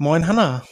Moin 0.00 0.28
Hanna. 0.28 0.62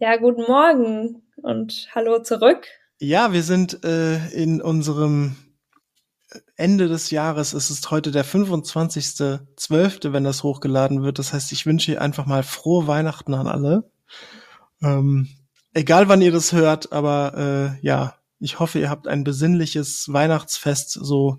Ja, 0.00 0.16
guten 0.16 0.40
Morgen 0.40 1.20
und 1.42 1.86
hallo 1.94 2.22
zurück. 2.22 2.66
Ja, 2.98 3.34
wir 3.34 3.42
sind 3.42 3.84
äh, 3.84 4.26
in 4.28 4.62
unserem 4.62 5.36
Ende 6.56 6.88
des 6.88 7.10
Jahres. 7.10 7.52
Es 7.52 7.70
ist 7.70 7.90
heute 7.90 8.10
der 8.10 8.24
25.12., 8.24 10.14
wenn 10.14 10.24
das 10.24 10.42
hochgeladen 10.42 11.02
wird. 11.02 11.18
Das 11.18 11.34
heißt, 11.34 11.52
ich 11.52 11.66
wünsche 11.66 12.00
einfach 12.00 12.24
mal 12.24 12.42
frohe 12.42 12.86
Weihnachten 12.86 13.34
an 13.34 13.48
alle. 13.48 13.90
Ähm, 14.82 15.28
egal 15.74 16.08
wann 16.08 16.22
ihr 16.22 16.32
das 16.32 16.54
hört, 16.54 16.90
aber 16.90 17.76
äh, 17.82 17.86
ja, 17.86 18.14
ich 18.38 18.60
hoffe, 18.60 18.78
ihr 18.78 18.88
habt 18.88 19.06
ein 19.08 19.24
besinnliches 19.24 20.10
Weihnachtsfest, 20.10 20.90
so 20.90 21.36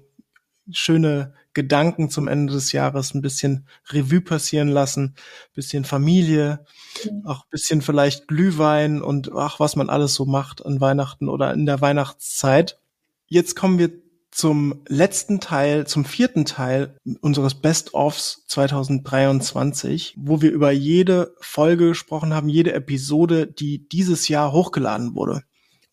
schöne 0.70 1.34
Gedanken 1.56 2.12
zum 2.12 2.28
Ende 2.28 2.54
des 2.54 2.72
Jahres, 2.72 3.16
ein 3.16 3.22
bisschen 3.24 3.68
Revue 3.90 4.22
passieren 4.22 4.68
lassen, 4.68 5.16
bisschen 5.56 5.86
Familie, 5.86 6.64
mhm. 7.04 7.26
auch 7.26 7.46
bisschen 7.48 7.82
vielleicht 7.82 8.28
Glühwein 8.28 9.02
und 9.02 9.32
ach, 9.34 9.60
was 9.60 9.76
man 9.76 9.90
alles 9.90 10.14
so 10.14 10.26
macht 10.26 10.64
an 10.64 10.80
Weihnachten 10.80 11.28
oder 11.28 11.54
in 11.54 11.66
der 11.66 11.82
Weihnachtszeit. 11.82 12.80
Jetzt 13.28 13.56
kommen 13.56 13.80
wir 13.80 13.92
zum 14.30 14.82
letzten 14.90 15.40
Teil, 15.40 15.88
zum 15.88 16.04
vierten 16.04 16.44
Teil 16.44 16.98
unseres 17.22 17.56
Best-ofs 17.56 18.44
2023, 18.48 20.16
wo 20.18 20.42
wir 20.42 20.52
über 20.52 20.72
jede 20.72 21.34
Folge 21.40 21.88
gesprochen 21.88 22.34
haben, 22.34 22.50
jede 22.50 22.74
Episode, 22.74 23.48
die 23.48 23.88
dieses 23.88 24.28
Jahr 24.28 24.52
hochgeladen 24.52 25.16
wurde. 25.16 25.44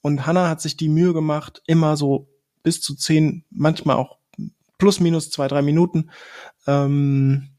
Und 0.01 0.27
Hannah 0.27 0.49
hat 0.49 0.61
sich 0.61 0.77
die 0.77 0.89
Mühe 0.89 1.15
gemacht, 1.15 1.63
immer 1.67 1.97
so 1.97 2.29
bis 2.65 2.81
zu 2.81 2.97
zehn, 2.97 3.45
manchmal 3.51 3.97
auch 3.97 4.19
plus 4.83 4.99
minus 4.99 5.31
zwei, 5.31 5.47
drei 5.47 5.63
Minuten, 5.63 6.11
ähm, 6.67 7.51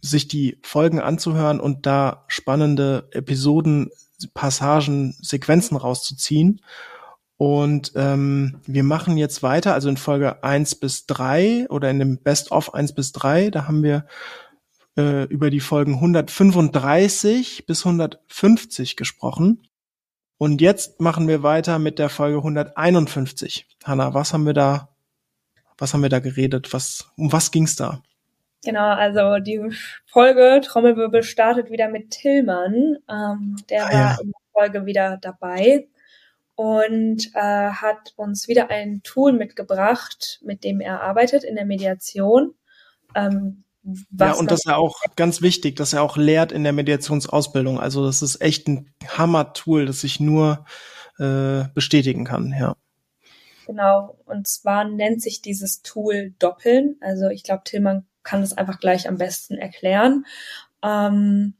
sich 0.00 0.26
die 0.26 0.58
Folgen 0.64 0.98
anzuhören 0.98 1.60
und 1.60 1.86
da 1.86 2.24
spannende 2.26 3.08
Episoden, 3.12 3.90
Passagen, 4.34 5.14
Sequenzen 5.22 5.76
rauszuziehen. 5.76 6.60
Und 7.36 7.92
ähm, 7.94 8.58
wir 8.66 8.82
machen 8.82 9.16
jetzt 9.16 9.44
weiter, 9.44 9.74
also 9.74 9.88
in 9.88 9.96
Folge 9.96 10.42
eins 10.42 10.74
bis 10.74 11.06
drei 11.06 11.68
oder 11.70 11.88
in 11.88 12.00
dem 12.00 12.18
Best-of 12.18 12.74
eins 12.74 12.92
bis 12.92 13.12
drei, 13.12 13.50
da 13.50 13.68
haben 13.68 13.84
wir 13.84 14.04
äh, 14.96 15.22
über 15.26 15.50
die 15.50 15.60
Folgen 15.60 15.94
135 15.94 17.64
bis 17.64 17.86
150 17.86 18.96
gesprochen. 18.96 19.68
Und 20.36 20.60
jetzt 20.60 21.00
machen 21.00 21.28
wir 21.28 21.44
weiter 21.44 21.78
mit 21.78 22.00
der 22.00 22.08
Folge 22.08 22.38
151. 22.38 23.68
Hanna, 23.84 24.14
was 24.14 24.32
haben 24.32 24.46
wir 24.46 24.52
da, 24.52 24.91
was 25.82 25.92
haben 25.92 26.02
wir 26.02 26.08
da 26.08 26.20
geredet? 26.20 26.72
Was, 26.72 27.10
um 27.16 27.32
was 27.32 27.50
ging's 27.50 27.76
da? 27.76 28.02
Genau, 28.64 28.86
also 28.86 29.38
die 29.40 29.60
Folge 30.06 30.60
Trommelwirbel 30.64 31.24
startet 31.24 31.70
wieder 31.70 31.88
mit 31.88 32.10
Tillmann. 32.10 32.98
Ähm, 33.10 33.56
der 33.68 33.86
ah, 33.86 33.92
war 33.92 33.92
ja. 33.92 34.16
in 34.22 34.30
der 34.30 34.40
Folge 34.52 34.86
wieder 34.86 35.18
dabei 35.20 35.88
und 36.54 37.34
äh, 37.34 37.70
hat 37.70 38.12
uns 38.16 38.46
wieder 38.46 38.70
ein 38.70 39.02
Tool 39.02 39.32
mitgebracht, 39.32 40.40
mit 40.44 40.62
dem 40.62 40.80
er 40.80 41.02
arbeitet 41.02 41.42
in 41.42 41.56
der 41.56 41.66
Mediation. 41.66 42.54
Ähm, 43.16 43.64
ja, 44.16 44.34
und 44.34 44.48
das 44.48 44.60
ist 44.60 44.66
ja 44.66 44.76
auch 44.76 45.00
ganz 45.16 45.42
wichtig, 45.42 45.74
dass 45.74 45.92
er 45.92 46.02
auch 46.02 46.16
lehrt 46.16 46.52
in 46.52 46.62
der 46.62 46.72
Mediationsausbildung. 46.72 47.80
Also 47.80 48.06
das 48.06 48.22
ist 48.22 48.40
echt 48.40 48.68
ein 48.68 48.94
Hammer-Tool, 49.08 49.86
das 49.86 50.04
ich 50.04 50.20
nur 50.20 50.64
äh, 51.18 51.64
bestätigen 51.74 52.24
kann, 52.24 52.54
ja. 52.56 52.76
Genau, 53.66 54.18
und 54.26 54.46
zwar 54.46 54.84
nennt 54.84 55.22
sich 55.22 55.42
dieses 55.42 55.82
Tool 55.82 56.34
Doppeln. 56.38 56.96
Also 57.00 57.28
ich 57.28 57.44
glaube, 57.44 57.62
Tillmann 57.64 58.06
kann 58.22 58.40
das 58.40 58.56
einfach 58.56 58.80
gleich 58.80 59.08
am 59.08 59.18
besten 59.18 59.56
erklären. 59.56 60.24
Ähm, 60.82 61.54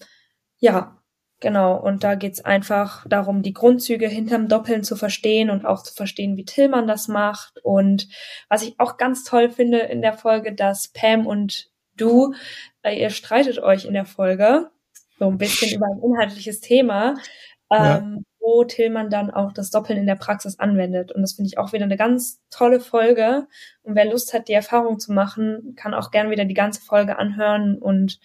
ja, 0.59 1.03
genau, 1.41 1.77
und 1.77 2.05
da 2.05 2.15
geht's 2.15 2.45
einfach 2.45 3.07
darum, 3.09 3.43
die 3.43 3.53
Grundzüge 3.53 4.09
hinterm 4.09 4.49
Doppeln 4.49 4.83
zu 4.85 4.97
verstehen 4.97 5.51
und 5.51 5.65
auch 5.65 5.83
zu 5.83 5.95
verstehen, 5.95 6.37
wie 6.37 6.45
Tillmann 6.45 6.87
das 6.87 7.09
macht. 7.09 7.59
Und 7.63 8.09
was 8.49 8.63
ich 8.63 8.79
auch 8.79 8.97
ganz 8.97 9.25
toll 9.25 9.51
finde 9.51 9.79
in 9.79 10.03
der 10.03 10.15
Folge, 10.15 10.55
dass 10.55 10.89
Pam 10.89 11.27
und 11.27 11.71
du, 11.97 12.35
äh, 12.83 13.01
ihr 13.01 13.11
streitet 13.11 13.59
euch 13.59 13.85
in 13.85 13.95
der 13.95 14.07
Folge 14.07 14.71
so 15.19 15.29
ein 15.29 15.39
bisschen 15.39 15.77
über 15.77 15.87
ein 15.87 16.03
inhaltliches 16.03 16.61
Thema, 16.61 17.15
ähm, 17.71 17.79
ja. 17.79 18.32
Wo 18.43 18.65
Tillmann 18.65 19.09
dann 19.09 19.31
auch 19.31 19.53
das 19.53 19.71
Doppeln 19.71 19.99
in 19.99 20.07
der 20.07 20.17
Praxis 20.17 20.59
anwendet. 20.59 21.13
Und 21.13 21.23
das 21.23 21.35
finde 21.35 21.49
ich 21.49 21.59
auch 21.59 21.73
wieder 21.73 21.85
eine 21.85 21.97
ganz 21.97 22.43
tolle 22.51 22.81
Folge. 22.81 23.47
Und 23.83 23.95
wer 23.95 24.05
Lust 24.05 24.35
hat, 24.35 24.49
die 24.49 24.53
Erfahrung 24.53 24.99
zu 24.99 25.13
machen, 25.13 25.75
kann 25.77 25.95
auch 25.95 26.11
gern 26.11 26.31
wieder 26.31 26.45
die 26.45 26.55
ganze 26.55 26.83
Folge 26.83 27.19
anhören. 27.19 27.79
Und 27.79 28.19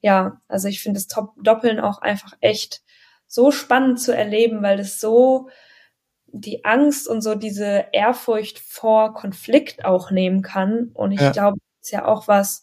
ja, 0.00 0.40
also 0.48 0.68
ich 0.68 0.82
finde 0.82 0.98
das 0.98 1.06
Top 1.06 1.34
Doppeln 1.42 1.78
auch 1.78 2.02
einfach 2.02 2.34
echt 2.40 2.82
so 3.26 3.52
spannend 3.52 4.00
zu 4.00 4.14
erleben, 4.14 4.62
weil 4.62 4.76
das 4.76 5.00
so 5.00 5.48
die 6.26 6.64
Angst 6.64 7.08
und 7.08 7.22
so 7.22 7.34
diese 7.34 7.86
Ehrfurcht 7.92 8.58
vor 8.58 9.14
Konflikt 9.14 9.84
auch 9.84 10.10
nehmen 10.10 10.42
kann. 10.42 10.90
Und 10.94 11.12
ich 11.12 11.20
ja. 11.20 11.30
glaube, 11.30 11.58
das 11.58 11.86
ist 11.86 11.92
ja 11.92 12.06
auch 12.06 12.26
was, 12.28 12.62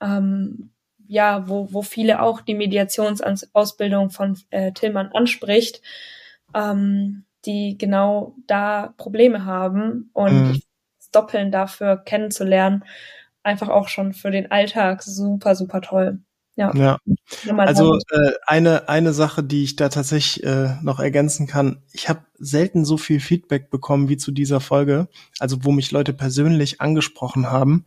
ähm, 0.00 0.70
ja, 1.08 1.48
wo, 1.48 1.72
wo 1.72 1.82
viele 1.82 2.22
auch 2.22 2.40
die 2.40 2.54
Mediationsausbildung 2.54 4.10
von 4.10 4.38
äh, 4.50 4.72
Tillmann 4.72 5.12
anspricht, 5.12 5.82
ähm, 6.54 7.24
die 7.44 7.76
genau 7.78 8.34
da 8.46 8.94
Probleme 8.96 9.44
haben 9.44 10.10
und 10.12 10.48
mhm. 10.48 10.62
das 10.98 11.10
Doppeln 11.10 11.52
dafür 11.52 11.96
kennenzulernen, 11.96 12.84
einfach 13.42 13.68
auch 13.68 13.88
schon 13.88 14.12
für 14.12 14.30
den 14.30 14.50
Alltag 14.50 15.02
super, 15.02 15.54
super 15.54 15.80
toll. 15.80 16.20
Ja. 16.56 16.74
ja. 16.74 16.98
Also 17.58 17.96
äh, 17.96 18.32
eine 18.46 18.88
eine 18.88 19.12
Sache, 19.12 19.44
die 19.44 19.62
ich 19.62 19.76
da 19.76 19.90
tatsächlich 19.90 20.42
äh, 20.42 20.74
noch 20.82 21.00
ergänzen 21.00 21.46
kann: 21.46 21.82
Ich 21.92 22.08
habe 22.08 22.20
selten 22.38 22.86
so 22.86 22.96
viel 22.96 23.20
Feedback 23.20 23.68
bekommen 23.68 24.08
wie 24.08 24.16
zu 24.16 24.32
dieser 24.32 24.60
Folge, 24.60 25.08
also 25.38 25.64
wo 25.64 25.72
mich 25.72 25.90
Leute 25.90 26.14
persönlich 26.14 26.80
angesprochen 26.80 27.50
haben. 27.50 27.84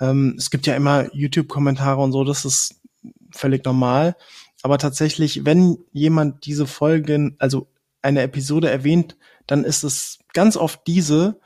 Ähm, 0.00 0.34
es 0.36 0.50
gibt 0.50 0.66
ja 0.66 0.74
immer 0.74 1.14
YouTube-Kommentare 1.14 2.00
und 2.00 2.10
so, 2.10 2.24
das 2.24 2.44
ist 2.44 2.80
völlig 3.30 3.64
normal. 3.64 4.16
Aber 4.62 4.78
tatsächlich, 4.78 5.44
wenn 5.44 5.78
jemand 5.92 6.46
diese 6.46 6.66
Folgen, 6.66 7.36
also 7.38 7.68
eine 8.02 8.22
Episode 8.22 8.70
erwähnt, 8.70 9.16
dann 9.46 9.64
ist 9.64 9.84
es 9.84 10.18
ganz 10.32 10.56
oft 10.56 10.86
diese 10.86 11.40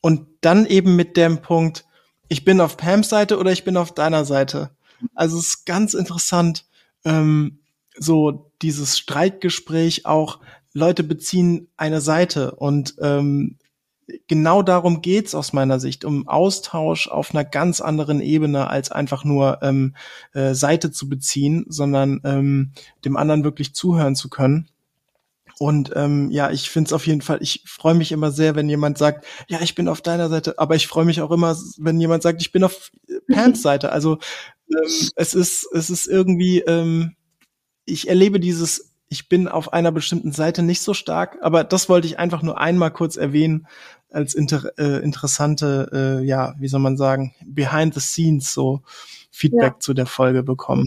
und 0.00 0.26
dann 0.40 0.66
eben 0.66 0.96
mit 0.96 1.16
dem 1.16 1.42
Punkt, 1.42 1.84
ich 2.28 2.44
bin 2.44 2.60
auf 2.60 2.76
Pams 2.76 3.08
Seite 3.08 3.38
oder 3.38 3.52
ich 3.52 3.64
bin 3.64 3.76
auf 3.76 3.92
deiner 3.92 4.24
Seite. 4.24 4.70
Also 5.14 5.38
es 5.38 5.48
ist 5.48 5.66
ganz 5.66 5.94
interessant, 5.94 6.66
ähm, 7.04 7.60
so 7.96 8.52
dieses 8.62 8.98
Streitgespräch 8.98 10.06
auch, 10.06 10.38
Leute 10.72 11.02
beziehen 11.02 11.68
eine 11.76 12.00
Seite 12.00 12.52
und 12.52 12.94
ähm, 13.00 13.58
genau 14.28 14.62
darum 14.62 15.02
geht's 15.02 15.34
aus 15.34 15.52
meiner 15.52 15.80
Sicht, 15.80 16.04
um 16.04 16.28
Austausch 16.28 17.08
auf 17.08 17.34
einer 17.34 17.44
ganz 17.44 17.80
anderen 17.80 18.20
Ebene, 18.20 18.68
als 18.68 18.92
einfach 18.92 19.24
nur 19.24 19.58
ähm, 19.62 19.94
äh, 20.32 20.54
Seite 20.54 20.90
zu 20.90 21.08
beziehen, 21.08 21.64
sondern 21.68 22.20
ähm, 22.24 22.72
dem 23.04 23.16
anderen 23.16 23.44
wirklich 23.44 23.74
zuhören 23.74 24.14
zu 24.14 24.28
können. 24.28 24.68
Und 25.62 25.92
ähm, 25.94 26.30
ja, 26.30 26.50
ich 26.50 26.70
finde 26.70 26.88
es 26.88 26.94
auf 26.94 27.06
jeden 27.06 27.20
Fall, 27.20 27.36
ich 27.42 27.62
freue 27.66 27.94
mich 27.94 28.12
immer 28.12 28.30
sehr, 28.30 28.54
wenn 28.54 28.70
jemand 28.70 28.96
sagt, 28.96 29.26
ja, 29.46 29.60
ich 29.60 29.74
bin 29.74 29.88
auf 29.88 30.00
deiner 30.00 30.30
Seite, 30.30 30.58
aber 30.58 30.74
ich 30.74 30.86
freue 30.86 31.04
mich 31.04 31.20
auch 31.20 31.30
immer, 31.30 31.54
wenn 31.76 32.00
jemand 32.00 32.22
sagt, 32.22 32.40
ich 32.40 32.50
bin 32.50 32.64
auf 32.64 32.90
Pams 33.30 33.60
Seite. 33.60 33.92
Also 33.92 34.14
ähm, 34.70 35.10
es 35.16 35.34
ist, 35.34 35.68
es 35.74 35.90
ist 35.90 36.06
irgendwie, 36.06 36.60
ähm, 36.60 37.14
ich 37.84 38.08
erlebe 38.08 38.40
dieses 38.40 38.90
ich 39.12 39.28
bin 39.28 39.48
auf 39.48 39.72
einer 39.72 39.92
bestimmten 39.92 40.32
Seite 40.32 40.62
nicht 40.62 40.80
so 40.80 40.94
stark, 40.94 41.36
aber 41.42 41.64
das 41.64 41.88
wollte 41.88 42.06
ich 42.06 42.18
einfach 42.18 42.42
nur 42.42 42.58
einmal 42.58 42.92
kurz 42.92 43.16
erwähnen, 43.16 43.66
als 44.08 44.34
inter, 44.34 44.72
äh, 44.78 45.02
interessante, 45.02 46.20
äh, 46.22 46.24
ja, 46.24 46.54
wie 46.58 46.68
soll 46.68 46.80
man 46.80 46.96
sagen, 46.96 47.34
behind 47.44 47.92
the 47.92 48.00
scenes 48.00 48.54
so 48.54 48.82
Feedback 49.30 49.74
ja. 49.74 49.78
zu 49.80 49.92
der 49.92 50.06
Folge 50.06 50.42
bekommen. 50.42 50.86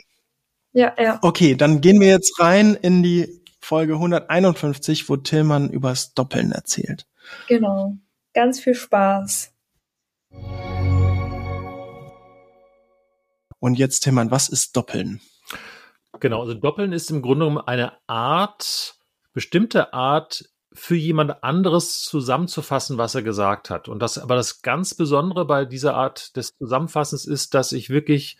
Ja, 0.71 0.93
ja. 0.97 1.19
Okay, 1.21 1.55
dann 1.55 1.81
gehen 1.81 1.99
wir 1.99 2.07
jetzt 2.07 2.39
rein 2.39 2.75
in 2.81 3.03
die 3.03 3.42
Folge 3.63 3.93
151, 3.93 5.07
wo 5.07 5.15
Tillmann 5.15 5.69
übers 5.69 6.13
Doppeln 6.13 6.51
erzählt. 6.51 7.07
Genau. 7.47 7.95
Ganz 8.33 8.59
viel 8.59 8.75
Spaß. 8.75 9.53
Und 13.59 13.75
jetzt, 13.75 14.01
Tillmann, 14.01 14.31
was 14.31 14.49
ist 14.49 14.75
Doppeln? 14.75 15.21
Genau, 16.19 16.41
also 16.41 16.53
Doppeln 16.53 16.91
ist 16.91 17.09
im 17.09 17.21
Grunde 17.21 17.45
genommen 17.45 17.65
eine 17.65 17.93
Art, 18.05 18.95
bestimmte 19.31 19.93
Art, 19.93 20.49
für 20.73 20.95
jemand 20.95 21.43
anderes 21.43 22.01
zusammenzufassen, 22.01 22.97
was 22.97 23.15
er 23.15 23.21
gesagt 23.21 23.69
hat. 23.69 23.87
Und 23.87 23.99
das, 23.99 24.17
aber 24.17 24.35
das 24.35 24.61
ganz 24.61 24.93
Besondere 24.93 25.45
bei 25.45 25.63
dieser 25.63 25.95
Art 25.95 26.35
des 26.35 26.57
Zusammenfassens 26.57 27.25
ist, 27.25 27.53
dass 27.53 27.71
ich 27.71 27.89
wirklich 27.89 28.37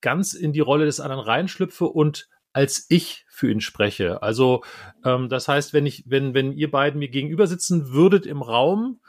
ganz 0.00 0.32
in 0.32 0.52
die 0.52 0.60
Rolle 0.60 0.86
des 0.86 0.98
anderen 0.98 1.22
reinschlüpfe 1.22 1.84
und 1.84 2.28
als 2.58 2.86
ich 2.88 3.24
für 3.28 3.50
ihn 3.50 3.60
spreche. 3.60 4.22
Also 4.22 4.62
ähm, 5.04 5.28
das 5.28 5.48
heißt, 5.48 5.72
wenn 5.72 5.86
ich, 5.86 6.04
wenn, 6.06 6.34
wenn 6.34 6.52
ihr 6.52 6.70
beiden 6.70 6.98
mir 6.98 7.08
gegenüber 7.08 7.46
sitzen 7.46 7.92
würdet 7.92 8.26
im 8.26 8.42
Raum, 8.42 9.00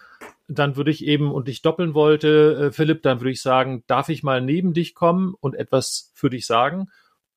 dann 0.47 0.75
würde 0.75 0.91
ich 0.91 1.05
eben 1.05 1.31
und 1.31 1.49
ich 1.49 1.61
doppeln 1.61 1.93
wollte, 1.93 2.67
äh, 2.67 2.71
Philipp, 2.71 3.03
dann 3.03 3.21
würde 3.21 3.31
ich 3.31 3.41
sagen, 3.41 3.83
darf 3.87 4.09
ich 4.09 4.23
mal 4.23 4.41
neben 4.41 4.73
dich 4.73 4.93
kommen 4.95 5.33
und 5.39 5.55
etwas 5.55 6.11
für 6.15 6.29
dich 6.29 6.45
sagen? 6.45 6.89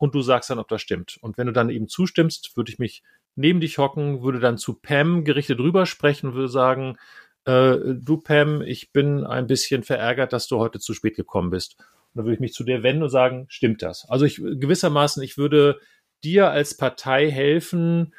und 0.03 0.17
du 0.17 0.23
sagst 0.23 0.51
dann, 0.51 0.59
ob 0.59 0.67
das 0.67 0.83
stimmt. 0.83 1.17
Und 1.21 1.39
wenn 1.39 1.47
du 1.47 1.53
dann 1.53 1.71
eben 1.71 1.87
zustimmst, 1.87 2.57
würde 2.57 2.73
ich 2.73 2.81
mich 2.81 3.05
neben 3.37 3.61
dich 3.61 3.79
hocken, 3.79 4.25
würde 4.25 4.41
dann 4.41 4.59
zu 4.59 4.75
Pam 4.75 5.23
gerichtet 5.23 5.61
rüber 5.61 5.87
sprechen 5.87 6.31
und 6.31 6.35
würde 6.35 6.49
sagen, 6.49 6.97
äh, 7.45 7.77
du 7.87 8.17
Pam, 8.17 8.63
ich 8.63 8.91
bin 8.91 9.25
ein 9.25 9.47
bisschen 9.47 9.85
verärgert, 9.85 10.33
dass 10.33 10.49
du 10.49 10.59
heute 10.59 10.81
zu 10.81 10.93
spät 10.93 11.15
gekommen 11.15 11.51
bist. 11.51 11.77
Und 11.79 12.17
dann 12.17 12.25
würde 12.25 12.35
ich 12.35 12.41
mich 12.41 12.53
zu 12.53 12.65
dir 12.65 12.83
wenden 12.83 13.05
und 13.05 13.11
sagen, 13.11 13.47
stimmt 13.49 13.81
das? 13.81 14.05
Also 14.09 14.25
ich 14.25 14.39
gewissermaßen, 14.39 15.23
ich 15.23 15.39
würde 15.39 15.79
dir 16.25 16.51
als 16.51 16.77
Partei 16.77 17.31
helfen, 17.31 18.15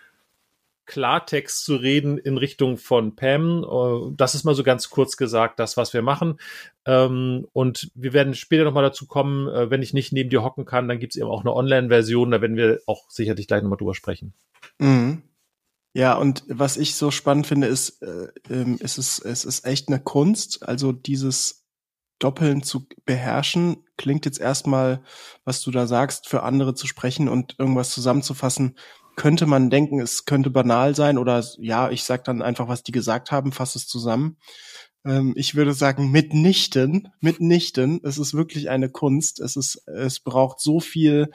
Klartext 0.85 1.63
zu 1.63 1.75
reden 1.75 2.17
in 2.17 2.37
Richtung 2.37 2.77
von 2.77 3.15
Pam. 3.15 3.63
Äh, 3.63 4.13
das 4.15 4.35
ist 4.35 4.43
mal 4.43 4.55
so 4.55 4.63
ganz 4.63 4.89
kurz 4.89 5.17
gesagt, 5.17 5.59
das, 5.59 5.77
was 5.77 5.93
wir 5.93 6.01
machen. 6.01 6.39
Ähm, 6.85 7.47
und 7.53 7.91
wir 7.95 8.13
werden 8.13 8.33
später 8.33 8.65
nochmal 8.65 8.83
dazu 8.83 9.07
kommen, 9.07 9.47
äh, 9.47 9.69
wenn 9.69 9.81
ich 9.81 9.93
nicht 9.93 10.11
neben 10.11 10.29
dir 10.29 10.43
hocken 10.43 10.65
kann, 10.65 10.87
dann 10.87 10.99
gibt 10.99 11.13
es 11.13 11.21
eben 11.21 11.29
auch 11.29 11.41
eine 11.41 11.53
Online-Version, 11.53 12.31
da 12.31 12.41
werden 12.41 12.57
wir 12.57 12.81
auch 12.85 13.09
sicherlich 13.09 13.47
gleich 13.47 13.61
nochmal 13.61 13.77
drüber 13.77 13.95
sprechen. 13.95 14.33
Mhm. 14.79 15.23
Ja, 15.95 16.15
und 16.15 16.43
was 16.47 16.75
ich 16.75 16.95
so 16.95 17.11
spannend 17.11 17.45
finde, 17.47 17.67
ist, 17.67 18.01
äh, 18.01 18.27
ähm, 18.49 18.79
es 18.81 18.97
ist, 18.97 19.19
es 19.19 19.45
ist 19.45 19.65
echt 19.65 19.87
eine 19.87 19.99
Kunst. 19.99 20.67
Also 20.67 20.91
dieses 20.91 21.62
Doppeln 22.23 22.63
zu 22.63 22.87
beherrschen, 23.05 23.83
klingt 23.97 24.25
jetzt 24.25 24.39
erstmal, 24.39 25.03
was 25.43 25.61
du 25.61 25.71
da 25.71 25.87
sagst, 25.87 26.29
für 26.29 26.43
andere 26.43 26.73
zu 26.73 26.87
sprechen 26.87 27.27
und 27.27 27.55
irgendwas 27.59 27.91
zusammenzufassen, 27.91 28.77
könnte 29.15 29.45
man 29.45 29.69
denken, 29.69 29.99
es 29.99 30.25
könnte 30.25 30.49
banal 30.49 30.95
sein 30.95 31.17
oder 31.17 31.43
ja, 31.59 31.91
ich 31.91 32.03
sag 32.03 32.23
dann 32.23 32.41
einfach, 32.41 32.67
was 32.67 32.83
die 32.83 32.91
gesagt 32.91 33.31
haben, 33.31 33.51
fasse 33.51 33.77
es 33.77 33.87
zusammen. 33.87 34.37
Ähm, 35.05 35.33
ich 35.35 35.55
würde 35.55 35.73
sagen, 35.73 36.09
mitnichten, 36.11 37.09
mitnichten. 37.19 37.99
Es 38.03 38.17
ist 38.17 38.33
wirklich 38.33 38.69
eine 38.69 38.89
Kunst. 38.89 39.39
Es 39.39 39.55
ist, 39.55 39.87
es 39.87 40.19
braucht 40.19 40.59
so 40.59 40.79
viel 40.79 41.29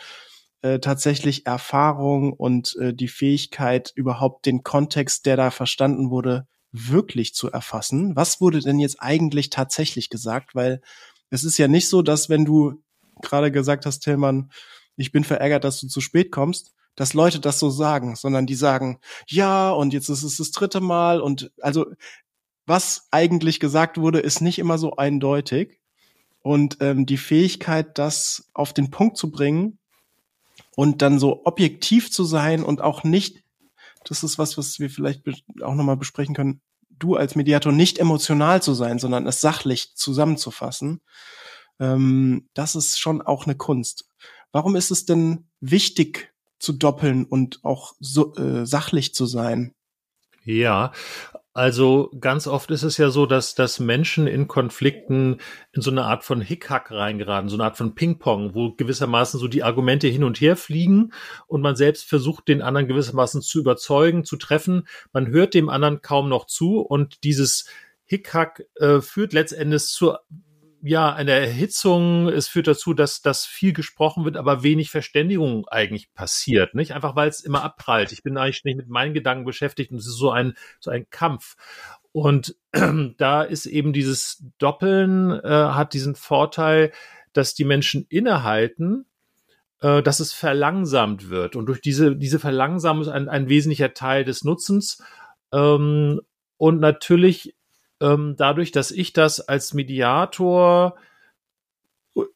äh, 0.62 0.80
tatsächlich 0.80 1.46
Erfahrung 1.46 2.32
und 2.32 2.76
äh, 2.80 2.92
die 2.92 3.08
Fähigkeit, 3.08 3.92
überhaupt 3.94 4.46
den 4.46 4.62
Kontext, 4.62 5.26
der 5.26 5.36
da 5.36 5.50
verstanden 5.50 6.10
wurde, 6.10 6.46
wirklich 6.72 7.34
zu 7.34 7.50
erfassen. 7.50 8.16
Was 8.16 8.40
wurde 8.40 8.60
denn 8.60 8.78
jetzt 8.78 9.00
eigentlich 9.00 9.50
tatsächlich 9.50 10.10
gesagt? 10.10 10.54
Weil 10.54 10.80
es 11.30 11.44
ist 11.44 11.58
ja 11.58 11.68
nicht 11.68 11.88
so, 11.88 12.02
dass 12.02 12.28
wenn 12.28 12.44
du 12.44 12.82
gerade 13.22 13.50
gesagt 13.50 13.86
hast, 13.86 14.00
Tillmann, 14.00 14.50
ich 14.96 15.12
bin 15.12 15.24
verärgert, 15.24 15.64
dass 15.64 15.80
du 15.80 15.88
zu 15.88 16.00
spät 16.00 16.30
kommst, 16.30 16.74
dass 16.94 17.14
Leute 17.14 17.38
das 17.40 17.58
so 17.58 17.70
sagen, 17.70 18.16
sondern 18.16 18.46
die 18.46 18.56
sagen, 18.56 18.98
ja, 19.28 19.70
und 19.70 19.92
jetzt 19.92 20.08
ist 20.08 20.24
es 20.24 20.36
das 20.38 20.50
dritte 20.50 20.80
Mal 20.80 21.20
und 21.20 21.52
also 21.60 21.86
was 22.66 23.08
eigentlich 23.10 23.60
gesagt 23.60 23.98
wurde, 23.98 24.20
ist 24.20 24.42
nicht 24.42 24.58
immer 24.58 24.76
so 24.76 24.96
eindeutig. 24.96 25.80
Und 26.42 26.78
ähm, 26.80 27.06
die 27.06 27.16
Fähigkeit, 27.16 27.98
das 27.98 28.50
auf 28.52 28.72
den 28.72 28.90
Punkt 28.90 29.16
zu 29.16 29.30
bringen 29.30 29.78
und 30.76 31.02
dann 31.02 31.18
so 31.18 31.44
objektiv 31.44 32.12
zu 32.12 32.24
sein 32.24 32.62
und 32.62 32.80
auch 32.80 33.04
nicht, 33.04 33.42
das 34.08 34.22
ist 34.22 34.38
was, 34.38 34.58
was 34.58 34.78
wir 34.78 34.90
vielleicht 34.90 35.22
auch 35.62 35.74
nochmal 35.74 35.96
besprechen 35.96 36.34
können, 36.34 36.60
du 36.90 37.16
als 37.16 37.34
Mediator 37.34 37.72
nicht 37.72 37.98
emotional 37.98 38.62
zu 38.62 38.74
sein, 38.74 38.98
sondern 38.98 39.26
es 39.26 39.40
sachlich 39.40 39.94
zusammenzufassen, 39.94 41.00
ähm, 41.78 42.48
das 42.54 42.74
ist 42.74 42.98
schon 42.98 43.22
auch 43.22 43.46
eine 43.46 43.56
Kunst. 43.56 44.08
Warum 44.50 44.74
ist 44.76 44.90
es 44.90 45.04
denn 45.04 45.48
wichtig, 45.60 46.32
zu 46.58 46.72
doppeln 46.72 47.24
und 47.24 47.60
auch 47.64 47.94
so, 48.00 48.34
äh, 48.36 48.66
sachlich 48.66 49.14
zu 49.14 49.26
sein. 49.26 49.74
Ja, 50.44 50.92
also 51.58 52.12
ganz 52.20 52.46
oft 52.46 52.70
ist 52.70 52.84
es 52.84 52.98
ja 52.98 53.10
so, 53.10 53.26
dass, 53.26 53.56
dass 53.56 53.80
Menschen 53.80 54.28
in 54.28 54.46
Konflikten 54.46 55.38
in 55.72 55.82
so 55.82 55.90
eine 55.90 56.04
Art 56.04 56.22
von 56.22 56.40
Hickhack 56.40 56.92
reingeraten, 56.92 57.48
so 57.48 57.56
eine 57.56 57.64
Art 57.64 57.76
von 57.76 57.96
Ping-Pong, 57.96 58.54
wo 58.54 58.74
gewissermaßen 58.74 59.40
so 59.40 59.48
die 59.48 59.64
Argumente 59.64 60.06
hin 60.06 60.22
und 60.22 60.40
her 60.40 60.54
fliegen 60.54 61.12
und 61.48 61.60
man 61.60 61.74
selbst 61.74 62.08
versucht, 62.08 62.46
den 62.46 62.62
anderen 62.62 62.86
gewissermaßen 62.86 63.42
zu 63.42 63.58
überzeugen, 63.58 64.24
zu 64.24 64.36
treffen. 64.36 64.86
Man 65.12 65.26
hört 65.26 65.52
dem 65.52 65.68
anderen 65.68 66.00
kaum 66.00 66.28
noch 66.28 66.46
zu 66.46 66.78
und 66.78 67.24
dieses 67.24 67.66
Hickhack 68.04 68.62
äh, 68.76 69.00
führt 69.00 69.32
letztendlich 69.32 69.86
zur 69.86 70.20
ja, 70.82 71.12
eine 71.12 71.32
Erhitzung. 71.32 72.28
Es 72.28 72.48
führt 72.48 72.66
dazu, 72.66 72.94
dass, 72.94 73.20
dass 73.20 73.46
viel 73.46 73.72
gesprochen 73.72 74.24
wird, 74.24 74.36
aber 74.36 74.62
wenig 74.62 74.90
Verständigung 74.90 75.66
eigentlich 75.68 76.12
passiert, 76.14 76.74
nicht? 76.74 76.92
Einfach 76.92 77.16
weil 77.16 77.28
es 77.28 77.40
immer 77.40 77.62
abprallt. 77.62 78.12
Ich 78.12 78.22
bin 78.22 78.36
eigentlich 78.36 78.64
nicht 78.64 78.76
mit 78.76 78.88
meinen 78.88 79.14
Gedanken 79.14 79.44
beschäftigt 79.44 79.90
und 79.90 79.98
es 79.98 80.06
ist 80.06 80.18
so 80.18 80.30
ein, 80.30 80.54
so 80.80 80.90
ein 80.90 81.08
Kampf. 81.10 81.56
Und 82.12 82.56
da 83.18 83.42
ist 83.42 83.66
eben 83.66 83.92
dieses 83.92 84.44
Doppeln, 84.58 85.32
äh, 85.32 85.48
hat 85.48 85.94
diesen 85.94 86.14
Vorteil, 86.14 86.92
dass 87.32 87.54
die 87.54 87.64
Menschen 87.64 88.06
innehalten, 88.08 89.06
äh, 89.80 90.02
dass 90.02 90.20
es 90.20 90.32
verlangsamt 90.32 91.30
wird. 91.30 91.56
Und 91.56 91.66
durch 91.66 91.80
diese, 91.80 92.16
diese 92.16 92.38
Verlangsamung 92.38 93.02
ist 93.02 93.08
ein, 93.08 93.28
ein 93.28 93.48
wesentlicher 93.48 93.94
Teil 93.94 94.24
des 94.24 94.44
Nutzens. 94.44 95.02
Ähm, 95.52 96.20
und 96.56 96.80
natürlich 96.80 97.54
ähm, 98.00 98.34
dadurch, 98.36 98.72
dass 98.72 98.90
ich 98.90 99.12
das 99.12 99.40
als 99.40 99.74
Mediator 99.74 100.96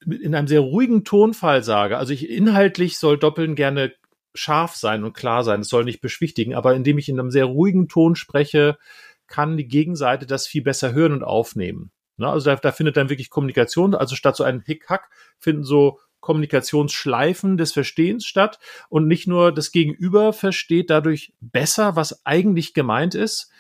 in 0.07 0.35
einem 0.35 0.47
sehr 0.47 0.61
ruhigen 0.61 1.05
Tonfall 1.05 1.63
sage. 1.65 1.99
Also 1.99 2.13
ich 2.13 2.29
inhaltlich 2.29 2.99
soll 2.99 3.19
Doppeln 3.19 3.55
gerne 3.55 3.93
scharf 4.35 4.77
sein 4.77 5.05
und 5.05 5.13
klar 5.13 5.45
sein. 5.45 5.61
Es 5.61 5.69
soll 5.69 5.85
nicht 5.85 6.01
beschwichtigen, 6.01 6.55
aber 6.55 6.75
indem 6.75 6.99
ich 6.99 7.09
in 7.09 7.19
einem 7.19 7.31
sehr 7.31 7.47
ruhigen 7.47 7.89
Ton 7.89 8.15
spreche, 8.17 8.79
kann 9.27 9.57
die 9.57 9.69
Gegenseite 9.69 10.27
das 10.27 10.47
viel 10.47 10.63
besser 10.63 10.93
hören 10.93 11.13
und 11.13 11.25
aufnehmen. 11.25 11.91
Ne? 12.17 12.29
Also 12.29 12.51
da, 12.51 12.57
da 12.57 12.73
findet 12.73 12.97
dann 12.97 13.09
wirklich 13.11 13.31
Kommunikation, 13.31 13.95
also 13.95 14.15
statt 14.15 14.37
so 14.37 14.45
einem 14.45 14.61
Hickhack 14.61 15.11
finden 15.39 15.65
so 15.65 15.99
Kommunikationsschleifen 16.21 17.57
des 17.57 17.73
Verstehens 17.73 18.25
statt 18.25 18.59
und 18.89 19.09
nicht 19.09 19.27
nur 19.27 19.53
das 19.53 19.73
Gegenüber 19.73 20.33
versteht 20.33 20.89
dadurch 20.89 21.33
besser, 21.41 21.97
was 21.97 22.25
eigentlich 22.25 22.75
gemeint 22.75 23.15
ist, 23.15 23.51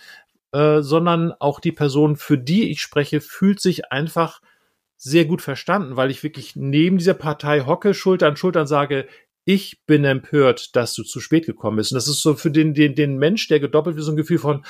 äh, 0.52 0.82
sondern 0.82 1.32
auch 1.32 1.60
die 1.60 1.72
Person, 1.72 2.16
für 2.16 2.38
die 2.38 2.70
ich 2.70 2.81
spreche, 2.81 3.20
fühlt 3.20 3.60
sich 3.60 3.90
einfach 3.90 4.40
sehr 4.96 5.25
gut 5.25 5.43
verstanden, 5.43 5.96
weil 5.96 6.10
ich 6.10 6.22
wirklich 6.22 6.54
neben 6.54 6.99
dieser 6.99 7.14
Partei 7.14 7.62
hocke, 7.62 7.94
Schulter 7.94 8.28
an 8.28 8.37
Schulter 8.37 8.60
und 8.60 8.66
sage, 8.69 9.08
ich 9.44 9.84
bin 9.87 10.04
empört, 10.04 10.76
dass 10.76 10.94
du 10.94 11.02
zu 11.02 11.20
spät 11.20 11.46
gekommen 11.46 11.78
bist. 11.78 11.90
Und 11.90 11.96
das 11.96 12.06
ist 12.06 12.22
so 12.22 12.34
für 12.34 12.50
den, 12.50 12.75
den, 12.75 12.94
den 12.94 13.19
Mensch, 13.19 13.49
der 13.49 13.58
gedoppelt 13.58 13.96
wird, 13.96 14.04
so 14.04 14.12
ein 14.12 14.16
Gefühl 14.16 14.38
von, 14.38 14.64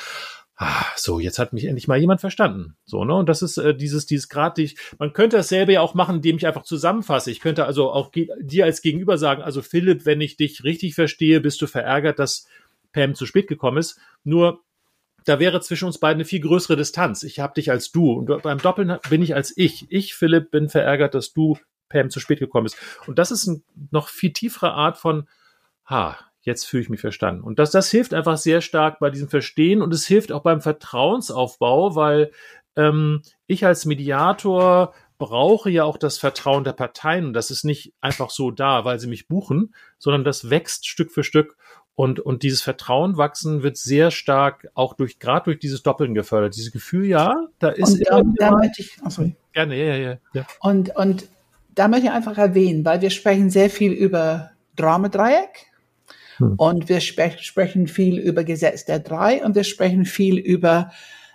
ah, 0.56 0.86
so, 0.96 1.20
jetzt 1.20 1.38
hat 1.38 1.52
mich 1.52 1.66
endlich 1.66 1.88
mal 1.88 1.98
jemand 1.98 2.20
verstanden. 2.20 2.76
So, 2.84 3.04
ne? 3.04 3.14
Und 3.14 3.28
das 3.28 3.42
ist 3.42 3.58
äh, 3.58 3.74
dieses, 3.74 4.06
dieses 4.06 4.28
Grad, 4.28 4.56
die 4.56 4.64
ich, 4.64 4.76
man 4.98 5.12
könnte 5.12 5.36
dasselbe 5.36 5.74
ja 5.74 5.80
auch 5.80 5.94
machen, 5.94 6.16
indem 6.16 6.36
ich 6.36 6.46
einfach 6.46 6.62
zusammenfasse. 6.62 7.30
Ich 7.30 7.40
könnte 7.40 7.66
also 7.66 7.90
auch 7.90 8.10
dir 8.40 8.64
als 8.64 8.80
Gegenüber 8.80 9.18
sagen, 9.18 9.42
also 9.42 9.60
Philipp, 9.60 10.06
wenn 10.06 10.20
ich 10.20 10.36
dich 10.36 10.64
richtig 10.64 10.94
verstehe, 10.94 11.40
bist 11.40 11.60
du 11.60 11.66
verärgert, 11.66 12.18
dass 12.18 12.46
Pam 12.92 13.14
zu 13.14 13.26
spät 13.26 13.48
gekommen 13.48 13.78
ist. 13.78 13.98
Nur 14.24 14.62
da 15.24 15.38
wäre 15.38 15.60
zwischen 15.60 15.86
uns 15.86 15.98
beiden 15.98 16.18
eine 16.18 16.24
viel 16.24 16.40
größere 16.40 16.76
Distanz. 16.76 17.22
Ich 17.22 17.40
habe 17.40 17.54
dich 17.54 17.70
als 17.70 17.92
du 17.92 18.12
und 18.12 18.42
beim 18.42 18.58
Doppeln 18.58 18.98
bin 19.08 19.22
ich 19.22 19.34
als 19.34 19.52
ich. 19.56 19.86
Ich, 19.90 20.14
Philipp, 20.14 20.50
bin 20.50 20.68
verärgert, 20.68 21.14
dass 21.14 21.32
du, 21.32 21.58
Pam, 21.88 22.10
zu 22.10 22.20
spät 22.20 22.38
gekommen 22.38 22.64
bist. 22.64 22.76
Und 23.06 23.18
das 23.18 23.30
ist 23.30 23.48
eine 23.48 23.60
noch 23.90 24.08
viel 24.08 24.32
tiefere 24.32 24.72
Art 24.72 24.96
von, 24.96 25.28
ha, 25.84 26.18
jetzt 26.40 26.64
fühle 26.64 26.82
ich 26.82 26.88
mich 26.88 27.00
verstanden. 27.00 27.42
Und 27.42 27.58
das, 27.58 27.70
das 27.70 27.90
hilft 27.90 28.14
einfach 28.14 28.36
sehr 28.36 28.60
stark 28.60 28.98
bei 28.98 29.10
diesem 29.10 29.28
Verstehen 29.28 29.82
und 29.82 29.94
es 29.94 30.06
hilft 30.06 30.32
auch 30.32 30.42
beim 30.42 30.60
Vertrauensaufbau, 30.60 31.94
weil 31.94 32.32
ähm, 32.76 33.22
ich 33.46 33.64
als 33.64 33.84
Mediator 33.84 34.94
brauche 35.18 35.70
ja 35.70 35.84
auch 35.84 35.98
das 35.98 36.18
Vertrauen 36.18 36.64
der 36.64 36.72
Parteien 36.72 37.26
und 37.26 37.32
das 37.32 37.52
ist 37.52 37.64
nicht 37.64 37.94
einfach 38.00 38.30
so 38.30 38.50
da, 38.50 38.84
weil 38.84 38.98
sie 38.98 39.06
mich 39.06 39.28
buchen, 39.28 39.72
sondern 39.98 40.24
das 40.24 40.50
wächst 40.50 40.88
Stück 40.88 41.12
für 41.12 41.22
Stück 41.22 41.56
und, 41.94 42.20
und 42.20 42.42
dieses 42.42 42.62
Vertrauen 42.62 43.16
wachsen 43.16 43.62
wird 43.62 43.76
sehr 43.76 44.10
stark 44.10 44.68
auch 44.74 44.94
durch, 44.94 45.18
gerade 45.18 45.44
durch 45.44 45.58
dieses 45.58 45.82
Doppeln 45.82 46.14
gefördert. 46.14 46.56
Dieses 46.56 46.72
Gefühl, 46.72 47.06
ja, 47.06 47.34
da 47.58 47.68
ist. 47.68 48.10
Und 48.10 48.40
da, 48.40 48.50
da 48.50 48.56
möchte 48.56 48.82
ich, 48.82 48.96
oh 49.04 49.10
sorry. 49.10 49.36
Gerne, 49.52 49.76
ja, 49.76 49.96
ja, 49.96 50.16
ja. 50.32 50.46
Und, 50.60 50.96
und 50.96 51.28
da 51.74 51.88
möchte 51.88 52.06
ich 52.06 52.12
einfach 52.12 52.38
erwähnen, 52.38 52.84
weil 52.84 53.02
wir 53.02 53.10
sprechen 53.10 53.50
sehr 53.50 53.68
viel 53.68 53.92
über 53.92 54.52
Dramadreieck 54.76 55.66
hm. 56.38 56.54
und 56.56 56.88
wir 56.88 57.00
spe 57.00 57.32
sprechen 57.38 57.86
viel 57.86 58.18
über 58.18 58.44
Gesetz 58.44 58.86
der 58.86 58.98
Drei 58.98 59.44
und 59.44 59.54
wir 59.54 59.64
sprechen 59.64 60.06
viel 60.06 60.38
über 60.38 60.90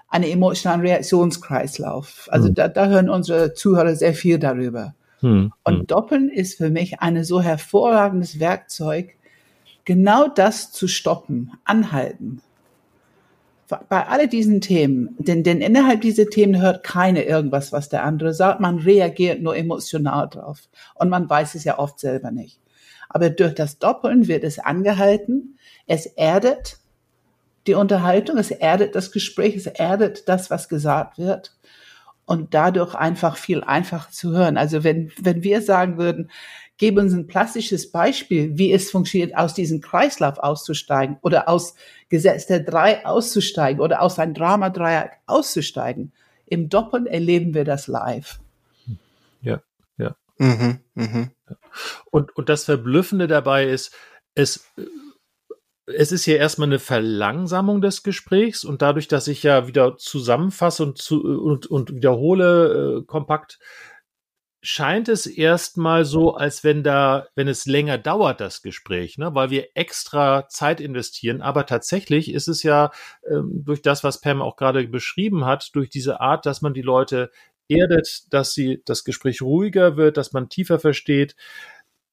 einen 0.09 0.23
emotionalen 0.23 0.81
Reaktionskreislauf. 0.81 2.27
Also 2.31 2.47
hm. 2.47 2.55
da, 2.55 2.67
da 2.67 2.87
hören 2.87 3.09
unsere 3.09 3.53
Zuhörer 3.53 3.95
sehr 3.95 4.15
viel 4.15 4.39
darüber. 4.39 4.95
Hm. 5.19 5.51
Und 5.63 5.79
hm. 5.79 5.87
Doppeln 5.87 6.29
ist 6.29 6.57
für 6.57 6.71
mich 6.71 6.99
ein 6.99 7.23
so 7.23 7.41
hervorragendes 7.41 8.39
Werkzeug, 8.39 9.16
genau 9.87 10.27
das 10.27 10.73
zu 10.73 10.89
stoppen, 10.89 11.53
anhalten. 11.63 12.41
Bei 13.89 14.05
all 14.07 14.27
diesen 14.27 14.59
Themen, 14.59 15.15
denn, 15.17 15.43
denn 15.43 15.61
innerhalb 15.61 16.01
dieser 16.01 16.29
Themen 16.29 16.61
hört 16.61 16.83
keiner 16.83 17.23
irgendwas, 17.23 17.71
was 17.71 17.87
der 17.87 18.03
andere 18.03 18.33
sagt. 18.33 18.59
Man 18.59 18.79
reagiert 18.79 19.41
nur 19.41 19.55
emotional 19.55 20.27
drauf. 20.29 20.69
Und 20.95 21.09
man 21.09 21.29
weiß 21.29 21.55
es 21.55 21.63
ja 21.63 21.79
oft 21.79 21.99
selber 21.99 22.31
nicht. 22.31 22.59
Aber 23.07 23.29
durch 23.29 23.55
das 23.55 23.79
Doppeln 23.79 24.27
wird 24.27 24.43
es 24.43 24.59
angehalten. 24.59 25.57
Es 25.85 26.05
erdet 26.05 26.79
die 27.65 27.73
Unterhaltung, 27.73 28.37
es 28.37 28.51
erdet 28.51 28.93
das 28.93 29.11
Gespräch, 29.11 29.55
es 29.55 29.67
erdet 29.67 30.27
das, 30.27 30.49
was 30.49 30.67
gesagt 30.67 31.17
wird. 31.17 31.55
Und 32.27 32.53
dadurch 32.53 32.93
einfach 32.93 33.37
viel 33.37 33.63
einfacher 33.63 34.11
zu 34.11 34.31
hören. 34.31 34.57
Also 34.57 34.83
wenn, 34.83 35.11
wenn 35.19 35.43
wir 35.43 35.61
sagen 35.61 35.97
würden, 35.97 36.29
gib 36.77 36.97
uns 36.97 37.13
ein 37.13 37.25
plastisches 37.25 37.89
Beispiel, 37.89 38.57
wie 38.57 38.71
es 38.71 38.91
funktioniert, 38.91 39.35
aus 39.35 39.53
diesem 39.53 39.79
Kreislauf 39.79 40.37
auszusteigen 40.37 41.17
oder 41.21 41.47
aus 41.47 41.73
Gesetz 42.09 42.45
der 42.45 42.59
Drei 42.59 43.05
auszusteigen 43.05 43.81
oder 43.81 44.01
aus 44.01 44.19
einem 44.19 44.33
Drama-Dreieck 44.33 45.11
auszusteigen. 45.25 46.11
Im 46.45 46.67
Doppeln 46.67 47.07
erleben 47.07 47.53
wir 47.53 47.63
das 47.63 47.87
live. 47.87 48.39
Ja, 49.41 49.61
ja. 49.97 50.15
Mhm, 50.37 50.79
mh. 50.95 51.29
Und, 52.11 52.35
und 52.35 52.49
das 52.49 52.65
Verblüffende 52.65 53.27
dabei 53.27 53.67
ist, 53.67 53.93
es 54.35 54.65
es 55.87 56.11
ist 56.11 56.25
hier 56.25 56.37
erstmal 56.37 56.67
eine 56.67 56.79
Verlangsamung 56.79 57.81
des 57.81 58.03
Gesprächs 58.03 58.63
und 58.63 58.81
dadurch, 58.81 59.07
dass 59.07 59.27
ich 59.27 59.43
ja 59.43 59.67
wieder 59.67 59.97
zusammenfasse 59.97 60.83
und, 60.83 60.97
zu, 60.97 61.21
und, 61.21 61.65
und 61.67 61.95
wiederhole 61.95 62.99
äh, 62.99 63.05
kompakt, 63.05 63.59
scheint 64.61 65.07
es 65.07 65.27
erstmal 65.27 66.03
so, 66.03 66.35
als 66.35 66.63
wenn 66.63 66.83
da, 66.83 67.27
wenn 67.35 67.47
es 67.47 67.65
länger 67.65 67.97
dauert, 67.97 68.41
das 68.41 68.61
Gespräch, 68.61 69.17
ne, 69.17 69.33
weil 69.33 69.49
wir 69.49 69.69
extra 69.75 70.49
Zeit 70.49 70.81
investieren. 70.81 71.41
Aber 71.41 71.65
tatsächlich 71.65 72.33
ist 72.33 72.47
es 72.47 72.63
ja 72.63 72.91
ähm, 73.29 73.63
durch 73.63 73.81
das, 73.81 74.03
was 74.03 74.19
Pam 74.19 74.41
auch 74.41 74.57
gerade 74.57 74.85
beschrieben 74.87 75.45
hat, 75.45 75.69
durch 75.73 75.89
diese 75.89 76.19
Art, 76.19 76.45
dass 76.45 76.61
man 76.61 76.73
die 76.73 76.81
Leute 76.81 77.31
erdet, 77.69 78.33
dass 78.33 78.53
sie 78.53 78.81
das 78.85 79.03
Gespräch 79.03 79.41
ruhiger 79.41 79.95
wird, 79.95 80.17
dass 80.17 80.33
man 80.33 80.49
tiefer 80.49 80.79
versteht, 80.79 81.35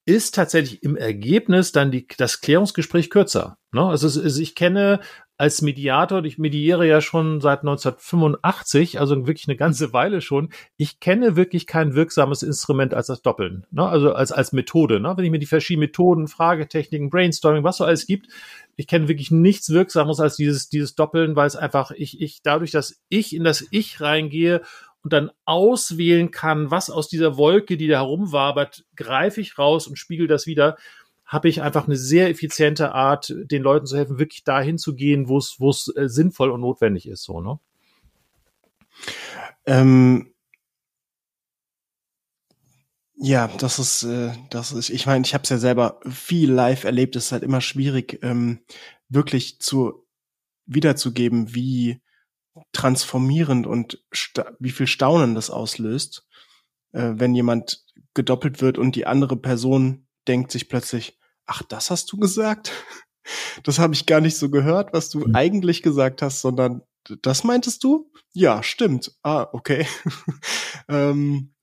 ist 0.06 0.34
tatsächlich 0.34 0.82
im 0.82 0.96
Ergebnis 0.96 1.73
dann 1.73 1.90
die, 1.90 2.06
das 2.18 2.40
Klärungsgespräch 2.40 3.08
kürzer. 3.08 3.56
Ne? 3.73 3.82
Also, 3.82 4.06
also 4.20 4.40
ich 4.40 4.54
kenne 4.54 5.00
als 5.37 5.62
Mediator, 5.62 6.25
ich 6.25 6.38
mediere 6.38 6.87
ja 6.87 7.00
schon 7.00 7.40
seit 7.40 7.61
1985, 7.61 9.00
also 9.00 9.26
wirklich 9.26 9.49
eine 9.49 9.56
ganze 9.56 9.92
Weile 9.92 10.20
schon. 10.20 10.50
Ich 10.76 11.00
kenne 11.00 11.34
wirklich 11.34 11.66
kein 11.66 11.94
wirksames 11.94 12.44
Instrument 12.44 12.94
als 12.94 13.08
das 13.08 13.23
Doppeln, 13.23 13.66
ne? 13.73 13.84
also 13.84 14.12
als, 14.12 14.30
als 14.30 14.52
Methode. 14.52 15.00
Ne? 15.00 15.14
Wenn 15.16 15.25
ich 15.25 15.30
mir 15.32 15.40
die 15.40 15.46
verschiedenen 15.46 15.88
Methoden, 15.88 16.28
Fragetechniken, 16.28 17.11
Brainstorming, 17.11 17.64
was 17.64 17.78
so 17.78 17.84
alles 17.84 18.06
gibt, 18.06 18.28
ich 18.76 18.87
kenne 18.87 19.08
wirklich 19.08 19.30
nichts 19.30 19.70
Wirksames 19.70 20.20
als 20.20 20.37
dieses, 20.37 20.68
dieses 20.68 20.94
Doppeln, 20.94 21.34
weil 21.34 21.46
es 21.46 21.56
einfach, 21.56 21.90
ich, 21.90 22.20
ich, 22.20 22.42
dadurch, 22.42 22.70
dass 22.70 23.02
ich 23.08 23.34
in 23.34 23.42
das 23.42 23.66
Ich 23.70 24.00
reingehe 24.00 24.62
und 25.04 25.12
dann 25.12 25.30
auswählen 25.44 26.30
kann, 26.30 26.70
was 26.70 26.90
aus 26.90 27.08
dieser 27.08 27.37
Wolke, 27.37 27.76
die 27.76 27.88
da 27.88 27.99
herumwabert, 28.00 28.87
greife 28.96 29.42
ich 29.42 29.58
raus 29.58 29.87
und 29.87 29.96
spiegel 29.96 30.26
das 30.26 30.46
wieder, 30.46 30.76
habe 31.26 31.49
ich 31.49 31.62
einfach 31.62 31.87
eine 31.87 31.96
sehr 31.96 32.30
effiziente 32.30 32.92
Art, 32.92 33.32
den 33.37 33.62
Leuten 33.62 33.87
zu 33.87 33.96
helfen, 33.96 34.18
wirklich 34.18 34.44
dahin 34.44 34.78
zu 34.78 34.94
gehen, 34.94 35.28
wo 35.28 35.38
es 35.38 35.56
wo 35.58 35.70
es 35.70 35.92
äh, 35.94 36.08
sinnvoll 36.08 36.50
und 36.50 36.62
notwendig 36.62 37.06
ist, 37.06 37.23
so 37.23 37.40
ne? 37.40 37.61
Ähm, 39.66 40.32
ja, 43.16 43.49
das 43.58 43.78
ist, 43.78 44.04
äh, 44.04 44.32
das 44.50 44.73
ist, 44.73 44.90
ich 44.90 45.06
meine, 45.06 45.25
ich 45.25 45.34
habe 45.34 45.44
es 45.44 45.50
ja 45.50 45.58
selber 45.58 46.00
viel 46.08 46.50
live 46.50 46.84
erlebt. 46.84 47.16
Es 47.16 47.26
ist 47.26 47.32
halt 47.32 47.42
immer 47.42 47.61
schwierig, 47.61 48.20
ähm, 48.23 48.61
wirklich 49.08 49.61
zu 49.61 50.06
wiederzugeben, 50.66 51.54
wie 51.54 52.00
transformierend 52.73 53.66
und 53.66 54.04
wie 54.58 54.70
viel 54.70 54.87
Staunen 54.87 55.34
das 55.34 55.50
auslöst, 55.50 56.26
äh, 56.92 57.12
wenn 57.14 57.34
jemand 57.34 57.84
gedoppelt 58.14 58.62
wird 58.62 58.78
und 58.78 58.96
die 58.96 59.06
andere 59.06 59.37
Person 59.37 60.06
denkt 60.28 60.52
sich 60.52 60.68
plötzlich, 60.68 61.18
ach, 61.46 61.62
das 61.62 61.90
hast 61.90 62.11
du 62.12 62.16
gesagt? 62.16 62.73
Das 63.62 63.78
habe 63.78 63.94
ich 63.94 64.04
gar 64.04 64.20
nicht 64.20 64.37
so 64.37 64.50
gehört, 64.50 64.92
was 64.92 65.08
du 65.08 65.20
mhm. 65.20 65.34
eigentlich 65.34 65.82
gesagt 65.82 66.20
hast, 66.20 66.42
sondern 66.42 66.82
das 67.23 67.42
meintest 67.42 67.82
du? 67.82 68.11
Ja, 68.34 68.62
stimmt. 68.62 69.16
Ah, 69.23 69.49
okay. 69.50 69.87
ähm, 70.88 71.54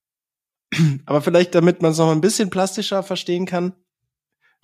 aber 1.05 1.21
vielleicht, 1.21 1.53
damit 1.53 1.83
man 1.83 1.91
es 1.91 1.99
noch 1.99 2.11
ein 2.11 2.21
bisschen 2.21 2.49
plastischer 2.49 3.03
verstehen 3.03 3.45
kann, 3.45 3.75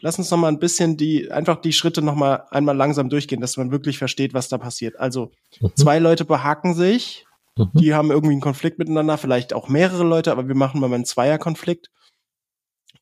lass 0.02 0.20
uns 0.20 0.30
noch 0.32 0.38
mal 0.38 0.50
ein 0.50 0.60
bisschen 0.60 0.98
die, 0.98 1.32
einfach 1.32 1.62
die 1.62 1.74
Schritte 1.74 2.02
noch 2.02 2.16
mal 2.16 2.46
einmal 2.52 2.76
langsam 2.76 3.10
durchgehen, 3.10 3.42
dass 3.42 3.58
man 3.58 3.72
wirklich 3.72 3.98
versteht, 3.98 4.34
was 4.34 4.50
da 4.50 4.58
passiert. 4.58 5.00
Also, 5.00 5.32
mhm. 5.60 5.72
zwei 5.76 6.00
Leute 6.00 6.26
behaken 6.26 6.74
sich, 6.74 7.26
mhm. 7.56 7.72
die 7.76 7.94
haben 7.94 8.12
irgendwie 8.12 8.34
einen 8.34 8.42
Konflikt 8.42 8.80
miteinander, 8.80 9.18
vielleicht 9.18 9.54
auch 9.54 9.70
mehrere 9.70 10.04
Leute, 10.04 10.32
aber 10.32 10.48
wir 10.48 10.56
machen 10.56 10.80
mal 10.80 10.94
einen 10.94 11.06
Zweierkonflikt. 11.06 11.90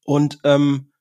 Und 0.04 0.40
ähm, 0.44 0.92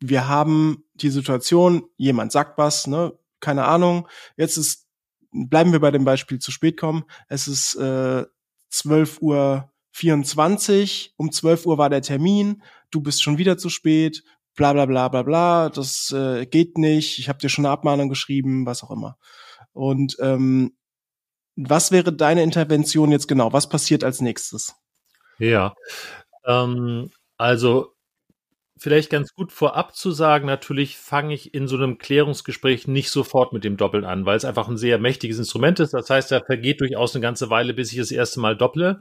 wir 0.00 0.28
haben 0.28 0.84
die 0.94 1.10
Situation, 1.10 1.84
jemand 1.96 2.32
sagt 2.32 2.58
was, 2.58 2.86
ne, 2.86 3.12
keine 3.40 3.64
Ahnung, 3.64 4.08
jetzt 4.36 4.56
ist, 4.56 4.86
bleiben 5.32 5.72
wir 5.72 5.80
bei 5.80 5.90
dem 5.90 6.04
Beispiel 6.04 6.38
zu 6.38 6.50
spät 6.50 6.78
kommen, 6.78 7.04
es 7.28 7.48
ist 7.48 7.74
äh, 7.74 8.24
12 8.70 9.20
Uhr 9.20 9.70
24, 9.92 11.14
um 11.16 11.30
12 11.30 11.66
Uhr 11.66 11.78
war 11.78 11.90
der 11.90 12.02
Termin, 12.02 12.62
du 12.90 13.00
bist 13.00 13.22
schon 13.22 13.38
wieder 13.38 13.58
zu 13.58 13.68
spät, 13.68 14.22
bla 14.54 14.72
bla 14.72 14.86
bla 14.86 15.08
bla 15.08 15.22
bla, 15.22 15.68
das 15.68 16.10
äh, 16.10 16.46
geht 16.46 16.78
nicht, 16.78 17.18
ich 17.18 17.28
habe 17.28 17.38
dir 17.38 17.48
schon 17.48 17.64
eine 17.66 17.72
Abmahnung 17.72 18.08
geschrieben, 18.08 18.66
was 18.66 18.82
auch 18.82 18.90
immer. 18.90 19.16
Und 19.72 20.16
ähm, 20.20 20.76
was 21.56 21.92
wäre 21.92 22.12
deine 22.12 22.42
Intervention 22.42 23.12
jetzt 23.12 23.28
genau? 23.28 23.52
Was 23.52 23.68
passiert 23.68 24.04
als 24.04 24.20
nächstes? 24.20 24.74
Ja, 25.38 25.74
ähm, 26.44 27.10
also 27.36 27.91
vielleicht 28.82 29.10
ganz 29.10 29.34
gut 29.34 29.52
vorab 29.52 29.94
zu 29.94 30.10
sagen, 30.10 30.46
natürlich 30.46 30.98
fange 30.98 31.34
ich 31.34 31.54
in 31.54 31.68
so 31.68 31.76
einem 31.76 31.98
Klärungsgespräch 31.98 32.88
nicht 32.88 33.10
sofort 33.10 33.52
mit 33.52 33.64
dem 33.64 33.76
Doppeln 33.76 34.04
an, 34.04 34.26
weil 34.26 34.36
es 34.36 34.44
einfach 34.44 34.68
ein 34.68 34.76
sehr 34.76 34.98
mächtiges 34.98 35.38
Instrument 35.38 35.78
ist. 35.80 35.94
Das 35.94 36.10
heißt, 36.10 36.32
da 36.32 36.40
vergeht 36.40 36.80
durchaus 36.80 37.14
eine 37.14 37.22
ganze 37.22 37.48
Weile, 37.48 37.74
bis 37.74 37.92
ich 37.92 37.98
das 37.98 38.10
erste 38.10 38.40
Mal 38.40 38.56
dopple. 38.56 39.00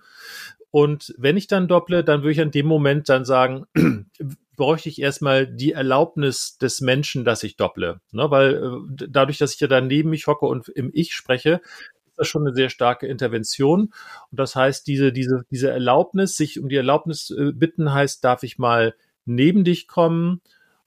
Und 0.70 1.14
wenn 1.18 1.36
ich 1.36 1.48
dann 1.48 1.68
dopple, 1.68 2.04
dann 2.04 2.22
würde 2.22 2.32
ich 2.32 2.42
an 2.42 2.52
dem 2.52 2.68
Moment 2.68 3.10
dann 3.10 3.26
sagen, 3.26 3.66
bräuchte 4.56 4.90
ich 4.90 5.02
erstmal 5.02 5.48
die 5.48 5.72
Erlaubnis 5.72 6.58
des 6.60 6.82
Menschen, 6.82 7.26
dass 7.26 7.44
ich 7.44 7.58
dopple. 7.58 8.00
Ne? 8.12 8.30
Weil 8.30 8.54
äh, 8.56 9.08
dadurch, 9.10 9.40
dass 9.40 9.56
ich 9.56 9.60
ja 9.60 9.68
dann 9.68 9.88
neben 9.88 10.12
mich 10.12 10.28
hocke 10.28 10.46
und 10.46 10.70
im 10.70 10.92
Ich 10.94 11.14
spreche, 11.14 11.62
ist 12.06 12.20
das 12.20 12.28
schon 12.28 12.46
eine 12.46 12.54
sehr 12.54 12.70
starke 12.70 13.08
Intervention. 13.08 13.94
Und 14.30 14.40
das 14.40 14.56
heißt, 14.56 14.86
diese, 14.86 15.12
diese, 15.12 15.44
diese 15.50 15.72
Erlaubnis, 15.72 16.38
sich 16.38 16.60
um 16.60 16.70
die 16.70 16.76
Erlaubnis 16.76 17.32
äh, 17.32 17.52
bitten, 17.52 17.92
heißt, 17.92 18.24
darf 18.24 18.44
ich 18.44 18.60
mal 18.60 18.94
neben 19.26 19.64
dich 19.64 19.88
kommen 19.88 20.42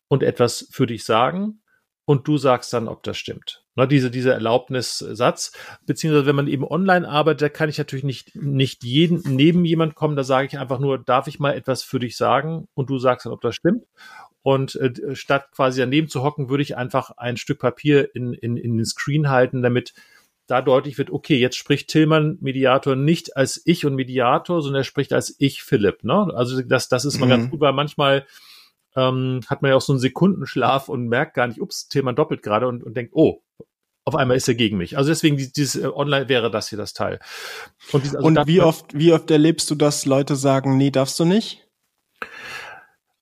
und 0.09 0.23
etwas 0.23 0.69
für 0.71 0.87
dich 0.87 1.05
sagen? 1.05 1.61
Und 2.07 2.29
du 2.29 2.37
sagst 2.37 2.73
dann, 2.73 2.89
ob 2.89 3.03
das 3.03 3.17
stimmt. 3.17 3.65
Ne, 3.77 3.89
diese, 3.89 4.11
dieser 4.11 4.35
Erlaubnissatz, 4.35 5.53
beziehungsweise 5.85 6.27
wenn 6.27 6.37
man 6.37 6.47
eben 6.47 6.65
online 6.65 7.09
arbeitet, 7.09 7.43
da 7.43 7.49
kann 7.49 7.69
ich 7.69 7.79
natürlich 7.79 8.05
nicht, 8.05 8.37
nicht 8.37 8.85
jeden, 8.85 9.23
neben 9.35 9.65
jemand 9.65 9.97
kommen, 9.97 10.15
da 10.15 10.23
sage 10.23 10.47
ich 10.47 10.59
einfach 10.59 10.79
nur, 10.79 10.99
darf 10.99 11.27
ich 11.27 11.41
mal 11.41 11.55
etwas 11.55 11.83
für 11.83 11.99
dich 11.99 12.17
sagen 12.17 12.69
und 12.75 12.89
du 12.89 12.99
sagst 12.99 13.27
dann, 13.27 13.33
ob 13.33 13.41
das 13.41 13.57
stimmt. 13.57 13.85
Und 14.43 14.77
äh, 14.77 15.17
statt 15.17 15.49
quasi 15.53 15.81
daneben 15.81 16.09
zu 16.09 16.23
hocken, 16.23 16.51
würde 16.51 16.63
ich 16.63 16.77
einfach 16.77 17.13
ein 17.17 17.37
Stück 17.37 17.59
Papier 17.59 18.15
in, 18.15 18.35
in, 18.35 18.57
in 18.59 18.77
den 18.77 18.85
Screen 18.85 19.31
halten, 19.31 19.63
damit 19.63 19.95
da 20.47 20.61
deutlich 20.63 20.99
wird, 20.99 21.11
okay, 21.11 21.37
jetzt 21.39 21.57
spricht 21.57 21.89
Tillmann 21.89 22.39
Mediator 22.41 22.97
nicht 22.97 23.37
als 23.37 23.63
ich 23.65 23.87
und 23.87 23.95
Mediator, 23.95 24.63
sondern 24.63 24.81
er 24.81 24.85
spricht 24.85 25.13
als 25.13 25.35
ich 25.39 25.63
Philipp. 25.63 26.05
Ne? 26.05 26.31
Also 26.35 26.61
das, 26.63 26.89
das 26.89 27.05
ist 27.05 27.19
mal 27.19 27.27
mhm. 27.27 27.31
ganz 27.31 27.51
gut, 27.51 27.61
weil 27.61 27.73
manchmal 27.73 28.27
ähm, 28.97 29.41
hat 29.47 29.63
man 29.63 29.71
ja 29.71 29.77
auch 29.77 29.83
so 29.83 29.93
einen 29.93 30.01
Sekundenschlaf 30.01 30.89
und 30.89 31.09
merkt 31.09 31.35
gar 31.35 31.47
nicht, 31.47 31.61
ups, 31.61 31.89
Tillmann 31.89 32.17
doppelt 32.17 32.43
gerade 32.43 32.69
und, 32.69 32.85
und 32.85 32.97
denkt, 32.97 33.13
oh, 33.15 33.43
auf 34.05 34.15
einmal 34.15 34.37
ist 34.37 34.49
er 34.49 34.55
gegen 34.55 34.77
mich. 34.77 34.99
Also 34.99 35.11
deswegen 35.11 35.37
dieses 35.37 35.77
äh, 35.77 35.87
Online 35.87 36.29
wäre 36.29 36.51
das 36.51 36.69
hier 36.69 36.79
das 36.79 36.93
Teil. 36.93 37.21
Und, 37.93 38.05
dieses, 38.05 38.17
also 38.17 38.27
und 38.27 38.47
wie 38.47 38.61
oft 38.61 38.87
wie 38.97 39.13
oft 39.13 39.31
erlebst 39.31 39.71
du, 39.71 39.75
dass 39.75 40.05
Leute 40.05 40.37
sagen, 40.37 40.77
nee, 40.77 40.91
darfst 40.91 41.19
du 41.19 41.25
nicht? 41.25 41.64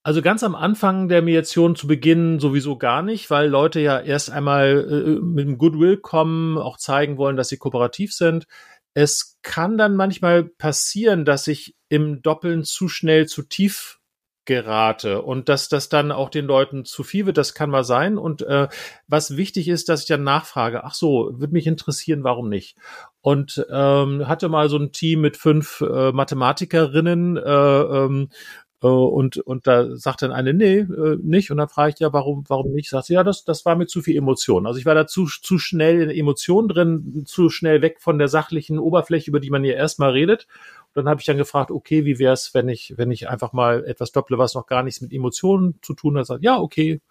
Also 0.05 0.21
ganz 0.21 0.43
am 0.43 0.53
Anfang 0.53 1.07
der 1.07 1.21
Mediation 1.21 1.77
zu 1.77 1.87
Beginn 1.87 2.39
sowieso 2.39 2.77
gar 2.77 3.01
nicht, 3.01 3.29
weil 3.29 3.47
Leute 3.47 3.79
ja 3.79 4.01
erst 4.01 4.29
einmal 4.29 4.85
äh, 4.89 5.21
mit 5.21 5.47
dem 5.47 5.57
Goodwill 5.57 5.95
kommen, 5.97 6.57
auch 6.57 6.77
zeigen 6.77 7.17
wollen, 7.17 7.37
dass 7.37 7.47
sie 7.47 7.57
kooperativ 7.57 8.13
sind. 8.13 8.45
Es 8.93 9.39
kann 9.41 9.77
dann 9.77 9.95
manchmal 9.95 10.43
passieren, 10.43 11.23
dass 11.23 11.47
ich 11.47 11.75
im 11.87 12.21
Doppeln 12.21 12.65
zu 12.65 12.89
schnell 12.89 13.27
zu 13.27 13.43
tief 13.43 14.01
gerate 14.45 15.21
und 15.21 15.47
dass 15.47 15.69
das 15.69 15.87
dann 15.87 16.11
auch 16.11 16.29
den 16.29 16.45
Leuten 16.45 16.83
zu 16.83 17.03
viel 17.03 17.25
wird, 17.25 17.37
das 17.37 17.53
kann 17.53 17.69
mal 17.69 17.83
sein. 17.83 18.17
Und 18.17 18.41
äh, 18.41 18.67
was 19.07 19.37
wichtig 19.37 19.69
ist, 19.69 19.87
dass 19.87 20.01
ich 20.01 20.07
dann 20.07 20.23
nachfrage, 20.23 20.83
ach 20.83 20.93
so, 20.93 21.31
würde 21.33 21.53
mich 21.53 21.65
interessieren, 21.65 22.23
warum 22.23 22.49
nicht? 22.49 22.75
Und 23.21 23.65
ähm, 23.71 24.27
hatte 24.27 24.49
mal 24.49 24.67
so 24.67 24.77
ein 24.77 24.91
Team 24.91 25.21
mit 25.21 25.37
fünf 25.37 25.81
äh, 25.81 26.11
Mathematikerinnen 26.11 27.37
äh, 27.37 27.41
ähm, 27.41 28.29
äh, 28.31 28.62
und, 28.89 29.37
und 29.37 29.67
da 29.67 29.95
sagt 29.95 30.21
dann 30.21 30.31
eine, 30.31 30.53
nee, 30.53 30.79
äh, 30.79 31.17
nicht. 31.21 31.51
Und 31.51 31.57
dann 31.57 31.69
frage 31.69 31.93
ich 31.93 31.99
ja, 31.99 32.11
warum, 32.11 32.43
warum 32.47 32.71
nicht? 32.73 32.89
Sagt 32.89 33.05
sie, 33.05 33.13
ja, 33.13 33.23
das, 33.23 33.45
das 33.45 33.65
war 33.65 33.75
mir 33.75 33.85
zu 33.85 34.01
viel 34.01 34.17
Emotion. 34.17 34.67
Also 34.67 34.79
ich 34.79 34.85
war 34.85 34.95
da 34.95 35.07
zu, 35.07 35.25
zu 35.25 35.57
schnell 35.57 36.01
in 36.01 36.09
Emotionen 36.09 36.67
drin, 36.67 37.23
zu 37.25 37.49
schnell 37.49 37.81
weg 37.81 37.97
von 37.99 38.17
der 38.17 38.27
sachlichen 38.27 38.79
Oberfläche, 38.79 39.29
über 39.29 39.39
die 39.39 39.49
man 39.49 39.63
ja 39.63 39.73
erstmal 39.73 40.11
redet. 40.11 40.47
Und 40.87 40.97
dann 40.97 41.09
habe 41.09 41.21
ich 41.21 41.25
dann 41.25 41.37
gefragt, 41.37 41.71
okay, 41.71 42.05
wie 42.05 42.19
wäre 42.19 42.33
es, 42.33 42.53
wenn 42.53 42.67
ich, 42.67 42.93
wenn 42.97 43.11
ich 43.11 43.29
einfach 43.29 43.53
mal 43.53 43.85
etwas 43.85 44.11
dopple, 44.11 44.37
was 44.37 44.53
noch 44.53 44.67
gar 44.67 44.83
nichts 44.83 45.01
mit 45.01 45.13
Emotionen 45.13 45.79
zu 45.81 45.93
tun 45.93 46.17
hat? 46.17 46.25
Sagt, 46.25 46.43
ja, 46.43 46.59
okay. 46.59 47.01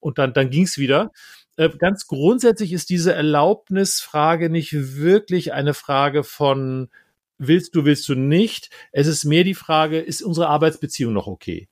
Und 0.00 0.18
dann, 0.18 0.32
dann 0.34 0.50
ging's 0.50 0.78
wieder. 0.78 1.10
Äh, 1.56 1.70
ganz 1.70 2.06
grundsätzlich 2.06 2.72
ist 2.72 2.90
diese 2.90 3.14
Erlaubnisfrage 3.14 4.50
nicht 4.50 4.72
wirklich 4.96 5.52
eine 5.52 5.74
Frage 5.74 6.24
von 6.24 6.90
willst 7.38 7.74
du, 7.74 7.84
willst 7.84 8.08
du 8.08 8.14
nicht. 8.14 8.70
Es 8.92 9.06
ist 9.06 9.24
mehr 9.24 9.44
die 9.44 9.54
Frage, 9.54 10.00
ist 10.00 10.22
unsere 10.22 10.48
Arbeitsbeziehung 10.48 11.12
noch 11.12 11.26
okay? 11.26 11.68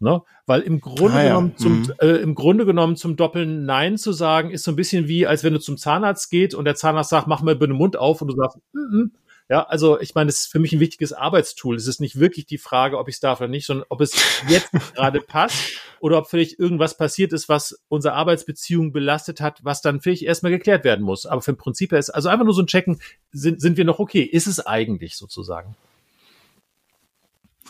Ne? 0.00 0.22
Weil 0.46 0.60
im 0.60 0.80
Grunde 0.80 1.18
ah, 1.18 1.22
ja. 1.22 1.28
genommen 1.28 1.56
zum, 1.56 1.80
mhm. 1.80 1.92
äh, 2.00 2.16
im 2.16 2.34
Grunde 2.34 2.64
genommen 2.64 2.96
zum 2.96 3.16
Doppeln 3.16 3.64
Nein 3.64 3.98
zu 3.98 4.12
sagen, 4.12 4.50
ist 4.50 4.64
so 4.64 4.72
ein 4.72 4.76
bisschen 4.76 5.08
wie, 5.08 5.26
als 5.26 5.42
wenn 5.42 5.52
du 5.52 5.58
zum 5.58 5.76
Zahnarzt 5.76 6.30
geht 6.30 6.54
und 6.54 6.64
der 6.64 6.76
Zahnarzt 6.76 7.10
sagt, 7.10 7.26
mach 7.26 7.42
mal 7.42 7.56
bitte 7.56 7.72
den 7.72 7.76
Mund 7.76 7.96
auf 7.96 8.22
und 8.22 8.28
du 8.28 8.36
sagst, 8.36 8.58
mm 8.72 8.78
-mm. 8.78 9.10
Ja, 9.48 9.62
also 9.62 9.98
ich 9.98 10.14
meine, 10.14 10.26
das 10.26 10.40
ist 10.40 10.46
für 10.52 10.58
mich 10.58 10.72
ein 10.72 10.80
wichtiges 10.80 11.14
Arbeitstool. 11.14 11.76
Es 11.76 11.86
ist 11.86 12.00
nicht 12.00 12.20
wirklich 12.20 12.44
die 12.44 12.58
Frage, 12.58 12.98
ob 12.98 13.08
ich 13.08 13.14
es 13.14 13.20
darf 13.20 13.40
oder 13.40 13.48
nicht, 13.48 13.64
sondern 13.64 13.86
ob 13.88 14.02
es 14.02 14.12
jetzt 14.46 14.70
gerade 14.94 15.20
passt 15.22 15.80
oder 16.00 16.18
ob 16.18 16.28
vielleicht 16.28 16.58
irgendwas 16.58 16.98
passiert 16.98 17.32
ist, 17.32 17.48
was 17.48 17.80
unsere 17.88 18.14
Arbeitsbeziehung 18.14 18.92
belastet 18.92 19.40
hat, 19.40 19.64
was 19.64 19.80
dann 19.80 20.02
vielleicht 20.02 20.22
erstmal 20.22 20.52
geklärt 20.52 20.84
werden 20.84 21.04
muss. 21.04 21.24
Aber 21.24 21.40
für 21.40 21.52
ein 21.52 21.56
Prinzip 21.56 21.92
ist 21.92 22.10
also 22.10 22.28
einfach 22.28 22.44
nur 22.44 22.52
so 22.52 22.60
ein 22.60 22.66
Checken, 22.66 23.00
sind, 23.32 23.60
sind 23.60 23.78
wir 23.78 23.86
noch 23.86 23.98
okay? 23.98 24.22
Ist 24.22 24.46
es 24.46 24.64
eigentlich 24.64 25.16
sozusagen? 25.16 25.74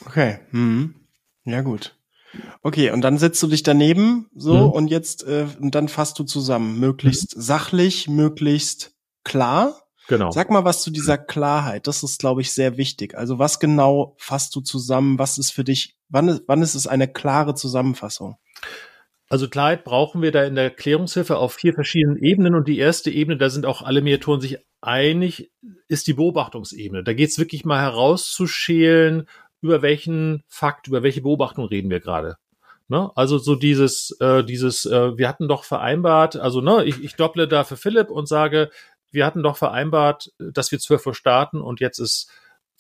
Okay, 0.05 0.41
mhm. 0.51 0.95
ja 1.45 1.61
gut. 1.63 1.95
Okay, 2.63 2.91
und 2.91 3.03
dann 3.03 3.19
setzt 3.19 3.43
du 3.43 3.47
dich 3.47 3.63
daneben 3.63 4.29
so 4.35 4.69
mhm. 4.69 4.73
und 4.73 4.89
jetzt 4.89 5.27
äh, 5.27 5.47
und 5.61 5.75
dann 5.75 5.89
fasst 5.89 6.19
du 6.19 6.25
zusammen, 6.25 6.79
möglichst 6.79 7.37
mhm. 7.37 7.41
sachlich, 7.41 8.09
möglichst 8.09 8.95
klar. 9.25 9.88
Genau. 10.09 10.31
Sag 10.31 10.51
mal 10.51 10.65
was 10.65 10.83
zu 10.83 10.91
dieser 10.91 11.19
Klarheit. 11.19 11.87
Das 11.87 12.03
ist, 12.03 12.19
glaube 12.19 12.41
ich, 12.41 12.53
sehr 12.53 12.79
wichtig. 12.79 13.15
Also 13.15 13.39
was 13.39 13.61
genau 13.61 14.15
fasst 14.19 14.57
du 14.57 14.63
zusammen? 14.63 15.19
Was 15.19 15.37
ist 15.37 15.51
für 15.51 15.65
dich? 15.65 15.97
Wann 16.09 16.29
ist, 16.29 16.43
wann 16.47 16.63
ist 16.63 16.75
es 16.75 16.87
eine 16.87 17.09
klare 17.09 17.55
Zusammenfassung? 17.55 18.37
Also 19.29 19.49
Klarheit 19.49 19.85
brauchen 19.85 20.23
wir 20.23 20.33
da 20.33 20.45
in 20.45 20.55
der 20.55 20.65
Erklärungshilfe 20.65 21.37
auf 21.37 21.53
vier 21.53 21.75
verschiedenen 21.75 22.17
Ebenen 22.17 22.55
und 22.55 22.67
die 22.67 22.79
erste 22.79 23.11
Ebene, 23.11 23.37
da 23.37 23.51
sind 23.51 23.67
auch 23.67 23.83
alle 23.83 24.01
Mediatoren 24.01 24.41
sich 24.41 24.57
einig, 24.81 25.51
ist 25.89 26.07
die 26.07 26.15
Beobachtungsebene. 26.15 27.05
Da 27.05 27.13
geht 27.13 27.29
es 27.29 27.39
wirklich 27.39 27.67
mal 27.67 27.81
herauszuschälen, 27.81 29.29
über 29.61 29.83
welchen 29.83 30.43
Fakt, 30.49 30.89
über 30.89 31.03
welche 31.03 31.21
Beobachtung 31.21 31.67
reden 31.67 31.91
wir 31.91 32.01
gerade. 32.01 32.37
Ne? 32.89 33.11
Also 33.15 33.37
so 33.37 33.55
dieses, 33.55 34.17
äh, 34.21 34.43
dieses, 34.43 34.87
äh, 34.87 35.19
wir 35.19 35.29
hatten 35.29 35.49
doch 35.49 35.65
vereinbart, 35.65 36.37
also 36.37 36.63
ne, 36.63 36.85
ich, 36.87 37.05
ich 37.05 37.17
dopple 37.17 37.47
da 37.47 37.65
für 37.65 37.77
Philipp 37.77 38.09
und 38.09 38.27
sage, 38.27 38.71
wir 39.11 39.27
hatten 39.27 39.43
doch 39.43 39.57
vereinbart, 39.57 40.33
dass 40.39 40.71
wir 40.73 40.79
12 40.79 41.07
Uhr 41.07 41.15
starten 41.15 41.61
und 41.61 41.81
jetzt 41.81 41.99
ist 41.99 42.31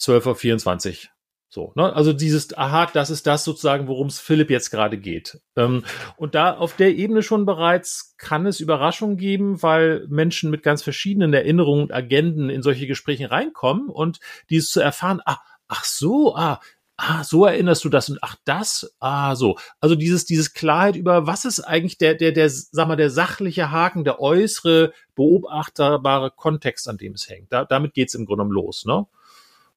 12.24 0.00 1.04
Uhr. 1.04 1.10
So, 1.50 1.72
ne? 1.76 1.94
Also 1.94 2.12
dieses, 2.12 2.56
aha, 2.58 2.90
das 2.92 3.08
ist 3.08 3.26
das 3.26 3.42
sozusagen, 3.42 3.88
worum 3.88 4.08
es 4.08 4.20
Philipp 4.20 4.50
jetzt 4.50 4.70
gerade 4.70 4.98
geht. 4.98 5.40
Ähm, 5.56 5.82
und 6.18 6.34
da 6.34 6.54
auf 6.54 6.76
der 6.76 6.94
Ebene 6.94 7.22
schon 7.22 7.46
bereits 7.46 8.14
kann 8.18 8.44
es 8.44 8.60
Überraschungen 8.60 9.16
geben, 9.16 9.62
weil 9.62 10.06
Menschen 10.08 10.50
mit 10.50 10.62
ganz 10.62 10.82
verschiedenen 10.82 11.32
Erinnerungen 11.32 11.84
und 11.84 11.92
Agenden 11.92 12.50
in 12.50 12.62
solche 12.62 12.86
Gespräche 12.86 13.30
reinkommen 13.30 13.88
und 13.88 14.20
dieses 14.50 14.70
zu 14.70 14.80
erfahren, 14.80 15.22
ah, 15.24 15.38
ach 15.68 15.84
so, 15.84 16.36
ah, 16.36 16.60
ah, 16.98 17.22
so 17.24 17.46
erinnerst 17.46 17.84
du 17.84 17.88
das 17.88 18.10
und 18.10 18.18
ach 18.22 18.36
das, 18.44 18.94
ah, 18.98 19.34
so. 19.36 19.56
Also 19.80 19.94
dieses, 19.94 20.26
dieses 20.26 20.52
Klarheit 20.52 20.96
über, 20.96 21.26
was 21.26 21.44
ist 21.44 21.60
eigentlich 21.60 21.96
der, 21.96 22.14
der, 22.14 22.32
der, 22.32 22.50
sag 22.50 22.88
mal, 22.88 22.96
der 22.96 23.10
sachliche 23.10 23.70
Haken, 23.70 24.04
der 24.04 24.20
äußere, 24.20 24.92
beobachterbare 25.14 26.32
Kontext, 26.32 26.88
an 26.88 26.98
dem 26.98 27.12
es 27.14 27.28
hängt. 27.30 27.52
Da, 27.52 27.64
damit 27.64 27.94
geht's 27.94 28.14
im 28.14 28.26
Grunde 28.26 28.44
los, 28.44 28.84
ne? 28.84 29.06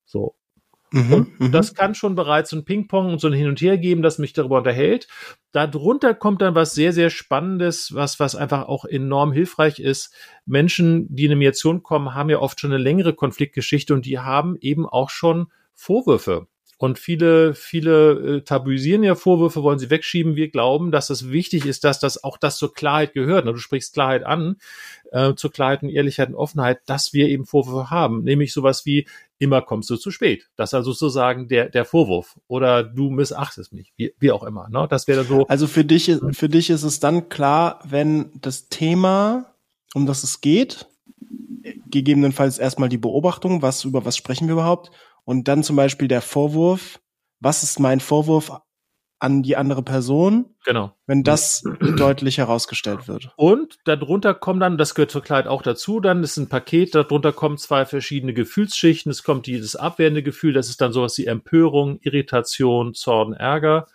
So. 0.04 0.36
Mhm, 0.94 1.14
und 1.14 1.40
mhm. 1.40 1.52
das 1.54 1.74
kann 1.74 1.96
schon 1.96 2.16
bereits 2.16 2.50
so 2.50 2.58
ein 2.58 2.66
Ping-Pong 2.66 3.14
und 3.14 3.22
so 3.22 3.28
ein 3.28 3.34
Hin 3.34 3.48
und 3.48 3.62
Her 3.62 3.78
geben, 3.78 4.02
das 4.02 4.18
mich 4.18 4.34
darüber 4.34 4.58
unterhält. 4.58 5.08
Darunter 5.54 6.14
kommt 6.14 6.42
dann 6.42 6.56
was 6.56 6.74
sehr, 6.74 6.92
sehr 6.92 7.10
Spannendes, 7.10 7.94
was, 7.94 8.20
was 8.20 8.36
einfach 8.36 8.68
auch 8.68 8.84
enorm 8.84 9.32
hilfreich 9.32 9.80
ist. 9.80 10.14
Menschen, 10.46 11.08
die 11.16 11.26
in 11.26 11.32
eine 11.32 11.38
Mediation 11.38 11.84
kommen, 11.84 12.14
haben 12.14 12.30
ja 12.30 12.40
oft 12.40 12.60
schon 12.60 12.74
eine 12.74 12.84
längere 12.84 13.14
Konfliktgeschichte 13.14 13.94
und 13.94 14.06
die 14.06 14.20
haben 14.20 14.58
eben 14.60 14.86
auch 14.86 15.10
schon 15.10 15.48
Vorwürfe. 15.74 16.48
Und 16.82 16.98
viele, 16.98 17.54
viele 17.54 18.38
äh, 18.38 18.42
tabuisieren 18.42 19.04
ja 19.04 19.14
Vorwürfe, 19.14 19.62
wollen 19.62 19.78
sie 19.78 19.92
wegschieben. 19.92 20.36
Wir 20.36 20.50
glauben, 20.50 20.92
dass 20.92 21.12
es 21.12 21.30
wichtig 21.30 21.68
ist, 21.68 21.84
dass 21.84 22.00
das 22.00 22.24
auch 22.24 22.40
das 22.40 22.58
zur 22.58 22.74
Klarheit 22.74 23.14
gehört. 23.14 23.46
Du 23.46 23.56
sprichst 23.58 23.94
Klarheit 23.94 24.24
an, 24.24 24.56
äh, 25.12 25.36
zur 25.36 25.52
Klarheit 25.52 25.84
und 25.84 25.90
Ehrlichkeit 25.90 26.30
und 26.30 26.36
Offenheit, 26.36 26.80
dass 26.88 27.14
wir 27.14 27.28
eben 27.28 27.46
Vorwürfe 27.46 27.92
haben. 27.92 28.24
Nämlich 28.24 28.52
sowas 28.52 28.84
wie, 28.84 29.08
immer 29.38 29.62
kommst 29.62 29.92
du 29.92 29.96
zu 29.96 30.10
spät. 30.10 30.50
Das 30.56 30.72
ist 30.72 30.74
also 30.74 30.92
sozusagen 30.92 31.48
der, 31.48 31.70
der 31.70 31.86
Vorwurf. 31.86 32.40
Oder 32.48 32.84
du 32.84 33.12
missachtest 33.12 33.74
mich, 33.74 33.94
wie, 33.96 34.16
wie 34.18 34.32
auch 34.32 34.44
immer. 34.44 34.68
Ne? 34.70 34.88
Das 34.90 35.08
wäre 35.08 35.24
so. 35.24 35.46
Also 35.46 35.68
für 35.68 35.86
dich, 35.86 36.12
für 36.32 36.50
dich 36.50 36.72
ist 36.72 36.82
es 36.82 37.00
dann 37.00 37.30
klar, 37.30 37.80
wenn 37.88 38.32
das 38.42 38.70
Thema, 38.70 39.54
um 39.94 40.08
das 40.08 40.24
es 40.24 40.42
geht, 40.42 40.88
gegebenenfalls 41.92 42.58
erstmal 42.58 42.90
die 42.90 42.98
Beobachtung, 42.98 43.62
was, 43.62 43.84
über 43.84 44.04
was 44.04 44.18
sprechen 44.18 44.48
wir 44.48 44.54
überhaupt, 44.54 44.90
und 45.24 45.48
dann 45.48 45.64
zum 45.64 45.76
Beispiel 45.76 46.08
der 46.08 46.22
Vorwurf, 46.22 47.00
was 47.40 47.64
ist 47.64 47.80
mein 47.80 48.00
Vorwurf 48.00 48.52
an 49.20 49.44
die 49.44 49.56
andere 49.56 49.84
Person? 49.84 50.56
Genau. 50.66 50.96
Wenn 51.06 51.24
das 51.24 51.64
deutlich 51.80 52.40
herausgestellt 52.40 53.08
wird. 53.08 53.32
Und 53.36 53.78
darunter 53.86 54.34
kommen 54.34 54.60
dann, 54.60 54.78
das 54.78 54.96
gehört 54.96 55.12
zur 55.12 55.22
Kleid 55.22 55.48
auch 55.48 55.62
dazu, 55.62 56.00
dann 56.00 56.24
ist 56.24 56.38
ein 56.38 56.50
Paket, 56.50 56.96
darunter 56.96 57.32
kommen 57.32 57.58
zwei 57.58 57.86
verschiedene 57.86 58.34
Gefühlsschichten. 58.34 59.12
Es 59.12 59.24
kommt 59.24 59.46
dieses 59.46 59.76
abwehrende 59.76 60.24
Gefühl, 60.24 60.54
das 60.54 60.70
ist 60.70 60.82
dann 60.82 60.92
sowas 60.92 61.18
wie 61.18 61.28
Empörung, 61.28 62.00
Irritation, 62.02 62.94
Zorn, 62.94 63.34
Ärger. 63.34 63.88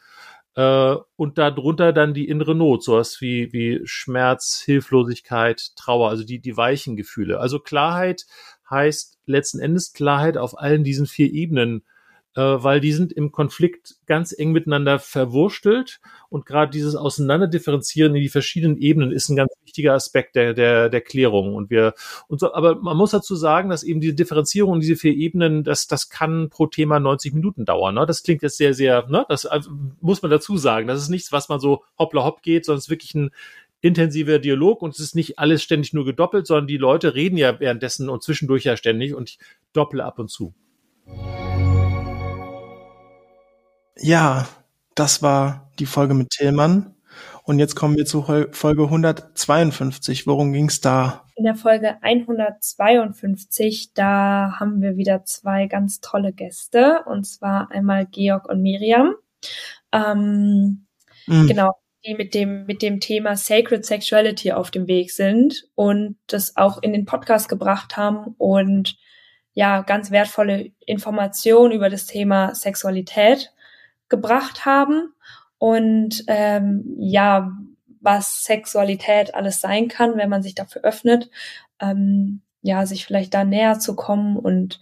Äh, 0.55 0.97
und 1.17 1.39
darunter 1.39 1.93
dann 1.93 2.15
die 2.15 2.29
innere 2.29 2.55
Not, 2.55 2.83
sowas 2.83 3.21
wie, 3.21 3.53
wie 3.53 3.81
Schmerz, 3.85 4.63
Hilflosigkeit, 4.65 5.73
Trauer, 5.77 6.09
also 6.09 6.25
die, 6.25 6.41
die 6.41 6.57
weichen 6.57 6.97
Gefühle. 6.97 7.41
Also 7.41 7.59
Klarheit 7.59 8.27
heißt 8.71 9.19
letzten 9.27 9.61
Endes 9.61 9.93
Klarheit 9.93 10.37
auf 10.37 10.59
allen 10.59 10.85
diesen 10.85 11.07
vier 11.07 11.33
Ebenen, 11.33 11.83
äh, 12.37 12.41
weil 12.41 12.81
die 12.81 12.93
sind 12.93 13.13
im 13.13 13.33
Konflikt 13.33 13.97
ganz 14.07 14.35
eng 14.37 14.53
miteinander 14.53 14.99
verwurstelt 14.99 16.01
und 16.29 16.45
gerade 16.45 16.71
dieses 16.71 16.95
Auseinanderdifferenzieren 16.95 18.15
in 18.15 18.21
die 18.21 18.29
verschiedenen 18.29 18.77
Ebenen 18.77 19.11
ist 19.11 19.31
ein 19.31 19.37
ganz 19.37 19.53
wichtiger 19.65 19.95
Aspekt 19.95 20.37
der, 20.37 20.53
der, 20.53 20.91
der 20.91 21.01
Klärung. 21.01 21.55
Und 21.55 21.71
wir, 21.71 21.95
und 22.29 22.41
so, 22.41 22.53
aber 22.53 22.77
man 22.77 22.97
muss 22.97 23.13
dazu 23.13 23.35
sagen, 23.37 23.71
dass 23.71 23.83
eben 23.83 24.01
diese 24.01 24.15
Differenzierung 24.15 24.75
in 24.75 24.81
diese 24.81 24.97
vier 24.97 25.15
Ebenen, 25.15 25.65
das, 25.65 25.87
das 25.87 26.11
kann 26.11 26.51
pro 26.51 26.67
Thema 26.67 27.01
90 27.01 27.33
Minuten 27.33 27.65
dauern. 27.65 27.95
Ne? 27.95 28.05
Das 28.07 28.23
klingt 28.23 28.43
jetzt 28.43 28.59
sehr, 28.59 28.75
sehr, 28.75 29.07
ne? 29.09 29.25
das 29.29 29.47
äh, 29.47 29.61
muss 30.01 30.21
man 30.21 30.31
dazu 30.31 30.59
sagen. 30.59 30.89
Das 30.89 31.01
ist 31.01 31.09
nichts, 31.09 31.33
was 31.33 31.49
man 31.49 31.59
so 31.59 31.85
hoppla 31.99 32.23
hopp 32.25 32.43
geht, 32.43 32.67
sondern 32.67 32.79
es 32.79 32.85
ist 32.85 32.91
wirklich 32.91 33.15
ein 33.15 33.31
intensiver 33.81 34.39
Dialog 34.39 34.83
und 34.83 34.95
es 34.95 35.01
ist 35.01 35.15
nicht 35.15 35.39
alles 35.39 35.63
ständig 35.63 35.93
nur 35.93 36.05
gedoppelt, 36.05 36.47
sondern 36.47 36.67
die 36.67 36.77
Leute 36.77 37.15
reden 37.15 37.37
ja 37.37 37.61
währenddessen 37.61 38.09
und 38.09 38.23
zwischendurch 38.23 38.65
ja 38.65 38.77
ständig 38.77 39.15
und 39.15 39.31
ich 39.31 39.39
dopple 39.73 40.05
ab 40.05 40.19
und 40.19 40.31
zu. 40.31 40.55
Ja, 43.99 44.49
das 44.95 45.23
war 45.23 45.71
die 45.79 45.87
Folge 45.87 46.15
mit 46.15 46.31
Tillmann. 46.31 46.95
Und 47.45 47.61
jetzt 47.61 47.77
kommen 47.77 47.97
wir 47.97 48.07
zu 48.07 48.23
Folge 48.23 48.83
152. 48.83 50.27
Worum 50.27 50.53
ging 50.53 50.67
es 50.69 50.81
da? 50.81 51.25
In 51.37 51.45
der 51.45 51.55
Folge 51.55 51.97
152, 52.03 53.93
da 53.95 54.57
haben 54.59 54.83
wir 54.83 54.97
wieder 54.97 55.25
zwei 55.25 55.67
ganz 55.67 56.01
tolle 56.01 56.33
Gäste, 56.33 57.05
und 57.07 57.25
zwar 57.25 57.71
einmal 57.71 58.07
Georg 58.07 58.49
und 58.49 58.63
Miriam. 58.63 59.15
Ähm, 59.93 60.87
mhm. 61.27 61.47
Genau, 61.47 61.75
die 62.07 62.15
mit 62.15 62.35
dem, 62.35 62.67
mit 62.67 62.83
dem 62.83 63.01
Thema 63.01 63.37
Sacred 63.37 63.85
Sexuality 63.85 64.53
auf 64.53 64.71
dem 64.71 64.87
Weg 64.87 65.11
sind 65.11 65.69
und 65.75 66.17
das 66.27 66.57
auch 66.57 66.83
in 66.83 66.93
den 66.93 67.05
Podcast 67.05 67.49
gebracht 67.49 67.97
haben 67.97 68.35
und 68.39 68.97
ja, 69.57 69.81
ganz 69.81 70.11
wertvolle 70.11 70.71
Informationen 70.85 71.73
über 71.73 71.89
das 71.89 72.07
Thema 72.07 72.55
Sexualität 72.55 73.55
gebracht 74.11 74.67
haben. 74.67 75.15
Und 75.59 76.25
ähm, 76.27 76.95
ja, 76.99 77.51
was 78.01 78.45
Sexualität 78.45 79.35
alles 79.35 79.63
sein 79.63 79.89
kann, 79.89 80.17
wenn 80.17 80.29
man 80.29 80.43
sich 80.43 80.55
dafür 80.55 80.83
öffnet, 80.83 81.31
ähm, 81.81 82.43
ja, 82.61 82.85
sich 82.85 83.07
vielleicht 83.07 83.33
da 83.33 83.45
näher 83.45 83.79
zu 83.79 83.97
kommen 83.97 84.37
und 84.37 84.79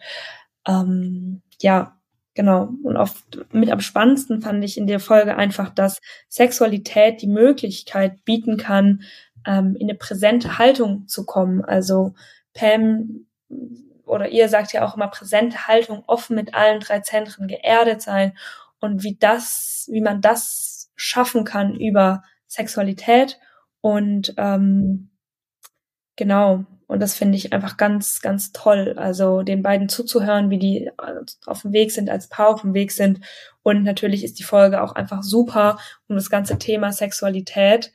ähm, 0.66 1.42
ja, 1.60 1.96
Genau. 2.34 2.70
Und 2.82 2.96
oft 2.96 3.38
mit 3.52 3.70
am 3.70 3.80
spannendsten 3.80 4.42
fand 4.42 4.64
ich 4.64 4.76
in 4.76 4.86
der 4.86 5.00
Folge 5.00 5.36
einfach, 5.36 5.70
dass 5.70 6.00
Sexualität 6.28 7.22
die 7.22 7.28
Möglichkeit 7.28 8.24
bieten 8.24 8.56
kann, 8.56 9.02
ähm, 9.46 9.76
in 9.78 9.88
eine 9.88 9.98
präsente 9.98 10.58
Haltung 10.58 11.06
zu 11.06 11.24
kommen. 11.24 11.64
Also 11.64 12.14
Pam 12.52 13.26
oder 14.04 14.28
ihr 14.28 14.48
sagt 14.48 14.72
ja 14.72 14.84
auch 14.84 14.96
immer 14.96 15.08
präsente 15.08 15.66
Haltung, 15.66 16.02
offen 16.06 16.36
mit 16.36 16.54
allen 16.54 16.80
drei 16.80 17.00
Zentren 17.00 17.46
geerdet 17.46 18.02
sein 18.02 18.36
und 18.80 19.02
wie 19.02 19.16
das, 19.16 19.88
wie 19.90 20.00
man 20.00 20.20
das 20.20 20.92
schaffen 20.96 21.44
kann 21.44 21.74
über 21.74 22.22
Sexualität 22.46 23.38
und 23.80 24.34
ähm, 24.36 25.10
genau 26.16 26.64
und 26.86 27.00
das 27.00 27.14
finde 27.14 27.36
ich 27.36 27.52
einfach 27.52 27.76
ganz, 27.76 28.20
ganz 28.20 28.52
toll. 28.52 28.94
Also 28.96 29.42
den 29.42 29.62
beiden 29.62 29.88
zuzuhören, 29.88 30.50
wie 30.50 30.58
die 30.58 30.90
auf 31.46 31.62
dem 31.62 31.72
Weg 31.72 31.92
sind, 31.92 32.10
als 32.10 32.28
Paar 32.28 32.48
auf 32.48 32.60
dem 32.60 32.74
Weg 32.74 32.92
sind. 32.92 33.20
Und 33.62 33.82
natürlich 33.82 34.22
ist 34.22 34.38
die 34.38 34.44
Folge 34.44 34.82
auch 34.82 34.92
einfach 34.92 35.22
super, 35.22 35.78
um 36.08 36.16
das 36.16 36.30
ganze 36.30 36.58
Thema 36.58 36.92
Sexualität 36.92 37.92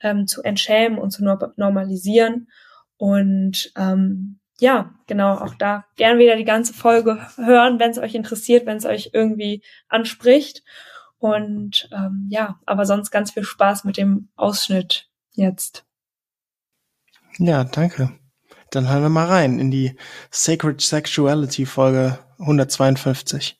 ähm, 0.00 0.26
zu 0.26 0.42
entschämen 0.42 0.98
und 0.98 1.12
zu 1.12 1.24
normalisieren. 1.24 2.48
Und 2.96 3.72
ähm, 3.76 4.38
ja, 4.58 4.92
genau, 5.06 5.36
auch 5.38 5.54
da 5.54 5.86
gern 5.96 6.18
wieder 6.18 6.36
die 6.36 6.44
ganze 6.44 6.74
Folge 6.74 7.26
hören, 7.36 7.78
wenn 7.78 7.90
es 7.90 7.98
euch 7.98 8.14
interessiert, 8.14 8.66
wenn 8.66 8.76
es 8.76 8.84
euch 8.84 9.10
irgendwie 9.12 9.62
anspricht. 9.88 10.62
Und 11.18 11.88
ähm, 11.92 12.26
ja, 12.30 12.58
aber 12.66 12.84
sonst 12.84 13.12
ganz 13.12 13.30
viel 13.30 13.44
Spaß 13.44 13.84
mit 13.84 13.96
dem 13.96 14.28
Ausschnitt 14.36 15.08
jetzt. 15.32 15.84
Ja, 17.38 17.64
danke. 17.64 18.10
Dann 18.70 18.88
hören 18.88 19.02
wir 19.02 19.08
mal 19.08 19.26
rein 19.26 19.58
in 19.58 19.70
die 19.70 19.96
Sacred 20.30 20.80
Sexuality 20.80 21.66
Folge 21.66 22.18
152. 22.38 23.58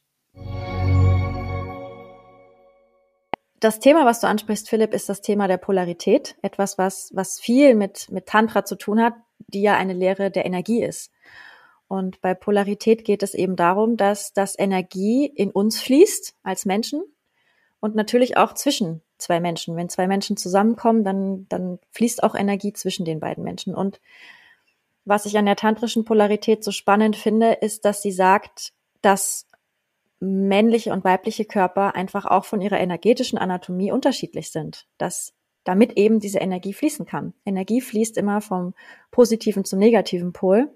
Das 3.60 3.78
Thema, 3.78 4.04
was 4.04 4.20
du 4.20 4.26
ansprichst, 4.26 4.68
Philipp, 4.68 4.92
ist 4.92 5.08
das 5.08 5.20
Thema 5.20 5.46
der 5.48 5.56
Polarität. 5.56 6.34
Etwas, 6.42 6.78
was, 6.78 7.10
was 7.14 7.38
viel 7.40 7.74
mit, 7.74 8.10
mit 8.10 8.26
Tantra 8.26 8.64
zu 8.64 8.76
tun 8.76 9.00
hat, 9.00 9.14
die 9.38 9.62
ja 9.62 9.76
eine 9.76 9.92
Lehre 9.92 10.30
der 10.30 10.44
Energie 10.44 10.82
ist. 10.82 11.12
Und 11.86 12.20
bei 12.20 12.34
Polarität 12.34 13.04
geht 13.04 13.22
es 13.22 13.34
eben 13.34 13.54
darum, 13.54 13.96
dass 13.96 14.32
das 14.32 14.58
Energie 14.58 15.26
in 15.26 15.50
uns 15.50 15.80
fließt 15.80 16.34
als 16.42 16.64
Menschen 16.64 17.02
und 17.80 17.94
natürlich 17.94 18.36
auch 18.36 18.54
zwischen 18.54 19.02
zwei 19.22 19.40
Menschen. 19.40 19.76
Wenn 19.76 19.88
zwei 19.88 20.06
Menschen 20.06 20.36
zusammenkommen, 20.36 21.04
dann, 21.04 21.46
dann 21.48 21.78
fließt 21.90 22.22
auch 22.22 22.34
Energie 22.34 22.72
zwischen 22.72 23.04
den 23.04 23.20
beiden 23.20 23.44
Menschen. 23.44 23.74
Und 23.74 24.00
was 25.04 25.26
ich 25.26 25.38
an 25.38 25.46
der 25.46 25.56
tantrischen 25.56 26.04
Polarität 26.04 26.62
so 26.62 26.70
spannend 26.70 27.16
finde, 27.16 27.52
ist, 27.52 27.84
dass 27.84 28.02
sie 28.02 28.12
sagt, 28.12 28.72
dass 29.00 29.46
männliche 30.20 30.92
und 30.92 31.04
weibliche 31.04 31.44
Körper 31.44 31.94
einfach 31.94 32.26
auch 32.26 32.44
von 32.44 32.60
ihrer 32.60 32.78
energetischen 32.78 33.38
Anatomie 33.38 33.90
unterschiedlich 33.90 34.50
sind. 34.50 34.86
Dass 34.98 35.34
damit 35.64 35.96
eben 35.96 36.20
diese 36.20 36.38
Energie 36.38 36.72
fließen 36.72 37.06
kann. 37.06 37.34
Energie 37.44 37.80
fließt 37.80 38.16
immer 38.16 38.40
vom 38.40 38.74
positiven 39.10 39.64
zum 39.64 39.78
negativen 39.78 40.32
Pol, 40.32 40.70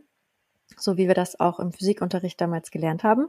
so 0.76 0.96
wie 0.96 1.08
wir 1.08 1.14
das 1.14 1.40
auch 1.40 1.58
im 1.58 1.72
Physikunterricht 1.72 2.40
damals 2.40 2.70
gelernt 2.70 3.02
haben. 3.02 3.28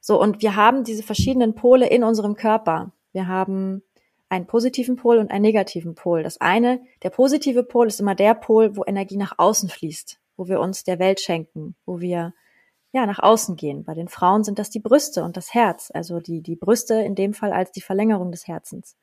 So, 0.00 0.20
und 0.20 0.42
wir 0.42 0.54
haben 0.54 0.84
diese 0.84 1.02
verschiedenen 1.02 1.54
Pole 1.54 1.88
in 1.88 2.04
unserem 2.04 2.36
Körper. 2.36 2.92
Wir 3.12 3.26
haben 3.26 3.82
einen 4.28 4.46
positiven 4.46 4.96
Pol 4.96 5.18
und 5.18 5.30
einen 5.30 5.42
negativen 5.42 5.94
Pol. 5.94 6.22
Das 6.22 6.40
eine, 6.40 6.80
der 7.02 7.10
positive 7.10 7.62
Pol 7.62 7.86
ist 7.86 8.00
immer 8.00 8.14
der 8.14 8.34
Pol, 8.34 8.76
wo 8.76 8.84
Energie 8.84 9.16
nach 9.16 9.38
außen 9.38 9.68
fließt, 9.68 10.18
wo 10.36 10.48
wir 10.48 10.60
uns 10.60 10.84
der 10.84 10.98
Welt 10.98 11.20
schenken, 11.20 11.76
wo 11.84 12.00
wir 12.00 12.34
ja 12.92 13.06
nach 13.06 13.20
außen 13.20 13.56
gehen. 13.56 13.84
Bei 13.84 13.94
den 13.94 14.08
Frauen 14.08 14.42
sind 14.42 14.58
das 14.58 14.70
die 14.70 14.80
Brüste 14.80 15.22
und 15.22 15.36
das 15.36 15.54
Herz, 15.54 15.90
also 15.94 16.20
die 16.20 16.42
die 16.42 16.56
Brüste 16.56 16.94
in 16.94 17.14
dem 17.14 17.34
Fall 17.34 17.52
als 17.52 17.70
die 17.70 17.82
Verlängerung 17.82 18.32
des 18.32 18.48
Herzens. 18.48 18.96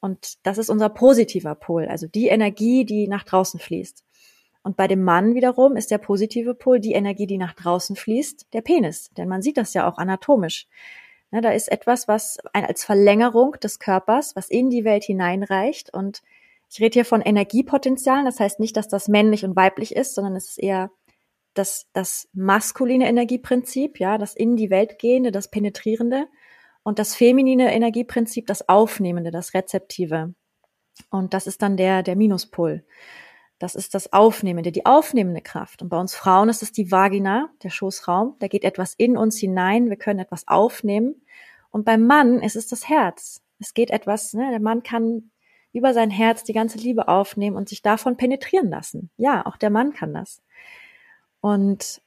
Und 0.00 0.44
das 0.44 0.58
ist 0.58 0.68
unser 0.68 0.88
positiver 0.88 1.54
Pol, 1.54 1.86
also 1.86 2.06
die 2.06 2.28
Energie, 2.28 2.84
die 2.84 3.08
nach 3.08 3.24
draußen 3.24 3.60
fließt. 3.60 4.04
Und 4.64 4.76
bei 4.76 4.86
dem 4.86 5.02
Mann 5.02 5.34
wiederum 5.34 5.76
ist 5.76 5.90
der 5.90 5.98
positive 5.98 6.54
Pol 6.54 6.78
die 6.78 6.92
Energie, 6.92 7.26
die 7.26 7.38
nach 7.38 7.52
draußen 7.52 7.96
fließt, 7.96 8.52
der 8.52 8.62
Penis. 8.62 9.10
Denn 9.16 9.28
man 9.28 9.42
sieht 9.42 9.56
das 9.56 9.74
ja 9.74 9.88
auch 9.88 9.98
anatomisch. 9.98 10.68
Ja, 11.32 11.40
da 11.40 11.50
ist 11.50 11.72
etwas, 11.72 12.08
was 12.08 12.38
als 12.52 12.84
Verlängerung 12.84 13.56
des 13.62 13.78
Körpers, 13.78 14.36
was 14.36 14.50
in 14.50 14.68
die 14.68 14.84
Welt 14.84 15.04
hineinreicht. 15.04 15.92
Und 15.92 16.22
ich 16.70 16.78
rede 16.80 16.94
hier 16.94 17.04
von 17.06 17.22
Energiepotenzialen. 17.22 18.26
Das 18.26 18.38
heißt 18.38 18.60
nicht, 18.60 18.76
dass 18.76 18.88
das 18.88 19.08
männlich 19.08 19.44
und 19.44 19.56
weiblich 19.56 19.96
ist, 19.96 20.14
sondern 20.14 20.36
es 20.36 20.50
ist 20.50 20.58
eher 20.58 20.90
das, 21.54 21.86
das 21.94 22.28
maskuline 22.32 23.08
Energieprinzip, 23.08 23.98
ja, 23.98 24.18
das 24.18 24.34
in 24.34 24.56
die 24.56 24.70
Welt 24.70 24.98
gehende, 24.98 25.32
das 25.32 25.50
penetrierende 25.50 26.28
und 26.82 26.98
das 26.98 27.14
feminine 27.14 27.74
Energieprinzip, 27.74 28.46
das 28.46 28.68
Aufnehmende, 28.68 29.30
das 29.30 29.54
Rezeptive. 29.54 30.34
Und 31.10 31.34
das 31.34 31.46
ist 31.46 31.62
dann 31.62 31.76
der, 31.76 32.02
der 32.02 32.16
Minuspol. 32.16 32.84
Das 33.62 33.76
ist 33.76 33.94
das 33.94 34.12
Aufnehmende, 34.12 34.72
die 34.72 34.86
aufnehmende 34.86 35.40
Kraft. 35.40 35.82
Und 35.82 35.88
bei 35.88 35.96
uns 35.96 36.16
Frauen 36.16 36.48
ist 36.48 36.64
es 36.64 36.72
die 36.72 36.90
Vagina, 36.90 37.48
der 37.62 37.70
Schoßraum. 37.70 38.34
Da 38.40 38.48
geht 38.48 38.64
etwas 38.64 38.94
in 38.94 39.16
uns 39.16 39.38
hinein. 39.38 39.88
Wir 39.88 39.96
können 39.96 40.18
etwas 40.18 40.48
aufnehmen. 40.48 41.22
Und 41.70 41.84
beim 41.84 42.04
Mann 42.04 42.40
ist 42.40 42.56
es 42.56 42.66
das 42.66 42.88
Herz. 42.88 43.40
Es 43.60 43.72
geht 43.72 43.92
etwas, 43.92 44.34
ne, 44.34 44.50
der 44.50 44.58
Mann 44.58 44.82
kann 44.82 45.30
über 45.72 45.94
sein 45.94 46.10
Herz 46.10 46.42
die 46.42 46.54
ganze 46.54 46.76
Liebe 46.76 47.06
aufnehmen 47.06 47.56
und 47.56 47.68
sich 47.68 47.82
davon 47.82 48.16
penetrieren 48.16 48.68
lassen. 48.68 49.10
Ja, 49.16 49.46
auch 49.46 49.56
der 49.56 49.70
Mann 49.70 49.92
kann 49.92 50.12
das. 50.12 50.42
Und 51.40 52.02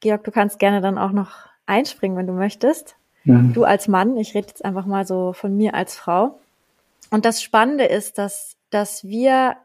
Georg, 0.00 0.24
du 0.24 0.32
kannst 0.32 0.58
gerne 0.58 0.80
dann 0.80 0.98
auch 0.98 1.12
noch 1.12 1.46
einspringen, 1.66 2.18
wenn 2.18 2.26
du 2.26 2.32
möchtest. 2.32 2.96
Mhm. 3.22 3.52
Du 3.52 3.62
als 3.62 3.86
Mann, 3.86 4.16
ich 4.16 4.34
rede 4.34 4.48
jetzt 4.48 4.64
einfach 4.64 4.84
mal 4.84 5.06
so 5.06 5.32
von 5.32 5.56
mir 5.56 5.74
als 5.74 5.94
Frau. 5.94 6.40
Und 7.12 7.24
das 7.24 7.40
Spannende 7.40 7.84
ist, 7.84 8.18
dass, 8.18 8.56
dass 8.70 9.04
wir 9.04 9.56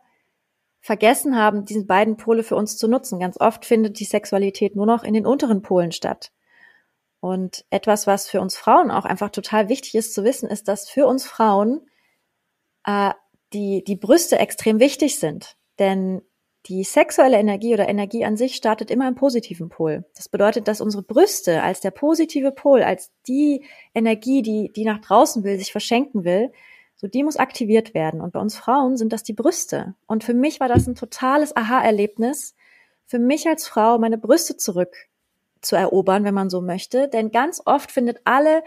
vergessen 0.83 1.37
haben, 1.37 1.63
diese 1.63 1.85
beiden 1.85 2.17
Pole 2.17 2.43
für 2.43 2.57
uns 2.57 2.77
zu 2.77 2.89
nutzen. 2.89 3.17
Ganz 3.17 3.39
oft 3.39 3.65
findet 3.65 3.99
die 3.99 4.05
Sexualität 4.05 4.75
nur 4.75 4.85
noch 4.85 5.05
in 5.05 5.13
den 5.13 5.25
unteren 5.25 5.61
Polen 5.61 5.93
statt. 5.93 6.33
Und 7.21 7.63
etwas, 7.69 8.05
was 8.05 8.29
für 8.29 8.41
uns 8.41 8.57
Frauen 8.57 8.91
auch 8.91 9.05
einfach 9.05 9.29
total 9.29 9.69
wichtig 9.69 9.95
ist 9.95 10.13
zu 10.13 10.25
wissen, 10.25 10.49
ist, 10.49 10.67
dass 10.67 10.89
für 10.89 11.07
uns 11.07 11.25
Frauen 11.25 11.87
äh, 12.85 13.11
die, 13.53 13.85
die 13.85 13.95
Brüste 13.95 14.39
extrem 14.39 14.81
wichtig 14.81 15.19
sind. 15.19 15.55
Denn 15.79 16.21
die 16.65 16.83
sexuelle 16.83 17.37
Energie 17.37 17.73
oder 17.73 17.87
Energie 17.87 18.25
an 18.25 18.35
sich 18.35 18.55
startet 18.55 18.91
immer 18.91 19.07
im 19.07 19.15
positiven 19.15 19.69
Pol. 19.69 20.03
Das 20.17 20.27
bedeutet, 20.27 20.67
dass 20.67 20.81
unsere 20.81 21.03
Brüste 21.03 21.63
als 21.63 21.79
der 21.79 21.91
positive 21.91 22.51
Pol, 22.51 22.83
als 22.83 23.13
die 23.25 23.63
Energie, 23.95 24.41
die, 24.41 24.69
die 24.75 24.83
nach 24.83 24.99
draußen 24.99 25.45
will, 25.45 25.57
sich 25.57 25.71
verschenken 25.71 26.25
will, 26.25 26.51
so 27.03 27.09
die 27.09 27.25
muss 27.25 27.35
aktiviert 27.35 27.93
werden. 27.93 28.21
Und 28.21 28.31
bei 28.31 28.39
uns 28.39 28.55
Frauen 28.55 28.95
sind 28.95 29.11
das 29.11 29.23
die 29.23 29.33
Brüste. 29.33 29.93
Und 30.07 30.23
für 30.23 30.33
mich 30.33 30.61
war 30.61 30.69
das 30.69 30.87
ein 30.87 30.95
totales 30.95 31.53
Aha-Erlebnis, 31.53 32.55
für 33.05 33.19
mich 33.19 33.45
als 33.45 33.67
Frau 33.67 33.97
meine 33.97 34.17
Brüste 34.17 34.55
zurück 34.55 34.95
zu 35.59 35.75
erobern, 35.75 36.23
wenn 36.23 36.33
man 36.33 36.49
so 36.49 36.61
möchte. 36.61 37.09
Denn 37.09 37.31
ganz 37.31 37.61
oft 37.65 37.91
findet 37.91 38.21
alle, 38.23 38.63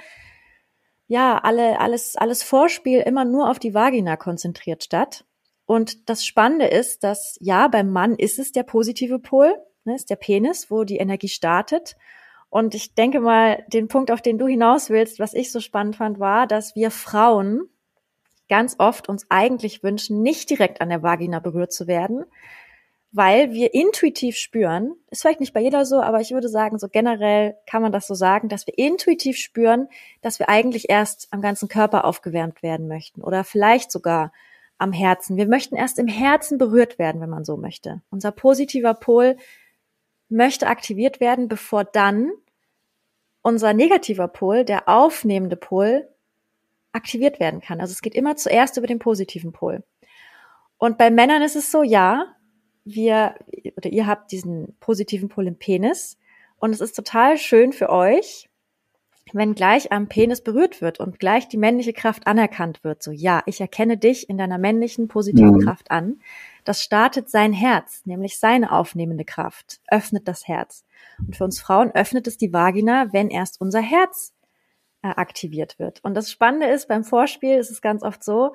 ja, 1.08 1.38
alle, 1.38 1.80
alles, 1.80 2.16
alles 2.16 2.42
Vorspiel 2.42 3.00
immer 3.00 3.24
nur 3.24 3.48
auf 3.48 3.58
die 3.58 3.72
Vagina 3.72 4.18
konzentriert 4.18 4.84
statt. 4.84 5.24
Und 5.64 6.10
das 6.10 6.26
Spannende 6.26 6.66
ist, 6.66 7.04
dass 7.04 7.38
ja, 7.40 7.68
beim 7.68 7.90
Mann 7.90 8.16
ist 8.16 8.38
es 8.38 8.52
der 8.52 8.64
positive 8.64 9.18
Pol, 9.18 9.54
ne, 9.84 9.94
ist 9.94 10.10
der 10.10 10.16
Penis, 10.16 10.70
wo 10.70 10.84
die 10.84 10.98
Energie 10.98 11.28
startet. 11.28 11.96
Und 12.50 12.74
ich 12.74 12.94
denke 12.94 13.20
mal, 13.20 13.64
den 13.68 13.88
Punkt, 13.88 14.10
auf 14.10 14.20
den 14.20 14.36
du 14.36 14.46
hinaus 14.46 14.90
willst, 14.90 15.20
was 15.20 15.32
ich 15.32 15.50
so 15.50 15.60
spannend 15.60 15.96
fand, 15.96 16.20
war, 16.20 16.46
dass 16.46 16.76
wir 16.76 16.90
Frauen 16.90 17.70
ganz 18.48 18.76
oft 18.78 19.08
uns 19.08 19.26
eigentlich 19.28 19.82
wünschen, 19.82 20.22
nicht 20.22 20.50
direkt 20.50 20.80
an 20.80 20.88
der 20.88 21.02
Vagina 21.02 21.40
berührt 21.40 21.72
zu 21.72 21.86
werden, 21.86 22.24
weil 23.12 23.52
wir 23.52 23.72
intuitiv 23.72 24.36
spüren, 24.36 24.94
ist 25.10 25.22
vielleicht 25.22 25.40
nicht 25.40 25.54
bei 25.54 25.60
jeder 25.60 25.86
so, 25.86 26.02
aber 26.02 26.20
ich 26.20 26.32
würde 26.32 26.48
sagen, 26.48 26.78
so 26.78 26.88
generell 26.88 27.56
kann 27.66 27.82
man 27.82 27.92
das 27.92 28.06
so 28.06 28.14
sagen, 28.14 28.48
dass 28.48 28.66
wir 28.66 28.76
intuitiv 28.76 29.38
spüren, 29.38 29.88
dass 30.20 30.38
wir 30.38 30.48
eigentlich 30.48 30.90
erst 30.90 31.28
am 31.30 31.40
ganzen 31.40 31.68
Körper 31.68 32.04
aufgewärmt 32.04 32.62
werden 32.62 32.88
möchten 32.88 33.22
oder 33.22 33.42
vielleicht 33.44 33.90
sogar 33.90 34.32
am 34.78 34.92
Herzen. 34.92 35.36
Wir 35.36 35.46
möchten 35.46 35.76
erst 35.76 35.98
im 35.98 36.08
Herzen 36.08 36.58
berührt 36.58 36.98
werden, 36.98 37.20
wenn 37.20 37.30
man 37.30 37.44
so 37.44 37.56
möchte. 37.56 38.02
Unser 38.10 38.32
positiver 38.32 38.94
Pol 38.94 39.36
möchte 40.28 40.66
aktiviert 40.66 41.20
werden, 41.20 41.48
bevor 41.48 41.84
dann 41.84 42.30
unser 43.42 43.72
negativer 43.72 44.28
Pol, 44.28 44.64
der 44.64 44.88
aufnehmende 44.88 45.56
Pol, 45.56 46.08
aktiviert 46.96 47.38
werden 47.38 47.60
kann. 47.60 47.80
Also 47.80 47.92
es 47.92 48.02
geht 48.02 48.14
immer 48.14 48.36
zuerst 48.36 48.76
über 48.76 48.86
den 48.86 48.98
positiven 48.98 49.52
Pol. 49.52 49.84
Und 50.78 50.98
bei 50.98 51.10
Männern 51.10 51.42
ist 51.42 51.56
es 51.56 51.70
so, 51.70 51.82
ja, 51.82 52.34
wir 52.84 53.34
oder 53.76 53.90
ihr 53.90 54.06
habt 54.06 54.32
diesen 54.32 54.76
positiven 54.80 55.28
Pol 55.28 55.46
im 55.46 55.58
Penis 55.58 56.18
und 56.58 56.72
es 56.72 56.80
ist 56.80 56.94
total 56.94 57.36
schön 57.36 57.72
für 57.72 57.90
euch, 57.90 58.48
wenn 59.32 59.54
gleich 59.54 59.90
am 59.90 60.08
Penis 60.08 60.40
berührt 60.40 60.80
wird 60.80 61.00
und 61.00 61.18
gleich 61.18 61.48
die 61.48 61.56
männliche 61.56 61.92
Kraft 61.92 62.28
anerkannt 62.28 62.84
wird, 62.84 63.02
so 63.02 63.10
ja, 63.10 63.42
ich 63.46 63.60
erkenne 63.60 63.98
dich 63.98 64.28
in 64.28 64.38
deiner 64.38 64.58
männlichen 64.58 65.08
positiven 65.08 65.56
mhm. 65.56 65.64
Kraft 65.64 65.90
an, 65.90 66.20
das 66.64 66.80
startet 66.80 67.28
sein 67.28 67.52
Herz, 67.52 68.02
nämlich 68.04 68.38
seine 68.38 68.70
aufnehmende 68.70 69.24
Kraft, 69.24 69.80
öffnet 69.88 70.28
das 70.28 70.46
Herz. 70.46 70.84
Und 71.18 71.36
für 71.36 71.44
uns 71.44 71.60
Frauen 71.60 71.90
öffnet 71.90 72.28
es 72.28 72.38
die 72.38 72.52
Vagina, 72.52 73.12
wenn 73.12 73.28
erst 73.28 73.60
unser 73.60 73.80
Herz 73.80 74.32
aktiviert 75.14 75.78
wird. 75.78 76.02
Und 76.04 76.14
das 76.14 76.30
Spannende 76.30 76.66
ist, 76.66 76.88
beim 76.88 77.04
Vorspiel 77.04 77.56
ist 77.56 77.70
es 77.70 77.82
ganz 77.82 78.02
oft 78.02 78.22
so, 78.22 78.54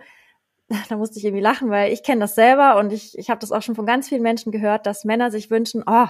da 0.89 0.97
musste 0.97 1.19
ich 1.19 1.25
irgendwie 1.25 1.43
lachen, 1.43 1.69
weil 1.69 1.91
ich 1.91 2.03
kenne 2.03 2.21
das 2.21 2.35
selber 2.35 2.77
und 2.77 2.93
ich, 2.93 3.17
ich 3.17 3.29
habe 3.29 3.39
das 3.39 3.51
auch 3.51 3.61
schon 3.61 3.75
von 3.75 3.85
ganz 3.85 4.09
vielen 4.09 4.21
Menschen 4.21 4.51
gehört, 4.51 4.85
dass 4.85 5.05
Männer 5.05 5.31
sich 5.31 5.49
wünschen, 5.49 5.83
oh, 5.85 6.07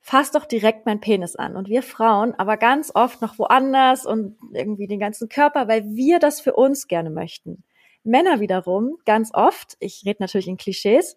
fass 0.00 0.30
doch 0.30 0.44
direkt 0.44 0.84
mein 0.84 1.00
Penis 1.00 1.34
an. 1.34 1.56
Und 1.56 1.68
wir 1.68 1.82
Frauen 1.82 2.34
aber 2.34 2.58
ganz 2.58 2.92
oft 2.94 3.22
noch 3.22 3.38
woanders 3.38 4.04
und 4.04 4.36
irgendwie 4.52 4.86
den 4.86 5.00
ganzen 5.00 5.30
Körper, 5.30 5.66
weil 5.66 5.84
wir 5.94 6.18
das 6.18 6.40
für 6.40 6.54
uns 6.54 6.88
gerne 6.88 7.10
möchten. 7.10 7.64
Männer 8.02 8.38
wiederum 8.38 8.98
ganz 9.06 9.30
oft, 9.32 9.76
ich 9.80 10.02
rede 10.04 10.18
natürlich 10.20 10.46
in 10.46 10.58
Klischees, 10.58 11.16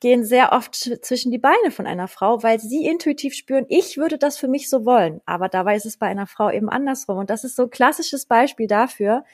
gehen 0.00 0.24
sehr 0.24 0.52
oft 0.52 0.74
zwischen 0.74 1.32
die 1.32 1.38
Beine 1.38 1.70
von 1.70 1.86
einer 1.86 2.08
Frau, 2.08 2.42
weil 2.42 2.60
sie 2.60 2.86
intuitiv 2.86 3.34
spüren, 3.34 3.64
ich 3.68 3.96
würde 3.96 4.18
das 4.18 4.36
für 4.36 4.48
mich 4.48 4.68
so 4.68 4.84
wollen. 4.84 5.20
Aber 5.24 5.48
dabei 5.48 5.76
ist 5.76 5.86
es 5.86 5.96
bei 5.96 6.06
einer 6.06 6.26
Frau 6.26 6.50
eben 6.50 6.68
andersrum. 6.68 7.18
Und 7.18 7.30
das 7.30 7.44
ist 7.44 7.56
so 7.56 7.64
ein 7.64 7.70
klassisches 7.70 8.26
Beispiel 8.26 8.66
dafür, 8.66 9.24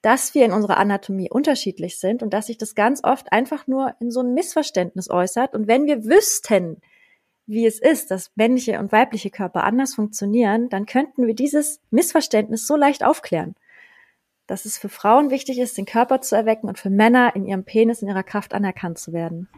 dass 0.00 0.34
wir 0.34 0.44
in 0.44 0.52
unserer 0.52 0.78
Anatomie 0.78 1.30
unterschiedlich 1.30 1.98
sind 1.98 2.22
und 2.22 2.32
dass 2.32 2.46
sich 2.46 2.56
das 2.56 2.74
ganz 2.74 3.02
oft 3.04 3.32
einfach 3.32 3.66
nur 3.66 3.94
in 4.00 4.10
so 4.10 4.20
ein 4.20 4.32
Missverständnis 4.32 5.10
äußert. 5.10 5.54
Und 5.54 5.66
wenn 5.66 5.86
wir 5.86 6.04
wüssten, 6.04 6.80
wie 7.46 7.66
es 7.66 7.78
ist, 7.78 8.10
dass 8.10 8.30
männliche 8.36 8.78
und 8.78 8.92
weibliche 8.92 9.30
Körper 9.30 9.64
anders 9.64 9.94
funktionieren, 9.94 10.68
dann 10.68 10.86
könnten 10.86 11.26
wir 11.26 11.34
dieses 11.34 11.80
Missverständnis 11.90 12.66
so 12.66 12.76
leicht 12.76 13.04
aufklären. 13.04 13.56
Dass 14.46 14.64
es 14.64 14.78
für 14.78 14.88
Frauen 14.88 15.30
wichtig 15.30 15.58
ist, 15.58 15.76
den 15.76 15.84
Körper 15.84 16.20
zu 16.20 16.36
erwecken 16.36 16.68
und 16.68 16.78
für 16.78 16.90
Männer 16.90 17.34
in 17.34 17.44
ihrem 17.44 17.64
Penis, 17.64 18.00
in 18.00 18.08
ihrer 18.08 18.22
Kraft 18.22 18.54
anerkannt 18.54 18.98
zu 18.98 19.12
werden. 19.12 19.48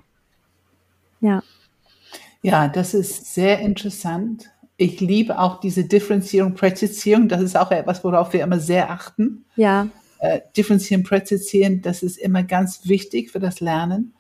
Ja. 1.21 1.43
Ja, 2.43 2.69
das 2.69 2.95
ist 2.95 3.35
sehr 3.35 3.61
interessant. 3.61 4.51
Ich 4.77 5.01
liebe 5.01 5.39
auch 5.39 5.61
diese 5.61 5.85
Differenzierung, 5.85 6.55
Präzisierung. 6.55 7.29
Das 7.29 7.43
ist 7.43 7.57
auch 7.57 7.71
etwas, 7.71 8.03
worauf 8.03 8.33
wir 8.33 8.43
immer 8.43 8.61
sehr 8.61 8.91
achten. 8.91 9.45
Ja. 9.57 9.89
Äh, 10.21 10.41
differenzieren, 10.57 11.03
präzisieren, 11.03 11.83
das 11.83 12.03
ist 12.03 12.19
immer 12.19 12.43
ganz 12.43 12.87
wichtig 12.87 13.31
für 13.31 13.41
das 13.41 13.61
Lernen. 13.61 14.15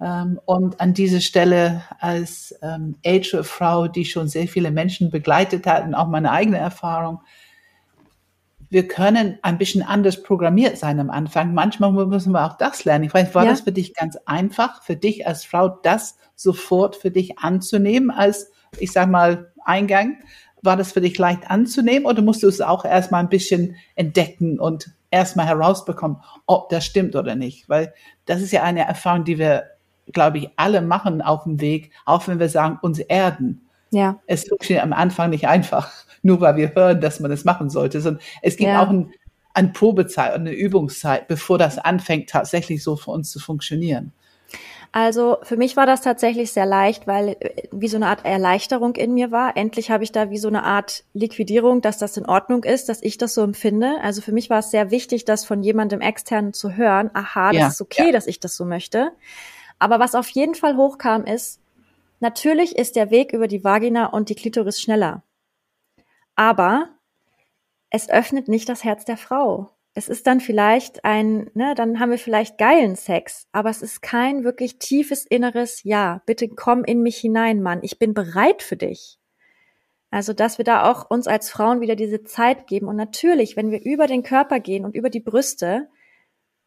Ähm, 0.00 0.40
und 0.44 0.80
an 0.80 0.94
dieser 0.94 1.20
Stelle 1.20 1.82
als 1.98 2.54
ähm, 2.62 2.96
ältere 3.02 3.44
Frau, 3.44 3.88
die 3.88 4.04
schon 4.04 4.28
sehr 4.28 4.48
viele 4.48 4.70
Menschen 4.70 5.10
begleitet 5.10 5.66
hat 5.66 5.84
und 5.84 5.94
auch 5.94 6.08
meine 6.08 6.30
eigene 6.30 6.58
Erfahrung, 6.58 7.20
wir 8.70 8.86
können 8.86 9.38
ein 9.42 9.58
bisschen 9.58 9.82
anders 9.82 10.22
programmiert 10.22 10.76
sein 10.76 11.00
am 11.00 11.10
Anfang. 11.10 11.54
Manchmal 11.54 11.92
müssen 11.92 12.32
wir 12.32 12.44
auch 12.44 12.58
das 12.58 12.84
lernen. 12.84 13.04
Ich 13.04 13.14
weiß, 13.14 13.34
war 13.34 13.44
ja. 13.44 13.50
das 13.50 13.62
für 13.62 13.72
dich 13.72 13.94
ganz 13.94 14.18
einfach, 14.26 14.82
für 14.82 14.96
dich 14.96 15.26
als 15.26 15.44
Frau, 15.44 15.68
das 15.68 16.18
sofort 16.34 16.96
für 16.96 17.10
dich 17.10 17.38
anzunehmen 17.38 18.10
als, 18.10 18.50
ich 18.78 18.92
sag 18.92 19.08
mal, 19.08 19.52
Eingang? 19.64 20.18
War 20.62 20.76
das 20.76 20.92
für 20.92 21.00
dich 21.00 21.16
leicht 21.18 21.50
anzunehmen 21.50 22.06
oder 22.06 22.20
musst 22.20 22.42
du 22.42 22.48
es 22.48 22.60
auch 22.60 22.84
erstmal 22.84 23.22
ein 23.22 23.28
bisschen 23.28 23.76
entdecken 23.94 24.58
und 24.58 24.90
erstmal 25.10 25.46
herausbekommen, 25.46 26.18
ob 26.46 26.68
das 26.68 26.84
stimmt 26.84 27.16
oder 27.16 27.36
nicht? 27.36 27.68
Weil 27.68 27.94
das 28.26 28.42
ist 28.42 28.52
ja 28.52 28.62
eine 28.62 28.86
Erfahrung, 28.86 29.24
die 29.24 29.38
wir, 29.38 29.64
glaube 30.12 30.38
ich, 30.38 30.50
alle 30.56 30.82
machen 30.82 31.22
auf 31.22 31.44
dem 31.44 31.60
Weg, 31.60 31.92
auch 32.04 32.26
wenn 32.26 32.40
wir 32.40 32.48
sagen, 32.48 32.78
uns 32.82 32.98
erden. 32.98 33.67
Ja. 33.90 34.20
Es 34.26 34.48
funktioniert 34.48 34.84
am 34.84 34.92
Anfang 34.92 35.30
nicht 35.30 35.48
einfach, 35.48 35.92
nur 36.22 36.40
weil 36.40 36.56
wir 36.56 36.74
hören, 36.74 37.00
dass 37.00 37.20
man 37.20 37.30
es 37.30 37.44
machen 37.44 37.70
sollte, 37.70 38.00
sondern 38.00 38.22
es 38.42 38.56
gibt 38.56 38.70
ja. 38.70 38.82
auch 38.82 38.90
ein, 38.90 39.12
eine 39.54 39.68
Probezeit 39.68 40.34
und 40.34 40.42
eine 40.42 40.52
Übungszeit, 40.52 41.28
bevor 41.28 41.58
das 41.58 41.78
anfängt, 41.78 42.30
tatsächlich 42.30 42.82
so 42.82 42.96
für 42.96 43.10
uns 43.10 43.30
zu 43.30 43.40
funktionieren. 43.40 44.12
Also 44.90 45.38
für 45.42 45.56
mich 45.56 45.76
war 45.76 45.84
das 45.84 46.00
tatsächlich 46.00 46.52
sehr 46.52 46.64
leicht, 46.64 47.06
weil 47.06 47.36
äh, 47.40 47.68
wie 47.72 47.88
so 47.88 47.96
eine 47.96 48.06
Art 48.06 48.24
Erleichterung 48.24 48.96
in 48.96 49.12
mir 49.12 49.30
war. 49.30 49.56
Endlich 49.56 49.90
habe 49.90 50.02
ich 50.02 50.12
da 50.12 50.30
wie 50.30 50.38
so 50.38 50.48
eine 50.48 50.64
Art 50.64 51.04
Liquidierung, 51.12 51.82
dass 51.82 51.98
das 51.98 52.16
in 52.16 52.26
Ordnung 52.26 52.64
ist, 52.64 52.88
dass 52.88 53.02
ich 53.02 53.18
das 53.18 53.34
so 53.34 53.42
empfinde. 53.42 53.98
Also 54.02 54.22
für 54.22 54.32
mich 54.32 54.48
war 54.48 54.60
es 54.60 54.70
sehr 54.70 54.90
wichtig, 54.90 55.24
das 55.24 55.44
von 55.44 55.62
jemandem 55.62 56.00
externen 56.00 56.54
zu 56.54 56.72
hören. 56.72 57.10
Aha, 57.12 57.52
das 57.52 57.60
ja, 57.60 57.68
ist 57.68 57.80
okay, 57.82 58.06
ja. 58.06 58.12
dass 58.12 58.26
ich 58.26 58.40
das 58.40 58.56
so 58.56 58.64
möchte. 58.64 59.12
Aber 59.78 60.00
was 60.00 60.14
auf 60.14 60.28
jeden 60.30 60.54
Fall 60.54 60.76
hochkam, 60.76 61.24
ist, 61.24 61.60
natürlich 62.20 62.76
ist 62.76 62.96
der 62.96 63.10
Weg 63.10 63.32
über 63.32 63.48
die 63.48 63.64
Vagina 63.64 64.06
und 64.06 64.28
die 64.28 64.34
Klitoris 64.34 64.80
schneller. 64.80 65.22
Aber 66.34 66.88
es 67.90 68.08
öffnet 68.08 68.48
nicht 68.48 68.68
das 68.68 68.84
Herz 68.84 69.04
der 69.04 69.16
Frau 69.16 69.70
es 69.98 70.08
ist 70.08 70.28
dann 70.28 70.38
vielleicht 70.38 71.04
ein, 71.04 71.50
ne, 71.54 71.74
dann 71.74 71.98
haben 71.98 72.12
wir 72.12 72.18
vielleicht 72.18 72.56
geilen 72.56 72.94
Sex, 72.94 73.48
aber 73.50 73.68
es 73.68 73.82
ist 73.82 74.00
kein 74.00 74.44
wirklich 74.44 74.78
tiefes 74.78 75.26
inneres 75.26 75.82
Ja. 75.82 76.22
Bitte 76.24 76.48
komm 76.48 76.84
in 76.84 77.02
mich 77.02 77.16
hinein, 77.16 77.60
Mann. 77.60 77.80
Ich 77.82 77.98
bin 77.98 78.14
bereit 78.14 78.62
für 78.62 78.76
dich. 78.76 79.18
Also, 80.10 80.32
dass 80.32 80.56
wir 80.56 80.64
da 80.64 80.88
auch 80.88 81.10
uns 81.10 81.26
als 81.26 81.50
Frauen 81.50 81.80
wieder 81.80 81.96
diese 81.96 82.22
Zeit 82.22 82.68
geben. 82.68 82.86
Und 82.86 82.94
natürlich, 82.94 83.56
wenn 83.56 83.72
wir 83.72 83.84
über 83.84 84.06
den 84.06 84.22
Körper 84.22 84.60
gehen 84.60 84.84
und 84.84 84.94
über 84.94 85.10
die 85.10 85.20
Brüste, 85.20 85.88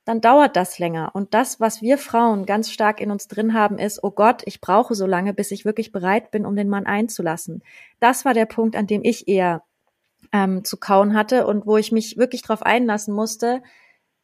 dann 0.06 0.22
dauert 0.22 0.56
das 0.56 0.80
länger. 0.80 1.12
Und 1.14 1.34
das, 1.34 1.60
was 1.60 1.82
wir 1.82 1.98
Frauen 1.98 2.46
ganz 2.46 2.72
stark 2.72 3.00
in 3.00 3.12
uns 3.12 3.28
drin 3.28 3.54
haben, 3.54 3.78
ist, 3.78 4.04
oh 4.04 4.12
Gott, 4.12 4.42
ich 4.46 4.60
brauche 4.60 4.96
so 4.96 5.06
lange, 5.06 5.34
bis 5.34 5.52
ich 5.52 5.66
wirklich 5.66 5.92
bereit 5.92 6.32
bin, 6.32 6.46
um 6.46 6.56
den 6.56 6.70
Mann 6.70 6.86
einzulassen. 6.86 7.62
Das 8.00 8.26
war 8.26 8.34
der 8.34 8.46
Punkt, 8.48 8.76
an 8.76 8.88
dem 8.88 9.04
ich 9.04 9.28
eher 9.28 9.64
ähm, 10.32 10.64
zu 10.64 10.78
kauen 10.78 11.16
hatte 11.16 11.46
und 11.46 11.66
wo 11.66 11.78
ich 11.78 11.92
mich 11.92 12.18
wirklich 12.18 12.42
darauf 12.42 12.64
einlassen 12.64 13.14
musste, 13.14 13.62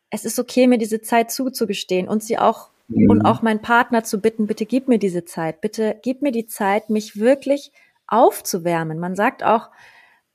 es 0.10 0.26
ist 0.26 0.40
okay, 0.40 0.68
mir 0.68 0.78
diese 0.78 1.02
Zeit 1.02 1.32
zuzugestehen 1.32 2.08
und 2.08 2.24
sie 2.24 2.38
auch 2.38 2.70
mhm. 2.88 3.10
und 3.10 3.22
auch 3.26 3.42
meinen 3.42 3.62
Partner 3.62 4.04
zu 4.04 4.20
bitten, 4.20 4.48
bitte 4.48 4.66
gib 4.66 4.88
mir 4.88 5.00
diese 5.00 5.26
Zeit, 5.26 5.62
bitte 5.62 6.00
gib 6.02 6.22
mir 6.22 6.32
die 6.32 6.48
Zeit, 6.48 6.90
mich 6.90 7.20
wirklich 7.20 7.72
aufzuwärmen. 8.08 9.00
Man 9.00 9.16
sagt 9.16 9.44
auch, 9.44 9.70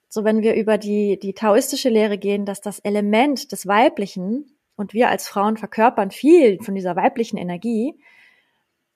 so 0.09 0.25
wenn 0.25 0.43
wir 0.43 0.55
über 0.55 0.77
die, 0.77 1.19
die 1.19 1.33
taoistische 1.33 1.89
Lehre 1.89 2.19
gehen, 2.19 2.45
dass 2.45 2.61
das 2.61 2.81
Element 2.81 3.51
des 3.51 3.67
Weiblichen 3.67 4.52
und 4.83 4.92
wir 4.92 5.09
als 5.09 5.29
Frauen 5.29 5.57
verkörpern 5.57 6.11
viel 6.11 6.61
von 6.61 6.75
dieser 6.75 6.97
weiblichen 6.97 7.38
Energie, 7.38 7.95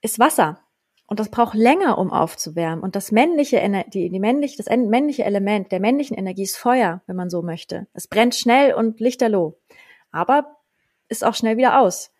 ist 0.02 0.18
Wasser. 0.18 0.60
Und 1.06 1.20
das 1.20 1.30
braucht 1.30 1.54
länger, 1.54 1.98
um 1.98 2.12
aufzuwärmen. 2.12 2.82
Und 2.82 2.96
das 2.96 3.12
männliche, 3.12 3.62
die, 3.86 4.10
die 4.10 4.18
männliche, 4.18 4.56
das 4.56 4.66
männliche 4.68 5.24
Element 5.24 5.70
der 5.70 5.78
männlichen 5.78 6.16
Energie 6.18 6.42
ist 6.42 6.56
Feuer, 6.56 7.02
wenn 7.06 7.14
man 7.14 7.30
so 7.30 7.42
möchte. 7.42 7.86
Es 7.94 8.08
brennt 8.08 8.34
schnell 8.34 8.74
und 8.74 8.98
lichterloh. 8.98 9.56
Aber 10.10 10.56
ist 11.08 11.24
auch 11.24 11.34
schnell 11.34 11.56
wieder 11.56 11.80
aus. 11.80 12.10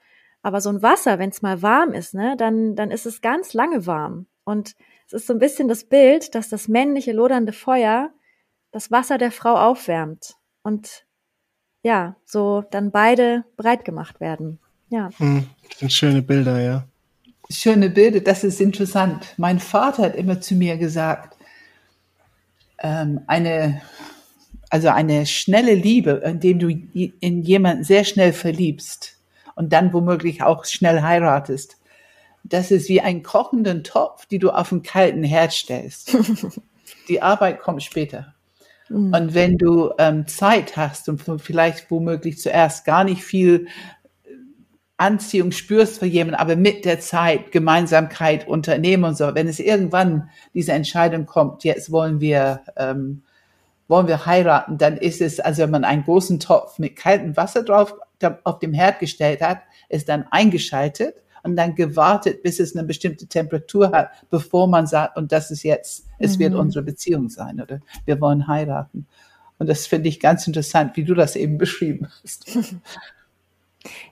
Aber 0.42 0.60
so 0.60 0.70
ein 0.70 0.82
Wasser, 0.82 1.18
wenn 1.18 1.30
es 1.30 1.42
mal 1.42 1.60
warm 1.62 1.92
ist, 1.92 2.14
ne, 2.14 2.36
dann, 2.36 2.76
dann 2.76 2.92
ist 2.92 3.04
es 3.04 3.20
ganz 3.20 3.52
lange 3.52 3.86
warm. 3.86 4.26
Und 4.44 4.76
es 5.08 5.12
ist 5.12 5.26
so 5.26 5.32
ein 5.32 5.40
bisschen 5.40 5.66
das 5.66 5.84
Bild, 5.84 6.36
dass 6.36 6.48
das 6.48 6.68
männliche 6.68 7.12
lodernde 7.12 7.52
Feuer 7.52 8.12
das 8.70 8.92
Wasser 8.92 9.18
der 9.18 9.32
Frau 9.32 9.56
aufwärmt. 9.56 10.36
Und 10.62 11.05
ja, 11.86 12.16
so 12.24 12.64
dann 12.70 12.90
beide 12.90 13.44
breit 13.56 13.84
gemacht 13.84 14.20
werden. 14.20 14.58
Ja. 14.88 15.10
Hm, 15.18 15.46
das 15.68 15.78
sind 15.78 15.92
schöne 15.92 16.22
Bilder, 16.22 16.60
ja 16.60 16.84
schöne 17.50 17.90
Bilder, 17.90 18.20
das 18.20 18.44
ist 18.44 18.60
interessant. 18.60 19.34
Mein 19.36 19.60
Vater 19.60 20.04
hat 20.04 20.16
immer 20.16 20.40
zu 20.40 20.54
mir 20.54 20.76
gesagt, 20.76 21.36
ähm, 22.78 23.20
eine, 23.26 23.82
also 24.70 24.88
eine 24.88 25.26
schnelle 25.26 25.74
Liebe, 25.74 26.22
indem 26.24 26.58
du 26.58 26.68
in 26.68 27.42
jemanden 27.42 27.84
sehr 27.84 28.04
schnell 28.04 28.32
verliebst 28.32 29.18
und 29.54 29.72
dann 29.72 29.92
womöglich 29.92 30.42
auch 30.42 30.64
schnell 30.64 31.02
heiratest, 31.02 31.76
das 32.44 32.70
ist 32.70 32.88
wie 32.88 33.00
ein 33.00 33.22
kochenden 33.22 33.82
Topf, 33.82 34.26
die 34.26 34.38
du 34.38 34.50
auf 34.50 34.70
einen 34.70 34.82
kalten 34.82 35.24
Herd 35.24 35.52
stellst. 35.52 36.16
Die 37.08 37.20
Arbeit 37.22 37.60
kommt 37.60 37.82
später. 37.82 38.34
Mhm. 38.88 39.14
Und 39.14 39.34
wenn 39.34 39.58
du 39.58 39.92
ähm, 39.98 40.26
Zeit 40.26 40.76
hast 40.76 41.08
und 41.08 41.22
vielleicht 41.40 41.90
womöglich 41.90 42.38
zuerst 42.38 42.84
gar 42.84 43.04
nicht 43.04 43.22
viel 43.22 43.66
Anziehung 44.98 45.52
spürst 45.52 45.98
für 45.98 46.06
jemanden, 46.06 46.40
aber 46.40 46.56
mit 46.56 46.84
der 46.84 47.00
Zeit 47.00 47.52
Gemeinsamkeit 47.52 48.48
unternehmen 48.48 49.04
und 49.04 49.16
so. 49.16 49.34
Wenn 49.34 49.46
es 49.46 49.60
irgendwann 49.60 50.30
diese 50.54 50.72
Entscheidung 50.72 51.26
kommt, 51.26 51.64
jetzt 51.64 51.92
wollen 51.92 52.20
wir, 52.20 52.62
ähm, 52.76 53.22
wollen 53.88 54.08
wir 54.08 54.24
heiraten, 54.24 54.78
dann 54.78 54.96
ist 54.96 55.20
es, 55.20 55.38
also 55.38 55.62
wenn 55.62 55.70
man 55.70 55.84
einen 55.84 56.04
großen 56.04 56.40
Topf 56.40 56.78
mit 56.78 56.96
kaltem 56.96 57.36
Wasser 57.36 57.62
drauf 57.62 57.94
auf 58.44 58.58
dem 58.58 58.72
Herd 58.72 58.98
gestellt 58.98 59.42
hat, 59.42 59.58
ist 59.90 60.08
dann 60.08 60.26
eingeschaltet 60.30 61.16
und 61.46 61.56
dann 61.56 61.74
gewartet, 61.74 62.42
bis 62.42 62.60
es 62.60 62.76
eine 62.76 62.86
bestimmte 62.86 63.26
Temperatur 63.26 63.92
hat, 63.92 64.10
bevor 64.30 64.66
man 64.66 64.86
sagt, 64.86 65.16
und 65.16 65.32
das 65.32 65.50
ist 65.50 65.62
jetzt, 65.62 66.06
es 66.18 66.36
mhm. 66.36 66.40
wird 66.40 66.54
unsere 66.54 66.84
Beziehung 66.84 67.28
sein 67.28 67.60
oder 67.60 67.80
wir 68.04 68.20
wollen 68.20 68.46
heiraten. 68.46 69.06
Und 69.58 69.68
das 69.68 69.86
finde 69.86 70.08
ich 70.08 70.20
ganz 70.20 70.46
interessant, 70.46 70.96
wie 70.96 71.04
du 71.04 71.14
das 71.14 71.36
eben 71.36 71.58
beschrieben 71.58 72.08
hast. 72.22 72.58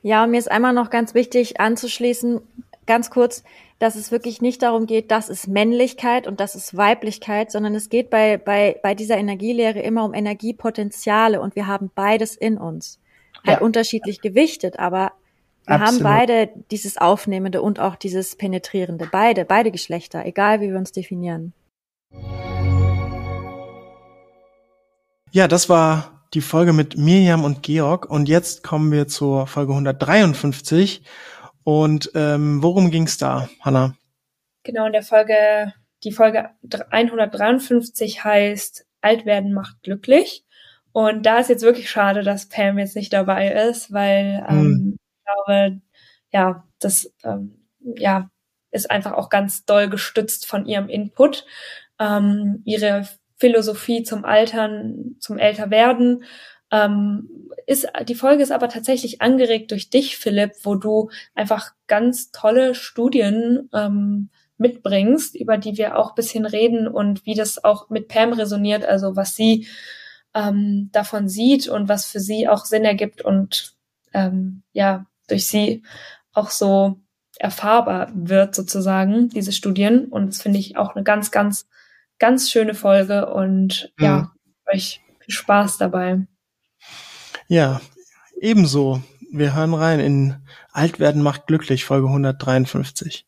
Ja, 0.03 0.29
mir 0.29 0.39
ist 0.39 0.49
einmal 0.49 0.73
noch 0.73 0.89
ganz 0.89 1.15
wichtig 1.15 1.59
anzuschließen, 1.59 2.41
ganz 2.87 3.11
kurz, 3.11 3.43
dass 3.79 3.97
es 3.97 4.13
wirklich 4.13 4.41
nicht 4.41 4.63
darum 4.63 4.87
geht, 4.87 5.11
das 5.11 5.29
ist 5.29 5.49
Männlichkeit 5.49 6.27
und 6.27 6.41
das 6.41 6.55
ist 6.55 6.77
Weiblichkeit, 6.77 7.51
sondern 7.51 7.75
es 7.75 7.89
geht 7.89 8.09
bei, 8.09 8.39
bei, 8.39 8.79
bei 8.83 8.95
dieser 8.95 9.17
Energielehre 9.17 9.81
immer 9.81 10.05
um 10.05 10.15
Energiepotenziale 10.15 11.41
und 11.41 11.57
wir 11.57 11.67
haben 11.67 11.91
beides 11.95 12.37
in 12.37 12.57
uns. 12.57 13.01
Halt 13.47 13.61
ja. 13.61 13.65
unterschiedlich 13.65 14.21
gewichtet, 14.21 14.79
aber 14.79 15.13
wir 15.67 15.81
Absolut. 15.81 16.05
haben 16.05 16.19
beide 16.19 16.51
dieses 16.71 16.99
Aufnehmende 16.99 17.63
und 17.63 17.81
auch 17.81 17.97
dieses 17.97 18.37
Penetrierende. 18.37 19.09
Beide, 19.11 19.47
beide 19.47 19.71
Geschlechter, 19.71 20.27
egal 20.27 20.61
wie 20.61 20.71
wir 20.71 20.77
uns 20.77 20.93
definieren. 20.93 21.55
Ja, 25.33 25.49
das 25.49 25.69
war 25.69 26.27
die 26.35 26.43
Folge 26.43 26.73
mit 26.73 26.99
Mirjam 26.99 27.45
und 27.45 27.63
Georg. 27.63 28.11
Und 28.11 28.29
jetzt 28.29 28.63
kommen 28.63 28.93
wir 28.93 29.09
zur 29.09 29.47
Folge 29.47 29.73
153. 29.73 31.03
Und 31.65 32.11
ähm, 32.15 32.63
worum 32.63 32.91
ging's 32.91 33.17
da, 33.17 33.49
Hanna? 33.61 33.95
Genau, 34.65 34.87
in 34.87 34.93
der 34.93 35.03
Folge, 35.03 35.73
die 36.03 36.13
Folge 36.13 36.51
153 36.91 38.23
heißt 38.23 38.87
Alt 39.01 39.25
werden 39.25 39.53
macht 39.55 39.83
glücklich. 39.83 40.45
Und 40.93 41.27
da 41.27 41.39
ist 41.39 41.49
jetzt 41.49 41.65
wirklich 41.65 41.91
schade, 41.91 42.23
dass 42.23 42.49
Pam 42.49 42.79
jetzt 42.79 42.95
nicht 42.95 43.13
dabei 43.13 43.51
ist, 43.69 43.93
weil 43.93 44.47
ähm, 44.49 44.61
hm. 44.61 44.84
Glaube, 45.25 45.81
ja, 46.33 46.65
das 46.79 47.13
ähm, 47.25 47.67
ja, 47.97 48.31
ist 48.71 48.91
einfach 48.91 49.13
auch 49.13 49.29
ganz 49.29 49.65
doll 49.65 49.89
gestützt 49.89 50.47
von 50.47 50.67
ihrem 50.67 50.89
Input. 50.89 51.47
Ähm, 51.99 52.63
ihre 52.65 53.09
Philosophie 53.37 54.03
zum 54.03 54.25
Altern, 54.25 55.17
zum 55.21 55.39
Älterwerden. 55.39 56.25
Ähm, 56.71 57.51
ist, 57.67 57.87
die 58.09 58.15
Folge 58.15 58.43
ist 58.43 58.53
aber 58.53 58.69
tatsächlich 58.69 59.23
angeregt 59.23 59.71
durch 59.71 59.91
dich, 59.91 60.17
Philipp, 60.17 60.53
wo 60.63 60.75
du 60.75 61.11
einfach 61.35 61.73
ganz 61.87 62.33
tolle 62.33 62.75
Studien 62.75 63.69
ähm, 63.73 64.31
mitbringst, 64.59 65.37
über 65.37 65.59
die 65.59 65.77
wir 65.77 65.99
auch 65.99 66.15
bisschen 66.15 66.47
reden 66.47 66.89
und 66.89 67.25
wie 67.27 67.35
das 67.35 67.63
auch 67.63 67.91
mit 67.91 68.09
Pam 68.09 68.33
resoniert, 68.33 68.85
also 68.85 69.17
was 69.17 69.35
sie 69.37 69.67
ähm, 70.35 70.91
davon 70.93 71.29
sieht 71.29 71.69
und 71.69 71.89
was 71.89 72.07
für 72.07 72.21
sie 72.21 72.49
auch 72.49 72.65
Sinn 72.65 72.85
ergibt 72.85 73.23
und 73.23 73.75
ähm, 74.13 74.63
ja, 74.73 75.07
durch 75.29 75.47
sie 75.47 75.83
auch 76.33 76.51
so 76.51 77.01
erfahrbar 77.39 78.11
wird 78.15 78.55
sozusagen, 78.55 79.29
diese 79.29 79.53
Studien. 79.53 80.07
Und 80.07 80.29
das 80.29 80.43
finde 80.43 80.59
ich 80.59 80.77
auch 80.77 80.95
eine 80.95 81.05
ganz, 81.05 81.31
ganz, 81.31 81.67
ganz 82.19 82.51
schöne 82.51 82.75
Folge 82.75 83.33
und 83.33 83.93
mhm. 83.99 84.05
ja, 84.05 84.33
euch 84.73 85.01
viel 85.21 85.35
Spaß 85.35 85.79
dabei. 85.79 86.27
Ja, 87.49 87.81
ebenso. 88.41 89.03
Wir 89.33 89.55
hören 89.55 89.75
rein 89.75 90.01
in 90.01 90.37
Altwerden 90.71 91.23
macht 91.23 91.47
glücklich, 91.47 91.85
Folge 91.85 92.07
153. 92.07 93.27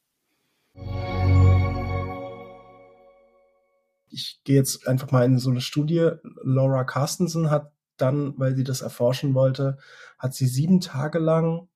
Ich 4.09 4.41
gehe 4.45 4.57
jetzt 4.57 4.87
einfach 4.87 5.11
mal 5.11 5.25
in 5.25 5.39
so 5.39 5.51
eine 5.51 5.61
Studie. 5.61 6.11
Laura 6.43 6.85
Carstensen 6.85 7.51
hat 7.51 7.73
dann, 7.97 8.35
weil 8.39 8.55
sie 8.57 8.65
das 8.65 8.83
erforschen 8.83 9.35
wollte, 9.35 9.79
hat 10.19 10.35
sie 10.35 10.47
sieben 10.47 10.81
Tage 10.81 11.19
lang 11.19 11.69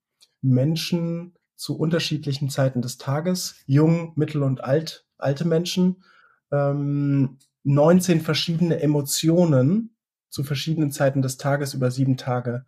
Menschen 0.43 1.35
zu 1.57 1.79
unterschiedlichen 1.79 2.49
Zeiten 2.49 2.83
des 2.83 2.99
Tages, 2.99 3.57
jung, 3.67 4.13
mittel 4.17 4.43
und 4.43 4.65
alt, 4.65 5.07
alte 5.19 5.47
Menschen, 5.47 6.03
ähm, 6.51 7.39
19 7.65 8.21
verschiedene 8.21 8.81
Emotionen 8.81 9.95
zu 10.31 10.43
verschiedenen 10.43 10.91
Zeiten 10.91 11.23
des 11.23 11.37
Tages 11.37 11.75
über 11.75 11.91
sieben 11.91 12.17
Tage, 12.17 12.65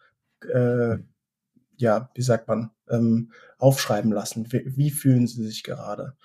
äh, 0.53 0.99
ja, 1.77 2.11
wie 2.15 2.23
sagt 2.23 2.49
man, 2.49 2.71
ähm, 2.91 3.33
aufschreiben 3.59 4.13
lassen. 4.13 4.53
Wie, 4.53 4.77
wie 4.77 4.91
fühlen 4.91 5.27
sie 5.27 5.47
sich 5.47 5.63
gerade? 5.63 6.17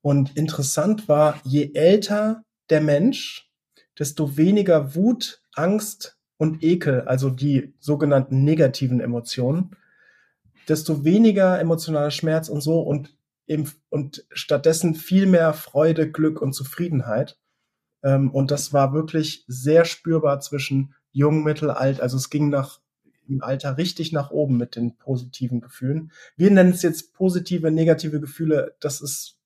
Und 0.00 0.36
interessant 0.36 1.08
war, 1.08 1.40
je 1.42 1.72
älter 1.74 2.44
der 2.70 2.80
Mensch, 2.80 3.50
desto 3.98 4.36
weniger 4.36 4.94
Wut, 4.94 5.42
Angst 5.54 6.18
und 6.36 6.62
Ekel, 6.62 7.00
also 7.02 7.30
die 7.30 7.74
sogenannten 7.80 8.44
negativen 8.44 9.00
Emotionen, 9.00 9.74
desto 10.68 11.04
weniger 11.04 11.58
emotionaler 11.58 12.10
Schmerz 12.10 12.48
und 12.48 12.60
so 12.60 12.80
und, 12.80 13.16
im, 13.46 13.70
und 13.88 14.26
stattdessen 14.30 14.94
viel 14.94 15.26
mehr 15.26 15.52
Freude, 15.54 16.10
Glück 16.10 16.40
und 16.40 16.52
Zufriedenheit. 16.52 17.38
Ähm, 18.02 18.30
und 18.30 18.50
das 18.50 18.72
war 18.72 18.92
wirklich 18.92 19.44
sehr 19.46 19.84
spürbar 19.84 20.40
zwischen 20.40 20.94
jung, 21.12 21.42
mittel, 21.42 21.70
alt. 21.70 22.00
Also 22.00 22.16
es 22.16 22.30
ging 22.30 22.50
nach 22.50 22.80
im 23.28 23.42
Alter 23.42 23.76
richtig 23.76 24.12
nach 24.12 24.30
oben 24.30 24.56
mit 24.56 24.76
den 24.76 24.96
positiven 24.96 25.60
Gefühlen. 25.60 26.12
Wir 26.36 26.50
nennen 26.50 26.70
es 26.70 26.82
jetzt 26.82 27.12
positive, 27.12 27.70
negative 27.70 28.20
Gefühle. 28.20 28.76
Das 28.80 29.00
ist, 29.00 29.38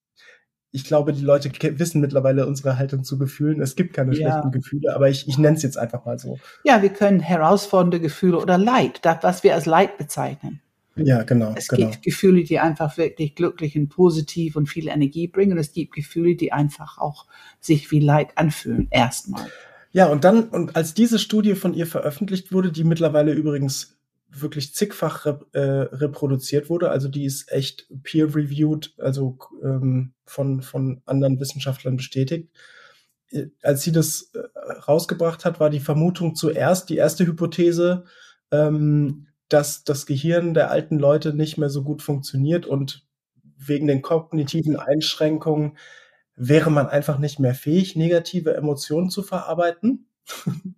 ich 0.71 0.83
glaube, 0.83 1.13
die 1.13 1.23
Leute 1.23 1.51
wissen 1.79 2.01
mittlerweile 2.01 2.45
unsere 2.45 2.77
Haltung 2.77 3.03
zu 3.03 3.17
Gefühlen. 3.17 3.61
Es 3.61 3.75
gibt 3.75 3.93
keine 3.93 4.15
ja. 4.15 4.29
schlechten 4.29 4.51
Gefühle, 4.51 4.95
aber 4.95 5.09
ich, 5.09 5.27
ich 5.27 5.37
nenne 5.37 5.57
es 5.57 5.63
jetzt 5.63 5.77
einfach 5.77 6.05
mal 6.05 6.19
so. 6.19 6.39
Ja, 6.63 6.81
wir 6.81 6.89
können 6.89 7.19
herausfordernde 7.19 7.99
Gefühle 7.99 8.37
oder 8.37 8.57
Leid, 8.57 8.99
das, 9.03 9.23
was 9.23 9.43
wir 9.43 9.55
als 9.55 9.65
Leid 9.65 9.97
bezeichnen. 9.97 10.61
Ja, 10.95 11.23
genau. 11.23 11.53
Es 11.55 11.67
genau. 11.67 11.89
gibt 11.89 12.03
Gefühle, 12.03 12.43
die 12.43 12.59
einfach 12.59 12.97
wirklich 12.97 13.35
glücklich 13.35 13.77
und 13.77 13.89
positiv 13.89 14.55
und 14.55 14.67
viel 14.67 14.89
Energie 14.89 15.27
bringen. 15.27 15.53
Und 15.53 15.57
es 15.57 15.71
gibt 15.71 15.93
Gefühle, 15.93 16.35
die 16.35 16.51
einfach 16.51 16.97
auch 16.97 17.27
sich 17.59 17.91
wie 17.91 17.99
Leid 17.99 18.37
anfühlen, 18.37 18.87
erstmal. 18.91 19.47
Ja, 19.93 20.07
und 20.07 20.23
dann, 20.23 20.49
und 20.49 20.75
als 20.75 20.93
diese 20.93 21.19
Studie 21.19 21.55
von 21.55 21.73
ihr 21.73 21.87
veröffentlicht 21.87 22.51
wurde, 22.53 22.71
die 22.71 22.83
mittlerweile 22.83 23.33
übrigens 23.33 23.97
wirklich 24.29 24.73
zigfach 24.73 25.25
rep 25.25 25.45
äh, 25.53 25.59
reproduziert 25.59 26.69
wurde, 26.69 26.89
also 26.89 27.09
die 27.09 27.25
ist 27.25 27.51
echt 27.51 27.87
peer-reviewed, 28.03 28.93
also 28.97 29.37
ähm, 29.61 30.13
von, 30.25 30.61
von 30.61 31.01
anderen 31.05 31.39
Wissenschaftlern 31.39 31.97
bestätigt. 31.97 32.49
Äh, 33.31 33.47
als 33.61 33.81
sie 33.83 33.91
das 33.91 34.31
äh, 34.33 34.71
rausgebracht 34.87 35.43
hat, 35.43 35.59
war 35.59 35.69
die 35.69 35.81
Vermutung 35.81 36.35
zuerst, 36.35 36.89
die 36.89 36.95
erste 36.95 37.25
Hypothese, 37.25 38.05
ähm, 38.51 39.27
dass 39.51 39.83
das 39.83 40.05
Gehirn 40.05 40.53
der 40.53 40.71
alten 40.71 40.97
Leute 40.97 41.33
nicht 41.33 41.57
mehr 41.57 41.69
so 41.69 41.83
gut 41.83 42.01
funktioniert 42.01 42.65
und 42.65 43.05
wegen 43.57 43.87
den 43.87 44.01
kognitiven 44.01 44.77
Einschränkungen 44.77 45.77
wäre 46.35 46.71
man 46.71 46.87
einfach 46.87 47.19
nicht 47.19 47.39
mehr 47.39 47.53
fähig, 47.53 47.95
negative 47.95 48.55
Emotionen 48.55 49.09
zu 49.09 49.23
verarbeiten. 49.23 50.07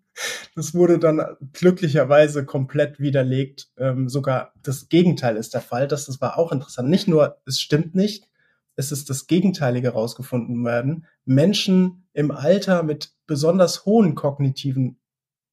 das 0.55 0.73
wurde 0.73 0.97
dann 0.97 1.21
glücklicherweise 1.53 2.45
komplett 2.45 2.99
widerlegt. 2.99 3.69
Ähm, 3.77 4.09
sogar 4.09 4.53
das 4.62 4.89
Gegenteil 4.89 5.38
ist 5.38 5.53
der 5.53 5.62
Fall. 5.62 5.88
Das, 5.88 6.05
das 6.07 6.19
war 6.19 6.38
auch 6.38 6.51
interessant. 6.51 6.89
Nicht 6.89 7.07
nur, 7.07 7.38
es 7.45 7.62
stimmt 7.62 7.93
nicht, 7.93 8.27
es 8.75 8.91
ist 8.91 9.09
das 9.09 9.27
Gegenteilige 9.27 9.89
rausgefunden 9.89 10.65
werden. 10.65 11.05
Menschen 11.25 12.07
im 12.13 12.31
Alter 12.31 12.81
mit 12.81 13.13
besonders 13.27 13.86
hohen 13.86 14.15
kognitiven 14.15 14.97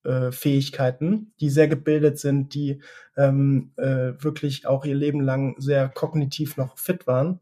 äh, 0.04 0.32
Fähigkeiten, 0.32 1.32
die 1.40 1.50
sehr 1.50 1.68
gebildet 1.68 2.18
sind, 2.18 2.54
die 2.54 2.80
ähm, 3.16 3.72
äh, 3.76 4.12
wirklich 4.18 4.66
auch 4.66 4.84
ihr 4.84 4.94
Leben 4.94 5.20
lang 5.20 5.54
sehr 5.58 5.88
kognitiv 5.88 6.56
noch 6.56 6.78
fit 6.78 7.06
waren. 7.06 7.40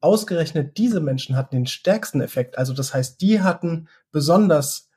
Ausgerechnet 0.00 0.78
diese 0.78 1.00
Menschen 1.00 1.36
hatten 1.36 1.56
den 1.56 1.66
stärksten 1.66 2.20
Effekt. 2.20 2.58
Also 2.58 2.72
das 2.72 2.94
heißt, 2.94 3.20
die 3.20 3.40
hatten 3.40 3.88
besonders 4.12 4.90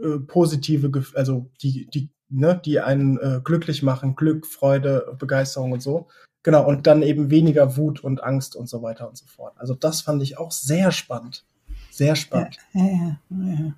äh, 0.00 0.18
positive, 0.18 0.90
also 1.14 1.50
die, 1.62 1.88
die, 1.92 2.10
ne, 2.28 2.60
die 2.64 2.80
einen 2.80 3.18
äh, 3.18 3.40
glücklich 3.42 3.82
machen, 3.82 4.16
Glück, 4.16 4.46
Freude, 4.46 5.16
Begeisterung 5.18 5.72
und 5.72 5.82
so. 5.82 6.08
Genau, 6.42 6.66
und 6.66 6.86
dann 6.86 7.02
eben 7.02 7.30
weniger 7.30 7.76
Wut 7.76 8.04
und 8.04 8.22
Angst 8.22 8.54
und 8.54 8.68
so 8.68 8.82
weiter 8.82 9.08
und 9.08 9.16
so 9.16 9.26
fort. 9.26 9.54
Also 9.56 9.74
das 9.74 10.02
fand 10.02 10.22
ich 10.22 10.36
auch 10.36 10.52
sehr 10.52 10.92
spannend. 10.92 11.44
Sehr 11.90 12.16
spannend. 12.16 12.58
Ja, 12.72 12.84
ja, 12.84 13.18
ja. 13.30 13.74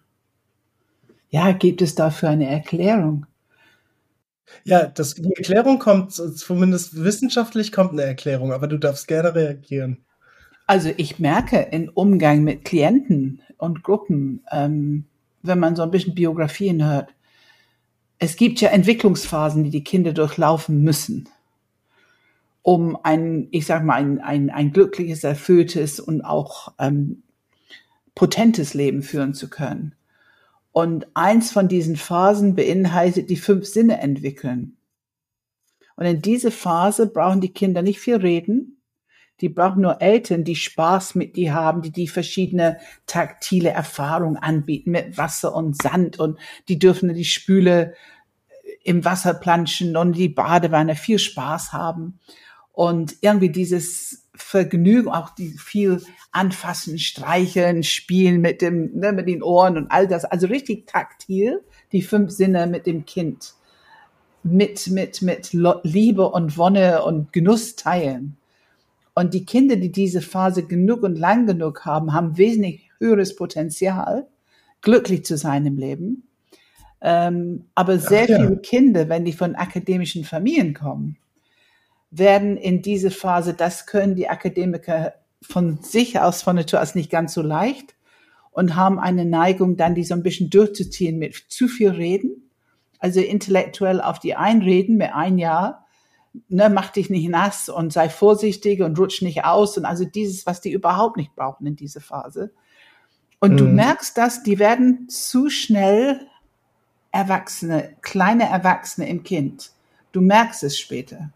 Ja, 1.36 1.52
gibt 1.52 1.82
es 1.82 1.94
dafür 1.94 2.30
eine 2.30 2.48
Erklärung? 2.48 3.26
Ja, 4.64 4.86
das, 4.86 5.16
die 5.16 5.34
Erklärung 5.36 5.78
kommt, 5.78 6.12
zumindest 6.14 7.04
wissenschaftlich 7.04 7.72
kommt 7.72 7.92
eine 7.92 8.04
Erklärung, 8.04 8.54
aber 8.54 8.66
du 8.68 8.78
darfst 8.78 9.06
gerne 9.06 9.34
reagieren. 9.34 9.98
Also 10.66 10.90
ich 10.96 11.18
merke 11.18 11.58
im 11.72 11.90
Umgang 11.92 12.42
mit 12.42 12.64
Klienten 12.64 13.42
und 13.58 13.82
Gruppen, 13.82 14.46
ähm, 14.50 15.04
wenn 15.42 15.58
man 15.58 15.76
so 15.76 15.82
ein 15.82 15.90
bisschen 15.90 16.14
Biografien 16.14 16.82
hört, 16.82 17.10
es 18.18 18.36
gibt 18.36 18.62
ja 18.62 18.70
Entwicklungsphasen, 18.70 19.62
die 19.62 19.70
die 19.70 19.84
Kinder 19.84 20.14
durchlaufen 20.14 20.82
müssen, 20.82 21.28
um 22.62 22.96
ein, 23.02 23.48
ich 23.50 23.66
sag 23.66 23.84
mal, 23.84 23.96
ein, 23.96 24.22
ein, 24.22 24.48
ein 24.48 24.72
glückliches, 24.72 25.22
erfülltes 25.22 26.00
und 26.00 26.22
auch 26.22 26.72
ähm, 26.78 27.24
potentes 28.14 28.72
Leben 28.72 29.02
führen 29.02 29.34
zu 29.34 29.50
können. 29.50 29.94
Und 30.76 31.06
eins 31.14 31.52
von 31.52 31.68
diesen 31.68 31.96
Phasen 31.96 32.54
beinhaltet 32.54 33.30
die 33.30 33.38
fünf 33.38 33.64
Sinne 33.64 33.98
entwickeln. 33.98 34.76
Und 35.96 36.04
in 36.04 36.20
diese 36.20 36.50
Phase 36.50 37.06
brauchen 37.06 37.40
die 37.40 37.54
Kinder 37.54 37.80
nicht 37.80 37.98
viel 37.98 38.16
reden. 38.16 38.82
Die 39.40 39.48
brauchen 39.48 39.80
nur 39.80 40.02
Eltern, 40.02 40.44
die 40.44 40.54
Spaß 40.54 41.14
mit 41.14 41.36
die 41.36 41.50
haben, 41.50 41.80
die 41.80 41.92
die 41.92 42.08
verschiedene 42.08 42.76
taktile 43.06 43.70
Erfahrung 43.70 44.36
anbieten 44.36 44.90
mit 44.90 45.16
Wasser 45.16 45.54
und 45.54 45.80
Sand 45.80 46.18
und 46.18 46.38
die 46.68 46.78
dürfen 46.78 47.14
die 47.14 47.24
Spüle 47.24 47.94
im 48.84 49.02
Wasser 49.02 49.32
planschen 49.32 49.96
und 49.96 50.12
die 50.12 50.28
Badewanne 50.28 50.94
viel 50.94 51.18
Spaß 51.18 51.72
haben. 51.72 52.20
Und 52.72 53.16
irgendwie 53.22 53.50
dieses 53.50 54.25
Vergnügen, 54.36 55.08
auch 55.08 55.30
die 55.30 55.50
viel 55.50 56.02
anfassen, 56.32 56.98
streicheln, 56.98 57.82
spielen 57.82 58.40
mit 58.40 58.62
dem, 58.62 58.98
ne, 58.98 59.12
mit 59.12 59.28
den 59.28 59.42
Ohren 59.42 59.76
und 59.76 59.90
all 59.90 60.06
das. 60.06 60.24
Also 60.24 60.46
richtig 60.46 60.86
taktil, 60.86 61.62
die 61.92 62.02
fünf 62.02 62.30
Sinne 62.30 62.66
mit 62.66 62.86
dem 62.86 63.06
Kind. 63.06 63.54
Mit, 64.42 64.88
mit, 64.88 65.22
mit 65.22 65.52
Liebe 65.52 66.28
und 66.28 66.56
Wonne 66.56 67.02
und 67.04 67.32
Genuss 67.32 67.74
teilen. 67.74 68.36
Und 69.14 69.34
die 69.34 69.44
Kinder, 69.44 69.76
die 69.76 69.90
diese 69.90 70.20
Phase 70.20 70.62
genug 70.62 71.02
und 71.02 71.18
lang 71.18 71.46
genug 71.46 71.84
haben, 71.84 72.12
haben 72.12 72.36
wesentlich 72.36 72.90
höheres 72.98 73.34
Potenzial, 73.34 74.28
glücklich 74.82 75.24
zu 75.24 75.36
sein 75.36 75.66
im 75.66 75.78
Leben. 75.78 76.28
Ähm, 77.00 77.64
aber 77.74 77.98
sehr 77.98 78.28
ja. 78.28 78.38
viele 78.38 78.58
Kinder, 78.58 79.08
wenn 79.08 79.24
die 79.24 79.32
von 79.32 79.54
akademischen 79.54 80.24
Familien 80.24 80.74
kommen, 80.74 81.16
werden 82.18 82.56
in 82.56 82.82
diese 82.82 83.10
Phase, 83.10 83.54
das 83.54 83.86
können 83.86 84.14
die 84.14 84.28
Akademiker 84.28 85.14
von 85.42 85.78
sich 85.82 86.18
aus, 86.20 86.42
von 86.42 86.56
Natur 86.56 86.80
aus 86.82 86.94
nicht 86.94 87.10
ganz 87.10 87.34
so 87.34 87.42
leicht 87.42 87.94
und 88.50 88.74
haben 88.74 88.98
eine 88.98 89.24
Neigung, 89.24 89.76
dann 89.76 89.94
die 89.94 90.04
so 90.04 90.14
ein 90.14 90.22
bisschen 90.22 90.50
durchzuziehen 90.50 91.18
mit 91.18 91.34
zu 91.48 91.68
viel 91.68 91.90
Reden, 91.90 92.50
also 92.98 93.20
intellektuell 93.20 94.00
auf 94.00 94.18
die 94.18 94.34
einreden 94.34 94.96
mit 94.96 95.12
ein 95.12 95.38
Jahr, 95.38 95.86
ne, 96.48 96.70
mach 96.70 96.90
dich 96.90 97.10
nicht 97.10 97.28
nass 97.28 97.68
und 97.68 97.92
sei 97.92 98.08
vorsichtig 98.08 98.82
und 98.82 98.98
rutsch 98.98 99.22
nicht 99.22 99.44
aus 99.44 99.76
und 99.76 99.84
also 99.84 100.04
dieses, 100.04 100.46
was 100.46 100.60
die 100.60 100.72
überhaupt 100.72 101.16
nicht 101.16 101.34
brauchen 101.34 101.66
in 101.66 101.76
dieser 101.76 102.00
Phase. 102.00 102.52
Und 103.38 103.52
mhm. 103.52 103.56
du 103.58 103.64
merkst 103.64 104.16
dass 104.16 104.42
die 104.42 104.58
werden 104.58 105.08
zu 105.08 105.50
schnell 105.50 106.20
Erwachsene, 107.12 107.96
kleine 108.02 108.48
Erwachsene 108.48 109.08
im 109.08 109.22
Kind. 109.22 109.70
Du 110.12 110.20
merkst 110.20 110.62
es 110.64 110.78
später 110.78 111.30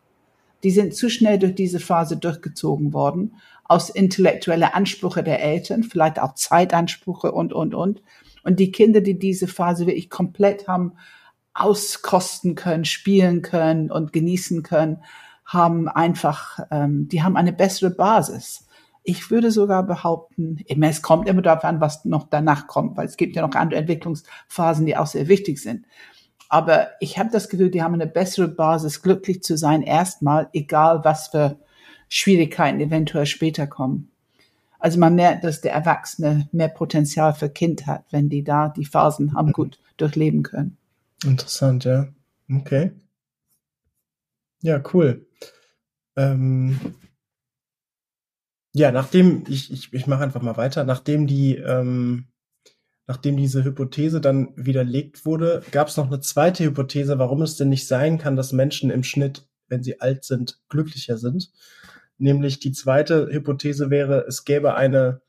die 0.63 0.71
sind 0.71 0.95
zu 0.95 1.09
schnell 1.09 1.39
durch 1.39 1.55
diese 1.55 1.81
Phase 1.81 2.17
durchgezogen 2.17 2.93
worden, 2.93 3.37
aus 3.65 3.89
intellektuelle 3.89 4.75
Ansprüche 4.75 5.23
der 5.23 5.43
Eltern, 5.43 5.85
vielleicht 5.85 6.21
auch 6.21 6.35
Zeitansprüche 6.35 7.33
und, 7.33 7.53
und, 7.53 7.75
und. 7.75 8.03
Und 8.43 8.59
die 8.59 8.73
Kinder, 8.73 9.01
die 9.01 9.19
diese 9.19 9.47
Phase 9.47 9.87
wirklich 9.87 10.11
komplett 10.11 10.67
haben 10.67 10.95
auskosten 11.55 12.55
können, 12.55 12.85
spielen 12.85 13.43
können 13.43 13.91
und 13.91 14.13
genießen 14.13 14.63
können, 14.63 15.03
haben 15.45 15.89
einfach, 15.89 16.61
ähm, 16.71 17.09
die 17.09 17.23
haben 17.23 17.37
eine 17.37 17.53
bessere 17.53 17.91
Basis. 17.91 18.67
Ich 19.03 19.31
würde 19.31 19.51
sogar 19.51 19.83
behaupten, 19.85 20.65
es 20.67 21.03
kommt 21.03 21.29
immer 21.29 21.43
darauf 21.43 21.65
an, 21.65 21.81
was 21.81 22.05
noch 22.05 22.29
danach 22.29 22.67
kommt, 22.67 22.97
weil 22.97 23.07
es 23.07 23.17
gibt 23.17 23.35
ja 23.35 23.43
noch 23.47 23.55
andere 23.55 23.81
Entwicklungsphasen, 23.81 24.87
die 24.87 24.97
auch 24.97 25.07
sehr 25.07 25.29
wichtig 25.29 25.61
sind. 25.61 25.87
Aber 26.51 26.89
ich 26.99 27.17
habe 27.17 27.31
das 27.31 27.49
Gefühl, 27.49 27.71
die 27.71 27.83
haben 27.83 27.95
eine 27.95 28.09
bessere 28.09 28.49
Basis, 28.49 29.03
glücklich 29.03 29.43
zu 29.43 29.57
sein, 29.57 29.83
erstmal, 29.83 30.49
egal 30.53 31.05
was 31.05 31.29
für 31.29 31.57
Schwierigkeiten 32.09 32.81
eventuell 32.81 33.25
später 33.25 33.69
kommen. 33.69 34.11
Also 34.81 34.99
man 34.99 35.15
merkt, 35.15 35.45
dass 35.45 35.61
der 35.61 35.73
Erwachsene 35.73 36.49
mehr 36.51 36.69
Potenzial 36.69 37.35
für 37.35 37.49
Kind 37.49 37.87
hat, 37.87 38.05
wenn 38.11 38.29
die 38.29 38.43
da 38.43 38.69
die 38.69 38.85
Phasen 38.85 39.35
haben 39.35 39.53
gut 39.53 39.79
durchleben 39.97 40.43
können. 40.43 40.77
Interessant, 41.25 41.85
ja. 41.85 42.09
Okay. 42.53 42.91
Ja, 44.63 44.83
cool. 44.93 45.27
Ähm, 46.17 46.81
ja, 48.73 48.91
nachdem, 48.91 49.45
ich, 49.49 49.73
ich, 49.73 49.93
ich 49.93 50.07
mache 50.09 50.25
einfach 50.25 50.43
mal 50.43 50.57
weiter, 50.57 50.83
nachdem 50.83 51.29
die, 51.29 51.57
ähm, 51.57 52.27
nachdem 53.11 53.37
diese 53.37 53.65
Hypothese 53.65 54.21
dann 54.21 54.53
widerlegt 54.55 55.27
wurde, 55.27 55.65
gab 55.73 55.89
es 55.89 55.97
noch 55.97 56.07
eine 56.07 56.21
zweite 56.21 56.63
Hypothese, 56.63 57.19
warum 57.19 57.43
es 57.43 57.57
denn 57.57 57.69
nicht 57.69 57.89
sein 57.89 58.19
kann, 58.19 58.37
dass 58.37 58.53
Menschen 58.53 58.89
im 58.89 59.03
Schnitt, 59.03 59.49
wenn 59.67 59.83
sie 59.83 60.01
alt 60.01 60.23
sind, 60.23 60.61
glücklicher 60.69 61.19
sind. 61.19 61.51
Nämlich 62.19 62.61
die 62.61 62.71
zweite 62.71 63.27
Hypothese 63.29 63.91
wäre, 63.91 64.27
es 64.29 64.45
gäbe 64.45 64.77
eine 64.77 65.23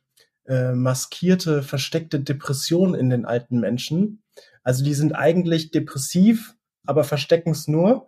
äh, 0.45 0.73
maskierte, 0.73 1.63
versteckte 1.63 2.19
Depression 2.19 2.93
in 2.93 3.09
den 3.09 3.25
alten 3.25 3.59
Menschen. 3.59 4.21
Also 4.61 4.83
die 4.83 4.93
sind 4.93 5.13
eigentlich 5.13 5.71
depressiv, 5.71 6.53
aber 6.85 7.03
verstecken 7.03 7.49
es 7.49 7.67
nur. 7.67 8.05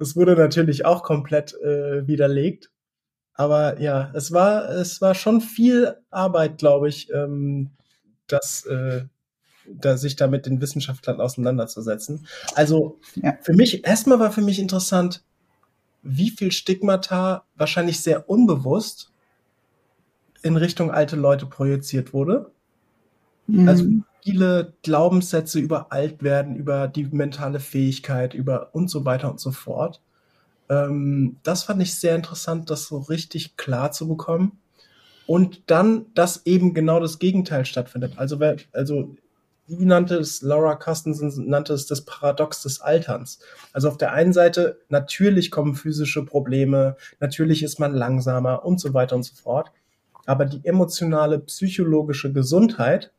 Das 0.00 0.16
wurde 0.16 0.34
natürlich 0.34 0.84
auch 0.84 1.04
komplett 1.04 1.54
äh, 1.62 2.08
widerlegt. 2.08 2.72
Aber 3.34 3.80
ja, 3.80 4.10
es 4.16 4.32
war, 4.32 4.68
es 4.68 5.00
war 5.00 5.14
schon 5.14 5.40
viel 5.40 5.94
Arbeit, 6.10 6.58
glaube 6.58 6.88
ich, 6.88 7.08
ähm, 7.12 7.70
das, 8.28 8.64
äh, 8.66 9.04
da, 9.66 9.96
sich 9.96 10.16
da 10.16 10.26
mit 10.26 10.46
den 10.46 10.60
Wissenschaftlern 10.60 11.20
auseinanderzusetzen. 11.20 12.26
Also 12.54 12.98
ja. 13.16 13.36
für 13.42 13.52
mich, 13.52 13.84
erstmal 13.84 14.18
war 14.18 14.32
für 14.32 14.40
mich 14.40 14.58
interessant, 14.58 15.22
wie 16.02 16.30
viel 16.30 16.52
Stigmata 16.52 17.44
wahrscheinlich 17.56 18.00
sehr 18.00 18.30
unbewusst 18.30 19.12
in 20.42 20.56
Richtung 20.56 20.90
alte 20.90 21.16
Leute 21.16 21.46
projiziert 21.46 22.12
wurde. 22.12 22.50
Mhm. 23.46 23.68
Also 23.68 23.84
viele 24.22 24.74
Glaubenssätze 24.82 25.58
über 25.58 25.92
alt 25.92 26.22
werden, 26.22 26.56
über 26.56 26.88
die 26.88 27.04
mentale 27.04 27.60
Fähigkeit, 27.60 28.34
über 28.34 28.74
und 28.74 28.88
so 28.88 29.04
weiter 29.04 29.30
und 29.30 29.40
so 29.40 29.50
fort. 29.50 30.00
Ähm, 30.68 31.36
das 31.42 31.64
fand 31.64 31.82
ich 31.82 31.94
sehr 31.94 32.14
interessant, 32.14 32.70
das 32.70 32.86
so 32.86 32.98
richtig 32.98 33.56
klar 33.56 33.92
zu 33.92 34.06
bekommen. 34.08 34.58
Und 35.28 35.64
dann, 35.66 36.06
dass 36.14 36.46
eben 36.46 36.72
genau 36.72 37.00
das 37.00 37.18
Gegenteil 37.18 37.66
stattfindet. 37.66 38.14
Also, 38.16 38.38
also 38.72 39.14
sie 39.66 39.84
nannte 39.84 40.16
es, 40.16 40.40
Laura 40.40 40.74
Carstensen 40.74 41.50
nannte 41.50 41.74
es 41.74 41.86
das 41.86 42.06
Paradox 42.06 42.62
des 42.62 42.80
Alterns. 42.80 43.38
Also 43.74 43.88
auf 43.88 43.98
der 43.98 44.14
einen 44.14 44.32
Seite, 44.32 44.80
natürlich 44.88 45.50
kommen 45.50 45.74
physische 45.74 46.24
Probleme, 46.24 46.96
natürlich 47.20 47.62
ist 47.62 47.78
man 47.78 47.94
langsamer 47.94 48.64
und 48.64 48.80
so 48.80 48.94
weiter 48.94 49.16
und 49.16 49.22
so 49.22 49.34
fort. 49.34 49.70
Aber 50.24 50.46
die 50.46 50.64
emotionale, 50.64 51.40
psychologische 51.40 52.32
Gesundheit 52.32 53.12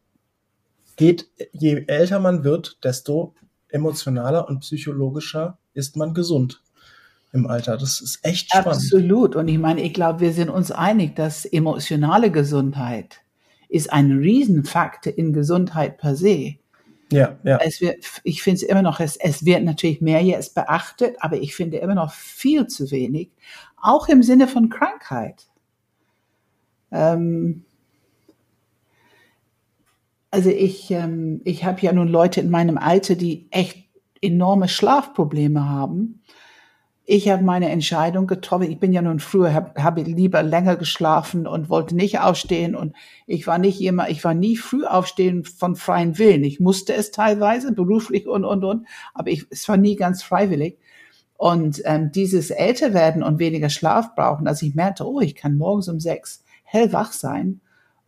geht, 0.96 1.30
je 1.52 1.84
älter 1.86 2.20
man 2.20 2.44
wird, 2.44 2.84
desto 2.84 3.36
emotionaler 3.68 4.48
und 4.48 4.62
psychologischer 4.62 5.60
ist 5.76 5.96
man 5.96 6.16
gesund 6.16 6.64
im 7.32 7.48
Alter. 7.48 7.78
Das 7.78 8.02
ist 8.02 8.20
echt 8.24 8.50
spannend. 8.50 8.68
Absolut. 8.68 9.36
Und 9.36 9.48
ich 9.48 9.58
meine, 9.58 9.82
ich 9.82 9.94
glaube, 9.94 10.20
wir 10.20 10.34
sind 10.34 10.50
uns 10.50 10.72
einig, 10.72 11.16
dass 11.16 11.46
emotionale 11.46 12.32
Gesundheit 12.32 13.22
ist 13.68 13.94
ein 13.94 14.12
Riesenfaktor 14.12 15.14
in 15.16 15.32
Gesundheit 15.32 15.98
per 15.98 16.16
se. 16.16 16.56
Ja, 17.12 17.38
ja. 17.44 17.60
Wird, 17.80 18.06
ich 18.24 18.44
finde 18.44 18.58
es 18.58 18.64
immer 18.64 18.82
noch, 18.82 19.00
es, 19.00 19.16
es 19.16 19.46
wird 19.46 19.64
natürlich 19.64 20.02
mehr 20.02 20.24
jetzt 20.24 20.54
beachtet, 20.56 21.16
aber 21.20 21.38
ich 21.38 21.56
finde 21.56 21.78
immer 21.78 21.96
noch 21.96 22.12
viel 22.12 22.68
zu 22.68 22.92
wenig, 22.92 23.32
auch 23.78 24.08
im 24.10 24.22
Sinne 24.22 24.48
von 24.48 24.70
Krankheit. 24.70 25.48
Ähm, 26.92 27.66
also 30.32 30.50
ich, 30.50 30.92
ähm, 30.92 31.42
ich 31.46 31.66
habe 31.66 31.82
ja 31.82 31.94
nun 31.94 32.08
Leute 32.08 32.42
in 32.42 32.52
meinem 32.52 32.78
Alter, 32.78 33.16
die 33.16 33.48
echt 33.52 33.86
enorme 34.22 34.68
Schlafprobleme 34.68 35.68
haben. 35.68 36.19
Ich 37.12 37.28
habe 37.28 37.44
meine 37.44 37.70
Entscheidung 37.70 38.28
getroffen. 38.28 38.70
Ich 38.70 38.80
bin 38.80 38.94
ja 38.94 39.02
nun 39.02 39.18
früher, 39.18 39.52
habe 39.52 39.84
hab 39.84 39.98
lieber 39.98 40.44
länger 40.44 40.76
geschlafen 40.76 41.48
und 41.48 41.68
wollte 41.68 41.96
nicht 41.96 42.20
aufstehen. 42.20 42.76
Und 42.76 42.96
ich 43.26 43.48
war 43.48 43.58
nicht 43.58 43.82
immer, 43.82 44.12
ich 44.12 44.24
war 44.24 44.36
nie 44.36 44.56
früh 44.56 44.86
aufstehen 44.86 45.44
von 45.44 45.76
freien 45.76 46.20
Willen. 46.20 46.44
Ich 46.44 46.60
musste 46.60 46.94
es 46.94 47.10
teilweise, 47.10 47.72
beruflich 47.72 48.28
und, 48.28 48.46
und, 48.46 48.64
und. 48.64 48.86
Aber 49.16 49.32
ich, 49.32 49.48
es 49.50 49.68
war 49.68 49.78
nie 49.78 49.96
ganz 49.96 50.22
freiwillig. 50.22 50.78
Und 51.36 51.82
ähm, 51.86 52.12
dieses 52.12 52.52
Älterwerden 52.52 53.24
und 53.24 53.40
weniger 53.40 53.72
Schlaf 53.72 54.14
brauchen, 54.14 54.48
als 54.48 54.62
ich 54.62 54.76
merkte, 54.76 55.08
oh, 55.08 55.20
ich 55.20 55.34
kann 55.34 55.58
morgens 55.58 55.90
um 55.90 56.00
sechs 56.00 56.44
hellwach 56.64 57.12
sein 57.12 57.60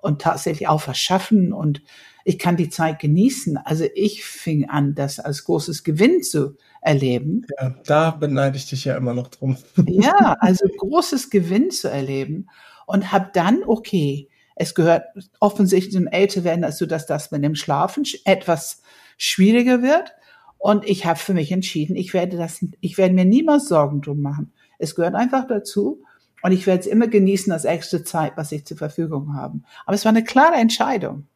und 0.02 0.22
tatsächlich 0.22 0.68
auch 0.68 0.88
was 0.88 0.97
schaffen 0.97 1.54
und 1.54 1.82
ich 2.24 2.38
kann 2.38 2.58
die 2.58 2.70
Zeit 2.70 2.99
genießen. 2.99 3.58
Also 3.58 3.86
ich 3.95 4.24
fing 4.24 4.70
an, 4.70 4.93
das 4.93 5.20
als 5.20 5.43
großes 5.43 5.84
Gewinn 5.84 6.22
zu 6.22 6.56
erleben. 6.82 7.45
Ja, 7.60 7.76
da 7.86 8.12
beneide 8.12 8.58
ich 8.58 8.70
dich 8.70 8.86
ja 8.86 8.95
immer 8.95 9.14
noch 9.14 9.28
drum. 9.28 9.58
Ja, 9.88 10.36
also 10.39 10.68
großes 10.78 11.30
Gewinn 11.30 11.72
zu 11.72 11.89
erleben 11.89 12.47
und 12.86 13.12
habe 13.12 13.30
dann, 13.34 13.64
okay, 13.66 14.30
es 14.56 14.76
gehört 14.76 15.06
offensichtlich 15.39 15.93
zum 15.93 16.08
Älterwerden 16.08 16.62
dazu, 16.62 16.86
dass 16.86 17.06
das 17.06 17.32
mit 17.32 17.43
dem 17.43 17.56
Schlafen 17.56 18.04
etwas 18.26 18.82
schwieriger 19.18 19.82
wird. 19.82 20.14
Und 20.58 20.88
ich 20.88 21.06
habe 21.06 21.18
für 21.18 21.34
mich 21.34 21.52
entschieden, 21.52 21.95
ich 21.95 22.14
werde 22.14 22.38
das, 22.38 22.64
ich 22.82 22.97
werde 22.97 23.16
mir 23.16 23.26
niemals 23.26 23.68
Sorgen 23.68 24.02
drum 24.02 24.22
machen. 24.22 24.54
Es 24.78 24.93
gehört 24.93 25.16
einfach 25.16 25.47
dazu. 25.47 26.04
Und 26.42 26.52
ich 26.52 26.68
werde 26.68 26.82
es 26.82 26.88
immer 26.88 27.08
genießen 27.08 27.52
als 27.52 27.66
extra 27.66 28.04
Zeit, 28.04 28.34
was 28.36 28.52
ich 28.52 28.66
zur 28.66 28.78
Verfügung 28.78 29.36
habe. 29.36 29.60
Aber 29.86 29.96
es 29.96 30.06
war 30.06 30.12
eine 30.12 30.24
klare 30.24 30.56
Entscheidung. 30.56 31.28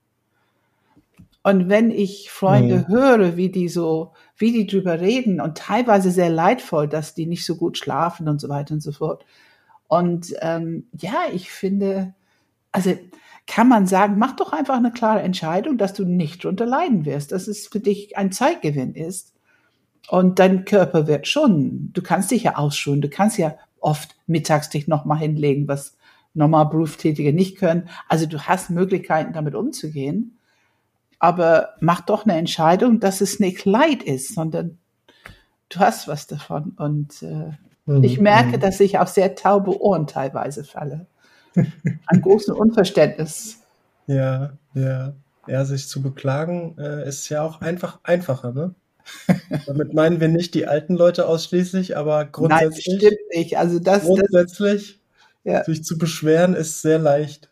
Und 1.43 1.69
wenn 1.69 1.91
ich 1.91 2.31
Freunde 2.31 2.77
mhm. 2.79 2.87
höre, 2.87 3.37
wie 3.37 3.49
die 3.49 3.69
so, 3.69 4.13
wie 4.35 4.51
die 4.51 4.65
drüber 4.65 4.99
reden 4.99 5.39
und 5.39 5.57
teilweise 5.57 6.09
sehr 6.09 6.31
leidvoll, 6.31 6.87
dass 6.87 7.13
die 7.13 7.27
nicht 7.27 7.45
so 7.45 7.55
gut 7.55 7.77
schlafen 7.77 8.27
und 8.27 8.41
so 8.41 8.49
weiter 8.49 8.73
und 8.73 8.81
so 8.81 8.91
fort. 8.91 9.25
Und 9.87 10.33
ähm, 10.41 10.87
ja, 10.97 11.13
ich 11.31 11.51
finde, 11.51 12.15
also 12.71 12.97
kann 13.45 13.69
man 13.69 13.85
sagen, 13.85 14.17
mach 14.17 14.35
doch 14.35 14.53
einfach 14.53 14.75
eine 14.75 14.91
klare 14.91 15.21
Entscheidung, 15.21 15.77
dass 15.77 15.93
du 15.93 16.03
nicht 16.03 16.43
drunter 16.43 16.65
leiden 16.65 17.05
wirst, 17.05 17.31
dass 17.31 17.47
es 17.47 17.67
für 17.67 17.79
dich 17.79 18.17
ein 18.17 18.31
Zeitgewinn 18.31 18.95
ist. 18.95 19.33
Und 20.09 20.39
dein 20.39 20.65
Körper 20.65 21.05
wird 21.05 21.27
schon, 21.27 21.91
du 21.93 22.01
kannst 22.01 22.31
dich 22.31 22.43
ja 22.43 22.55
ausschulen, 22.55 23.01
du 23.01 23.09
kannst 23.09 23.37
ja 23.37 23.55
oft 23.85 24.15
mittags 24.27 24.69
dich 24.69 24.87
nochmal 24.87 25.19
hinlegen, 25.19 25.67
was 25.67 25.95
normal 26.33 26.65
Berufstätige 26.67 27.31
nicht 27.31 27.57
können. 27.57 27.89
Also 28.09 28.25
du 28.25 28.41
hast 28.41 28.69
Möglichkeiten, 28.69 29.33
damit 29.33 29.55
umzugehen 29.55 30.37
aber 31.19 31.69
mach 31.79 32.01
doch 32.01 32.25
eine 32.25 32.37
Entscheidung, 32.37 32.99
dass 32.99 33.21
es 33.21 33.39
nicht 33.39 33.65
Leid 33.65 34.03
ist, 34.03 34.35
sondern 34.35 34.77
du 35.69 35.79
hast 35.79 36.07
was 36.07 36.27
davon. 36.27 36.75
Und 36.77 37.21
äh, 37.23 37.51
mhm. 37.85 38.03
ich 38.03 38.19
merke, 38.19 38.59
dass 38.59 38.79
ich 38.79 38.99
auf 38.99 39.09
sehr 39.09 39.35
taube 39.35 39.81
Ohren 39.81 40.07
teilweise 40.07 40.63
falle. 40.63 41.07
An 41.55 42.21
großem 42.21 42.55
Unverständnis. 42.55 43.61
Ja, 44.07 44.53
ja. 44.73 45.13
Ja, 45.47 45.63
sich 45.63 45.87
zu 45.87 46.01
beklagen 46.01 46.75
äh, 46.79 47.07
ist 47.07 47.29
ja 47.29 47.43
auch 47.43 47.61
einfach 47.61 47.99
einfacher, 48.03 48.51
ne? 48.51 48.73
Damit 49.65 49.93
meinen 49.93 50.19
wir 50.19 50.27
nicht 50.27 50.53
die 50.53 50.67
alten 50.67 50.95
Leute 50.95 51.27
ausschließlich, 51.27 51.97
aber 51.97 52.25
grundsätzlich. 52.25 52.87
Nein, 52.87 52.97
stimmt 52.97 53.21
nicht. 53.33 53.57
Also 53.57 53.79
das, 53.79 54.03
grundsätzlich, 54.03 54.99
das, 55.43 55.53
ja. 55.53 55.63
sich 55.63 55.83
zu 55.83 55.97
beschweren, 55.97 56.55
ist 56.55 56.81
sehr 56.81 56.99
leicht. 56.99 57.49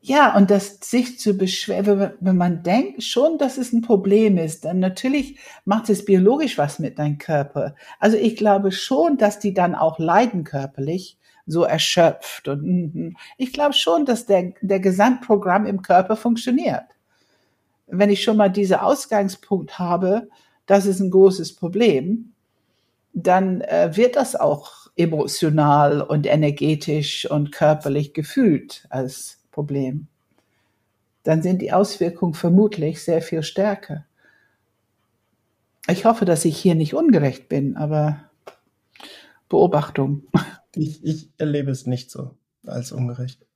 Ja, 0.00 0.36
und 0.36 0.50
das 0.50 0.78
sich 0.80 1.18
zu 1.18 1.34
beschweren, 1.36 2.12
wenn 2.20 2.36
man 2.36 2.62
denkt 2.62 3.02
schon, 3.02 3.36
dass 3.36 3.58
es 3.58 3.72
ein 3.72 3.82
Problem 3.82 4.38
ist, 4.38 4.64
dann 4.64 4.78
natürlich 4.78 5.38
macht 5.64 5.90
es 5.90 6.04
biologisch 6.04 6.56
was 6.56 6.78
mit 6.78 6.98
deinem 6.98 7.18
Körper. 7.18 7.74
Also 7.98 8.16
ich 8.16 8.36
glaube 8.36 8.70
schon, 8.70 9.18
dass 9.18 9.40
die 9.40 9.52
dann 9.54 9.74
auch 9.74 9.98
leiden 9.98 10.44
körperlich, 10.44 11.18
so 11.46 11.64
erschöpft. 11.64 12.46
Und 12.46 12.62
mhm. 12.62 13.16
ich 13.38 13.52
glaube 13.52 13.72
schon, 13.72 14.04
dass 14.04 14.26
der, 14.26 14.52
der 14.60 14.80
Gesamtprogramm 14.80 15.66
im 15.66 15.82
Körper 15.82 16.14
funktioniert. 16.14 16.84
Wenn 17.88 18.10
ich 18.10 18.22
schon 18.22 18.36
mal 18.36 18.50
diesen 18.50 18.76
Ausgangspunkt 18.76 19.78
habe, 19.78 20.28
das 20.66 20.86
ist 20.86 21.00
ein 21.00 21.10
großes 21.10 21.56
Problem. 21.56 22.32
dann 23.14 23.62
äh, 23.62 23.96
wird 23.96 24.16
das 24.16 24.36
auch 24.36 24.88
emotional 24.96 26.02
und 26.02 26.26
energetisch 26.26 27.28
und 27.30 27.52
körperlich 27.52 28.14
gefühlt 28.14 28.86
als 28.90 29.38
Problem. 29.50 30.06
Dann 31.24 31.42
sind 31.42 31.62
die 31.62 31.72
Auswirkungen 31.72 32.34
vermutlich 32.34 33.02
sehr 33.02 33.22
viel 33.22 33.42
stärker. 33.42 34.04
Ich 35.88 36.04
hoffe, 36.04 36.24
dass 36.24 36.44
ich 36.44 36.58
hier 36.58 36.74
nicht 36.74 36.94
ungerecht 36.94 37.48
bin, 37.48 37.76
aber 37.76 38.20
Beobachtung. 39.48 40.24
Ich, 40.76 41.02
ich 41.02 41.30
erlebe 41.38 41.70
es 41.70 41.86
nicht 41.86 42.10
so 42.10 42.36
als 42.66 42.92
ungerecht. 42.92 43.47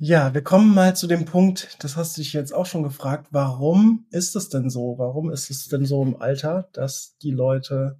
Ja, 0.00 0.32
wir 0.32 0.42
kommen 0.42 0.74
mal 0.74 0.94
zu 0.94 1.08
dem 1.08 1.24
Punkt, 1.24 1.76
das 1.82 1.96
hast 1.96 2.16
du 2.16 2.20
dich 2.20 2.32
jetzt 2.32 2.54
auch 2.54 2.66
schon 2.66 2.84
gefragt, 2.84 3.28
warum 3.32 4.06
ist 4.10 4.36
es 4.36 4.48
denn 4.48 4.70
so? 4.70 4.96
Warum 4.96 5.28
ist 5.28 5.50
es 5.50 5.66
denn 5.68 5.86
so 5.86 6.02
im 6.04 6.20
Alter, 6.22 6.68
dass 6.72 7.16
die 7.18 7.32
Leute 7.32 7.98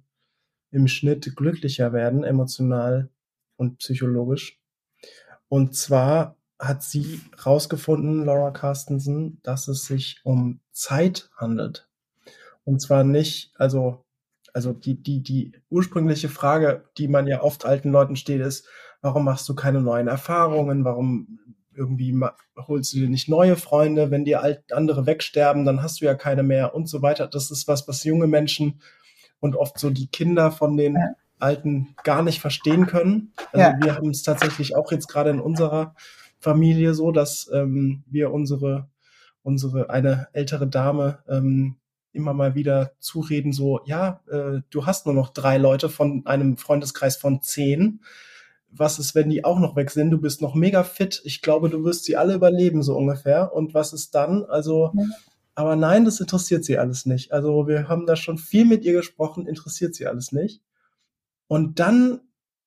im 0.71 0.87
Schnitt 0.87 1.35
glücklicher 1.35 1.91
werden, 1.91 2.23
emotional 2.23 3.09
und 3.57 3.79
psychologisch? 3.79 4.61
Und 5.49 5.75
zwar 5.75 6.37
hat 6.57 6.83
sie 6.83 7.21
rausgefunden, 7.45 8.23
Laura 8.23 8.51
Carstensen, 8.51 9.41
dass 9.43 9.67
es 9.67 9.85
sich 9.85 10.21
um 10.23 10.61
Zeit 10.71 11.29
handelt. 11.35 11.89
Und 12.63 12.81
zwar 12.81 13.03
nicht, 13.03 13.51
also, 13.57 14.05
also 14.53 14.71
die, 14.71 15.01
die, 15.03 15.21
die 15.21 15.53
ursprüngliche 15.69 16.29
Frage, 16.29 16.85
die 16.97 17.09
man 17.09 17.27
ja 17.27 17.41
oft 17.41 17.65
alten 17.65 17.91
Leuten 17.91 18.15
steht, 18.15 18.39
ist, 18.39 18.67
warum 19.01 19.25
machst 19.25 19.49
du 19.49 19.55
keine 19.55 19.81
neuen 19.81 20.07
Erfahrungen? 20.07 20.85
Warum 20.85 21.39
irgendwie 21.79 22.13
holst 22.57 22.93
du 22.93 22.97
dir 22.97 23.09
nicht 23.09 23.29
neue 23.29 23.55
Freunde, 23.55 24.11
wenn 24.11 24.25
die 24.25 24.35
alt, 24.35 24.73
andere 24.73 25.05
wegsterben, 25.05 25.63
dann 25.65 25.81
hast 25.81 26.01
du 26.01 26.05
ja 26.05 26.13
keine 26.13 26.43
mehr 26.43 26.75
und 26.75 26.89
so 26.89 27.01
weiter. 27.01 27.27
Das 27.27 27.49
ist 27.49 27.67
was, 27.67 27.87
was 27.87 28.03
junge 28.03 28.27
Menschen 28.27 28.81
und 29.39 29.55
oft 29.55 29.79
so 29.79 29.89
die 29.89 30.07
Kinder 30.07 30.51
von 30.51 30.75
den 30.75 30.95
ja. 30.95 31.15
Alten 31.39 31.95
gar 32.03 32.21
nicht 32.21 32.41
verstehen 32.41 32.85
können. 32.85 33.31
Also 33.53 33.71
ja. 33.71 33.77
wir 33.81 33.95
haben 33.95 34.09
es 34.09 34.23
tatsächlich 34.23 34.75
auch 34.75 34.91
jetzt 34.91 35.07
gerade 35.07 35.29
in 35.29 35.39
unserer 35.39 35.95
Familie 36.39 36.93
so, 36.93 37.11
dass 37.11 37.49
ähm, 37.53 38.03
wir 38.07 38.31
unsere, 38.31 38.89
unsere, 39.41 39.89
eine 39.89 40.27
ältere 40.33 40.67
Dame 40.67 41.19
ähm, 41.29 41.77
immer 42.11 42.33
mal 42.33 42.55
wieder 42.55 42.91
zureden, 42.99 43.53
so, 43.53 43.79
ja, 43.85 44.21
äh, 44.29 44.61
du 44.69 44.85
hast 44.85 45.05
nur 45.05 45.15
noch 45.15 45.29
drei 45.29 45.57
Leute 45.57 45.87
von 45.87 46.25
einem 46.25 46.57
Freundeskreis 46.57 47.15
von 47.15 47.41
zehn 47.41 48.01
was 48.71 48.99
ist, 48.99 49.15
wenn 49.15 49.29
die 49.29 49.43
auch 49.43 49.59
noch 49.59 49.75
weg 49.75 49.91
sind? 49.91 50.11
Du 50.11 50.19
bist 50.19 50.41
noch 50.41 50.55
mega 50.55 50.83
fit. 50.83 51.21
Ich 51.23 51.41
glaube, 51.41 51.69
du 51.69 51.83
wirst 51.83 52.05
sie 52.05 52.17
alle 52.17 52.33
überleben, 52.35 52.83
so 52.83 52.95
ungefähr. 52.95 53.53
Und 53.53 53.73
was 53.73 53.93
ist 53.93 54.13
dann? 54.15 54.45
Also, 54.45 54.91
ja. 54.95 55.03
aber 55.55 55.75
nein, 55.75 56.05
das 56.05 56.19
interessiert 56.19 56.63
sie 56.65 56.77
alles 56.77 57.05
nicht. 57.05 57.31
Also, 57.31 57.67
wir 57.67 57.87
haben 57.87 58.05
da 58.05 58.15
schon 58.15 58.37
viel 58.37 58.65
mit 58.65 58.83
ihr 58.83 58.93
gesprochen, 58.93 59.47
interessiert 59.47 59.95
sie 59.95 60.07
alles 60.07 60.31
nicht. 60.31 60.61
Und 61.47 61.79
dann, 61.79 62.21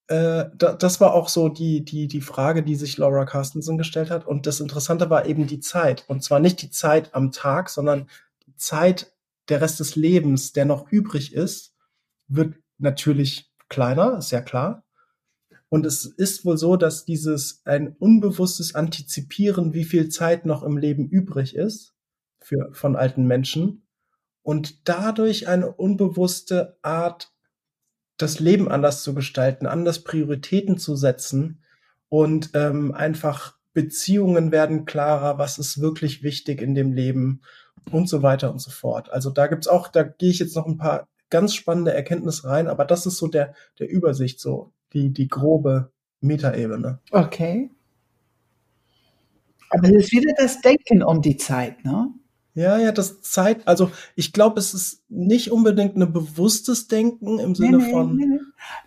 äh, 0.09 0.47
da, 0.57 0.73
das 0.75 1.01
war 1.01 1.15
auch 1.15 1.29
so 1.29 1.49
die, 1.49 1.85
die, 1.85 2.09
die 2.09 2.21
Frage, 2.21 2.63
die 2.63 2.75
sich 2.75 2.99
Laura 2.99 3.25
Carstensen 3.25 3.79
gestellt 3.79 4.11
hat. 4.11 4.27
Und 4.27 4.47
das 4.47 4.61
Interessante 4.61 5.09
war 5.09 5.27
eben 5.27 5.47
die 5.47 5.61
Zeit. 5.61 6.05
Und 6.09 6.23
zwar 6.25 6.41
nicht 6.41 6.63
die 6.63 6.71
Zeit 6.71 7.15
am 7.15 7.31
Tag, 7.31 7.71
sondern 7.71 8.09
die 8.47 8.57
Zeit, 8.57 9.13
der 9.49 9.61
Rest 9.61 9.81
des 9.81 9.97
Lebens, 9.97 10.53
der 10.53 10.65
noch 10.65 10.91
übrig 10.91 11.33
ist, 11.33 11.75
wird 12.29 12.55
natürlich 12.79 13.51
kleiner, 13.69 14.19
ist 14.19 14.33
ja 14.33 14.41
klar. 14.41 14.85
Und 15.73 15.87
es 15.87 16.05
ist 16.05 16.45
wohl 16.45 16.59
so, 16.59 16.77
dass 16.77 17.07
dieses 17.07 17.62
ein 17.64 17.97
unbewusstes 17.97 18.75
Antizipieren, 18.75 19.73
wie 19.73 19.85
viel 19.85 20.11
Zeit 20.11 20.45
noch 20.45 20.62
im 20.64 20.77
Leben 20.77 21.09
übrig 21.09 21.57
ist 21.57 21.95
für, 22.41 22.68
von 22.75 22.95
alten 22.95 23.27
Menschen 23.27 23.87
und 24.43 24.87
dadurch 24.87 25.49
eine 25.49 25.73
unbewusste 25.73 26.77
Art, 26.83 27.33
das 28.18 28.39
Leben 28.39 28.70
anders 28.70 29.03
zu 29.03 29.14
gestalten, 29.14 29.66
anders 29.66 30.05
Prioritäten 30.05 30.77
zu 30.77 30.95
setzen 30.95 31.62
und 32.11 32.51
ähm, 32.53 32.93
einfach 32.93 33.57
Beziehungen 33.73 34.53
werden 34.53 34.85
klarer, 34.85 35.39
was 35.39 35.57
ist 35.57 35.81
wirklich 35.81 36.23
wichtig 36.23 36.61
in 36.61 36.75
dem 36.75 36.93
Leben 36.93 37.41
und 37.91 38.11
so 38.11 38.23
weiter 38.23 38.53
und 38.53 38.59
so 38.59 38.70
fort. 38.70 39.11
Also 39.11 39.31
da 39.31 39.47
gibt's 39.47 39.68
auch, 39.68 39.89
da 39.89 40.03
gehe 40.03 40.29
ich 40.29 40.39
jetzt 40.39 40.55
noch 40.55 40.66
ein 40.66 40.77
paar 40.77 41.09
ganz 41.31 41.55
spannende 41.55 41.95
Erkenntnisse 41.95 42.47
rein, 42.47 42.68
aber 42.68 42.85
das 42.85 43.07
ist 43.07 43.16
so 43.16 43.27
der, 43.27 43.55
der 43.79 43.89
Übersicht 43.89 44.39
so 44.39 44.75
die, 44.93 45.12
die 45.12 45.28
grobe 45.28 45.93
Metaebene. 46.20 47.01
Okay. 47.11 47.70
Aber 49.70 49.88
es 49.88 50.05
ist 50.05 50.12
wieder 50.12 50.32
das 50.36 50.61
Denken 50.61 51.03
um 51.03 51.22
die 51.22 51.36
Zeit, 51.36 51.84
ne? 51.84 52.12
Ja, 52.55 52.76
ja, 52.76 52.93
das 52.93 53.22
Zeit, 53.22 53.66
also 53.66 53.90
ich 54.14 54.34
glaube, 54.34 54.61
es 54.61 54.74
ist 54.74 55.03
nicht 55.09 55.51
unbedingt 55.51 55.97
ein 55.97 56.12
bewusstes 56.12 56.86
Denken 56.86 57.38
im 57.38 57.55
Sinne 57.55 57.78
nee, 57.78 57.84
nee, 57.84 57.90
von. 57.90 58.16
Nee, 58.16 58.40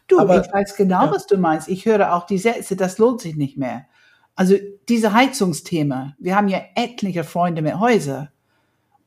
du, 0.07 0.19
aber, 0.19 0.45
ich 0.45 0.53
weiß 0.53 0.75
genau, 0.75 1.05
ja. 1.05 1.11
was 1.11 1.25
du 1.25 1.37
meinst. 1.37 1.67
Ich 1.67 1.85
höre 1.85 2.13
auch 2.13 2.27
die 2.27 2.37
Sätze, 2.37 2.75
das 2.75 2.99
lohnt 2.99 3.21
sich 3.21 3.35
nicht 3.35 3.57
mehr. 3.57 3.87
Also 4.35 4.55
diese 4.87 5.13
Heizungsthema, 5.13 6.15
wir 6.19 6.35
haben 6.35 6.47
ja 6.47 6.61
etliche 6.75 7.23
Freunde 7.23 7.63
mit 7.63 7.79
Häusern. 7.79 8.29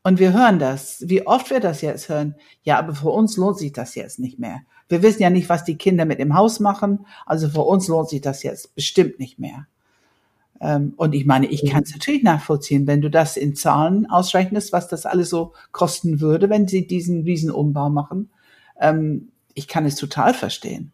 Und 0.03 0.19
wir 0.19 0.33
hören 0.33 0.59
das. 0.59 1.03
Wie 1.07 1.27
oft 1.27 1.49
wir 1.51 1.59
das 1.59 1.81
jetzt 1.81 2.09
hören? 2.09 2.35
Ja, 2.63 2.79
aber 2.79 2.95
für 2.95 3.09
uns 3.09 3.37
lohnt 3.37 3.59
sich 3.59 3.71
das 3.71 3.95
jetzt 3.95 4.19
nicht 4.19 4.39
mehr. 4.39 4.61
Wir 4.89 5.03
wissen 5.03 5.21
ja 5.21 5.29
nicht, 5.29 5.47
was 5.49 5.63
die 5.63 5.77
Kinder 5.77 6.05
mit 6.05 6.19
dem 6.19 6.35
Haus 6.35 6.59
machen. 6.59 7.05
Also 7.25 7.47
für 7.47 7.61
uns 7.61 7.87
lohnt 7.87 8.09
sich 8.09 8.21
das 8.21 8.43
jetzt 8.43 8.75
bestimmt 8.75 9.19
nicht 9.19 9.39
mehr. 9.39 9.67
Ähm, 10.59 10.93
und 10.97 11.13
ich 11.13 11.25
meine, 11.25 11.47
ich 11.47 11.65
kann 11.69 11.83
es 11.83 11.91
natürlich 11.91 12.23
nachvollziehen, 12.23 12.87
wenn 12.87 13.01
du 13.01 13.09
das 13.09 13.37
in 13.37 13.55
Zahlen 13.55 14.09
ausrechnest, 14.09 14.73
was 14.73 14.87
das 14.87 15.05
alles 15.05 15.29
so 15.29 15.53
kosten 15.71 16.19
würde, 16.19 16.49
wenn 16.49 16.67
sie 16.67 16.87
diesen 16.87 17.23
Riesenumbau 17.23 17.89
machen. 17.89 18.29
Ähm, 18.79 19.29
ich 19.53 19.67
kann 19.67 19.85
es 19.85 19.95
total 19.95 20.33
verstehen. 20.33 20.91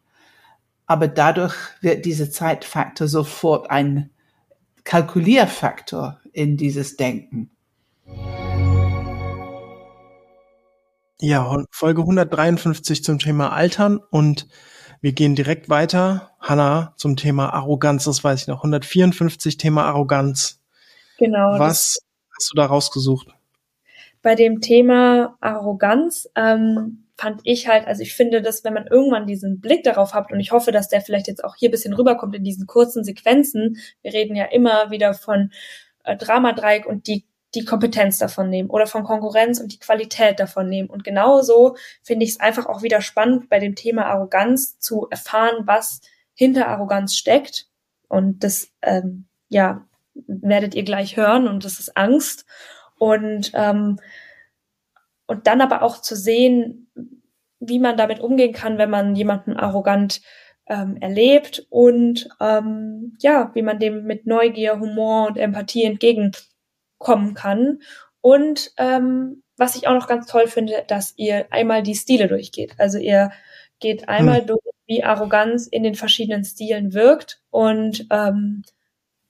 Aber 0.87 1.07
dadurch 1.07 1.55
wird 1.81 2.05
dieser 2.05 2.29
Zeitfaktor 2.29 3.07
sofort 3.07 3.71
ein 3.71 4.11
Kalkulierfaktor 4.83 6.19
in 6.31 6.57
dieses 6.57 6.95
Denken. 6.95 7.49
Ja, 11.21 11.63
Folge 11.71 12.01
153 12.01 13.03
zum 13.03 13.19
Thema 13.19 13.53
Altern 13.53 13.99
und 14.09 14.47
wir 15.01 15.13
gehen 15.13 15.35
direkt 15.35 15.69
weiter. 15.69 16.31
Hanna, 16.39 16.93
zum 16.97 17.15
Thema 17.15 17.53
Arroganz, 17.53 18.05
das 18.05 18.23
weiß 18.23 18.41
ich 18.41 18.47
noch. 18.47 18.57
154 18.57 19.57
Thema 19.57 19.85
Arroganz. 19.85 20.61
Genau. 21.17 21.57
Was 21.57 21.99
hast 22.35 22.51
du 22.51 22.55
da 22.55 22.65
rausgesucht? 22.65 23.27
Bei 24.21 24.35
dem 24.35 24.59
Thema 24.59 25.37
Arroganz 25.39 26.27
ähm, 26.35 27.05
fand 27.17 27.41
ich 27.43 27.67
halt, 27.67 27.87
also 27.87 28.01
ich 28.01 28.13
finde, 28.13 28.41
dass 28.41 28.63
wenn 28.63 28.73
man 28.73 28.87
irgendwann 28.87 29.27
diesen 29.27 29.61
Blick 29.61 29.83
darauf 29.83 30.13
hat, 30.13 30.31
und 30.31 30.39
ich 30.39 30.51
hoffe, 30.51 30.71
dass 30.71 30.89
der 30.89 31.01
vielleicht 31.01 31.27
jetzt 31.27 31.43
auch 31.43 31.55
hier 31.55 31.71
bisschen 31.71 31.93
rüberkommt 31.93 32.35
in 32.35 32.43
diesen 32.43 32.67
kurzen 32.67 33.03
Sequenzen, 33.03 33.77
wir 34.01 34.13
reden 34.13 34.35
ja 34.35 34.45
immer 34.45 34.91
wieder 34.91 35.13
von 35.13 35.51
äh, 36.03 36.17
Dramadreieck 36.17 36.85
und 36.85 37.07
die 37.07 37.25
die 37.55 37.65
Kompetenz 37.65 38.17
davon 38.17 38.49
nehmen 38.49 38.69
oder 38.69 38.87
von 38.87 39.03
Konkurrenz 39.03 39.59
und 39.59 39.71
die 39.71 39.79
Qualität 39.79 40.39
davon 40.39 40.67
nehmen. 40.67 40.89
Und 40.89 41.03
genauso 41.03 41.75
finde 42.03 42.25
ich 42.25 42.31
es 42.31 42.39
einfach 42.39 42.65
auch 42.65 42.81
wieder 42.83 43.01
spannend, 43.01 43.49
bei 43.49 43.59
dem 43.59 43.75
Thema 43.75 44.05
Arroganz 44.05 44.77
zu 44.79 45.07
erfahren, 45.09 45.65
was 45.65 46.01
hinter 46.33 46.67
Arroganz 46.67 47.15
steckt. 47.15 47.67
Und 48.07 48.43
das, 48.43 48.69
ähm, 48.81 49.25
ja, 49.49 49.85
werdet 50.13 50.75
ihr 50.75 50.83
gleich 50.83 51.17
hören 51.17 51.47
und 51.47 51.65
das 51.65 51.79
ist 51.79 51.97
Angst. 51.97 52.45
Und, 52.97 53.51
ähm, 53.53 53.99
und 55.27 55.47
dann 55.47 55.61
aber 55.61 55.81
auch 55.81 56.01
zu 56.01 56.15
sehen, 56.15 56.91
wie 57.59 57.79
man 57.79 57.97
damit 57.97 58.19
umgehen 58.19 58.53
kann, 58.53 58.77
wenn 58.77 58.89
man 58.89 59.15
jemanden 59.15 59.53
arrogant 59.53 60.21
ähm, 60.67 60.97
erlebt 60.97 61.65
und 61.69 62.27
ähm, 62.39 63.17
ja, 63.19 63.51
wie 63.53 63.61
man 63.61 63.79
dem 63.79 64.03
mit 64.03 64.25
Neugier, 64.25 64.79
Humor 64.79 65.27
und 65.27 65.37
Empathie 65.37 65.83
entgegen 65.83 66.31
kommen 67.05 67.35
kann. 67.35 67.81
Und 68.19 68.71
ähm, 68.77 69.43
was 69.57 69.75
ich 69.75 69.87
auch 69.87 69.93
noch 69.93 70.07
ganz 70.07 70.25
toll 70.25 70.47
finde, 70.47 70.83
dass 70.87 71.13
ihr 71.17 71.45
einmal 71.51 71.83
die 71.83 71.93
Stile 71.93 72.27
durchgeht. 72.27 72.73
Also 72.79 72.97
ihr 72.97 73.31
geht 73.79 74.09
einmal 74.09 74.39
hm. 74.39 74.47
durch, 74.47 74.61
wie 74.87 75.03
Arroganz 75.03 75.67
in 75.67 75.83
den 75.83 75.93
verschiedenen 75.93 76.43
Stilen 76.43 76.93
wirkt 76.93 77.41
und 77.51 78.07
ähm, 78.09 78.63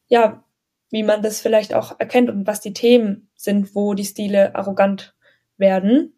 ja, 0.08 0.44
wie 0.90 1.04
man 1.04 1.22
das 1.22 1.42
vielleicht 1.42 1.74
auch 1.74 2.00
erkennt 2.00 2.30
und 2.30 2.48
was 2.48 2.62
die 2.62 2.74
Themen 2.74 3.30
sind, 3.36 3.76
wo 3.76 3.94
die 3.94 4.06
Stile 4.06 4.56
arrogant 4.56 5.14
werden. 5.58 6.14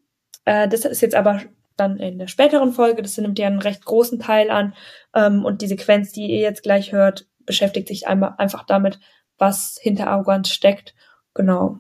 Äh, 0.45 0.67
das 0.67 0.85
ist 0.85 1.01
jetzt 1.01 1.15
aber 1.15 1.41
dann 1.75 1.97
in 1.97 2.19
der 2.19 2.27
späteren 2.27 2.71
Folge, 2.73 3.01
das 3.01 3.17
nimmt 3.17 3.39
ja 3.39 3.47
einen 3.47 3.61
recht 3.61 3.83
großen 3.83 4.19
Teil 4.19 4.51
an. 4.51 4.75
Ähm, 5.15 5.43
und 5.43 5.63
die 5.63 5.67
Sequenz, 5.67 6.11
die 6.11 6.27
ihr 6.27 6.41
jetzt 6.41 6.61
gleich 6.61 6.91
hört, 6.91 7.27
beschäftigt 7.45 7.87
sich 7.87 8.07
einmal 8.07 8.35
einfach 8.37 8.63
damit, 8.63 8.99
was 9.39 9.79
hinter 9.81 10.07
Arroganz 10.07 10.49
steckt 10.49 10.93
Genau. 11.37 11.77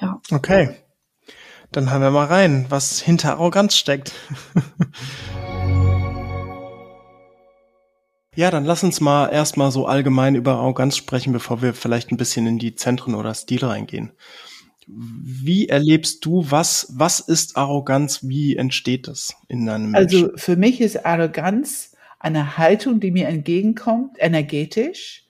Ja. 0.00 0.20
Okay. 0.30 0.70
Dann 1.70 1.90
hören 1.90 2.02
wir 2.02 2.10
mal 2.10 2.26
rein, 2.26 2.66
was 2.68 3.00
hinter 3.00 3.32
Arroganz 3.32 3.76
steckt. 3.76 4.12
ja, 8.34 8.50
dann 8.50 8.64
lass 8.64 8.82
uns 8.84 9.00
mal 9.00 9.28
erstmal 9.28 9.70
so 9.70 9.86
allgemein 9.86 10.34
über 10.34 10.56
Arroganz 10.56 10.96
sprechen, 10.96 11.32
bevor 11.32 11.62
wir 11.62 11.74
vielleicht 11.74 12.10
ein 12.12 12.16
bisschen 12.16 12.46
in 12.46 12.58
die 12.58 12.74
Zentren 12.74 13.14
oder 13.14 13.34
Stile 13.34 13.68
reingehen. 13.68 14.12
wie 14.86 15.68
erlebst 15.68 16.24
du, 16.24 16.44
was, 16.50 16.88
was 16.94 17.20
ist 17.20 17.56
Arroganz? 17.56 18.20
Wie 18.22 18.56
entsteht 18.56 19.06
das 19.08 19.34
in 19.48 19.68
einem 19.68 19.94
Also 19.94 20.18
Menschen? 20.18 20.38
für 20.38 20.56
mich 20.56 20.80
ist 20.80 21.06
Arroganz 21.06 21.92
eine 22.18 22.58
Haltung, 22.58 22.98
die 23.00 23.10
mir 23.12 23.28
entgegenkommt, 23.28 24.16
energetisch, 24.18 25.21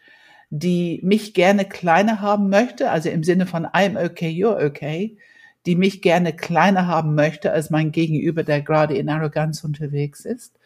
die 0.55 1.01
mich 1.03 1.33
gerne 1.33 1.65
kleiner 1.65 2.21
haben 2.21 2.51
möchte, 2.51 2.91
also 2.91 3.09
im 3.09 3.25
Sinne 3.25 3.47
von 3.47 3.65
I'm 3.65 3.97
okay, 3.97 4.29
you're 4.29 4.67
okay, 4.67 5.17
die 5.65 5.77
mich 5.77 6.03
gerne 6.03 6.35
kleiner 6.35 6.87
haben 6.87 7.15
möchte 7.15 7.53
als 7.53 7.71
mein 7.71 7.91
Gegenüber, 7.91 8.43
der 8.43 8.61
gerade 8.61 8.95
in 8.95 9.09
Arroganz 9.09 9.65
unterwegs 9.65 10.27
ist. 10.27 10.59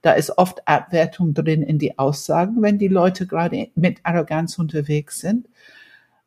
Da 0.00 0.12
ist 0.12 0.38
oft 0.38 0.66
Abwertung 0.66 1.34
drin 1.34 1.62
in 1.62 1.78
die 1.78 1.98
Aussagen, 1.98 2.62
wenn 2.62 2.78
die 2.78 2.88
Leute 2.88 3.26
gerade 3.26 3.68
mit 3.74 3.98
Arroganz 4.02 4.58
unterwegs 4.58 5.20
sind. 5.20 5.46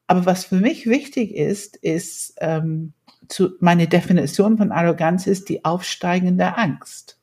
Aber 0.05 0.28
was 0.28 0.45
für 0.45 0.57
mich 0.57 0.86
wichtig 0.86 1.34
ist, 1.34 1.76
ist, 1.78 2.36
ähm, 2.39 2.93
zu, 3.30 3.55
meine 3.59 3.88
Definition 3.88 4.59
von 4.59 4.72
Arroganz 4.72 5.26
ist 5.26 5.49
die 5.49 5.65
aufsteigende 5.65 6.55
Angst. 6.55 7.20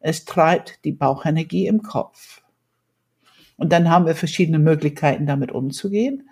Es 0.00 0.26
treibt 0.26 0.84
die 0.84 0.92
Bauchenergie 0.92 1.68
im 1.68 1.82
Kopf. 1.82 2.42
Und 3.56 3.72
dann 3.72 3.90
haben 3.90 4.06
wir 4.06 4.14
verschiedene 4.14 4.58
Möglichkeiten, 4.58 5.26
damit 5.26 5.52
umzugehen. 5.52 6.28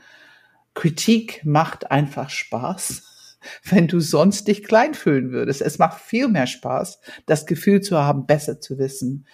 Kritik 0.74 1.44
macht 1.44 1.90
einfach 1.90 2.30
Spaß, 2.30 3.02
wenn 3.64 3.88
du 3.88 4.00
sonst 4.00 4.48
dich 4.48 4.64
klein 4.64 4.94
fühlen 4.94 5.30
würdest. 5.30 5.62
Es 5.62 5.78
macht 5.78 6.00
viel 6.00 6.28
mehr 6.28 6.46
Spaß, 6.46 7.00
das 7.26 7.46
Gefühl 7.46 7.80
zu 7.80 7.98
haben, 7.98 8.26
besser 8.26 8.60
zu 8.60 8.78
wissen. 8.78 9.26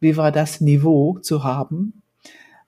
Wie 0.00 0.16
war 0.16 0.32
das 0.32 0.60
Niveau 0.60 1.18
zu 1.18 1.44
haben? 1.44 2.00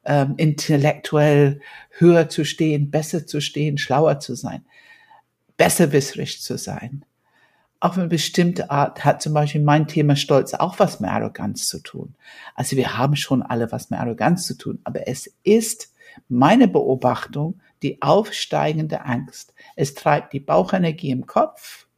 ähm, 0.05 0.35
intellektuell 0.37 1.61
höher 1.91 2.29
zu 2.29 2.45
stehen, 2.45 2.91
besser 2.91 3.27
zu 3.27 3.41
stehen, 3.41 3.79
schlauer 3.79 4.19
zu 4.21 4.35
sein, 4.35 4.65
besserwisserisch 5.57 6.41
zu 6.41 6.59
sein. 6.59 7.05
Auf 7.83 7.99
eine 7.99 8.07
bestimmte 8.07 8.71
Art 8.71 9.05
hat 9.05 9.23
zum 9.23 9.35
Beispiel 9.35 9.61
mein 9.61 9.89
Thema 9.89 10.15
Stolz 10.15 10.55
auch 10.55 10.79
was 10.79 11.01
mit 11.01 11.11
Arroganz 11.11 11.67
zu 11.67 11.81
tun. 11.81 12.15
Also 12.55 12.77
wir 12.77 12.97
haben 12.97 13.17
schon 13.17 13.43
alle 13.43 13.73
was 13.73 13.91
mit 13.91 13.99
Arroganz 13.99 14.47
zu 14.47 14.57
tun, 14.57 14.79
aber 14.85 15.09
es 15.09 15.35
ist 15.43 15.93
meine 16.29 16.69
Beobachtung 16.69 17.59
die 17.83 18.01
aufsteigende 18.01 19.05
Angst. 19.05 19.53
Es 19.75 19.95
treibt 19.95 20.33
die 20.33 20.39
Bauchenergie 20.39 21.11
im 21.11 21.27
Kopf 21.27 21.89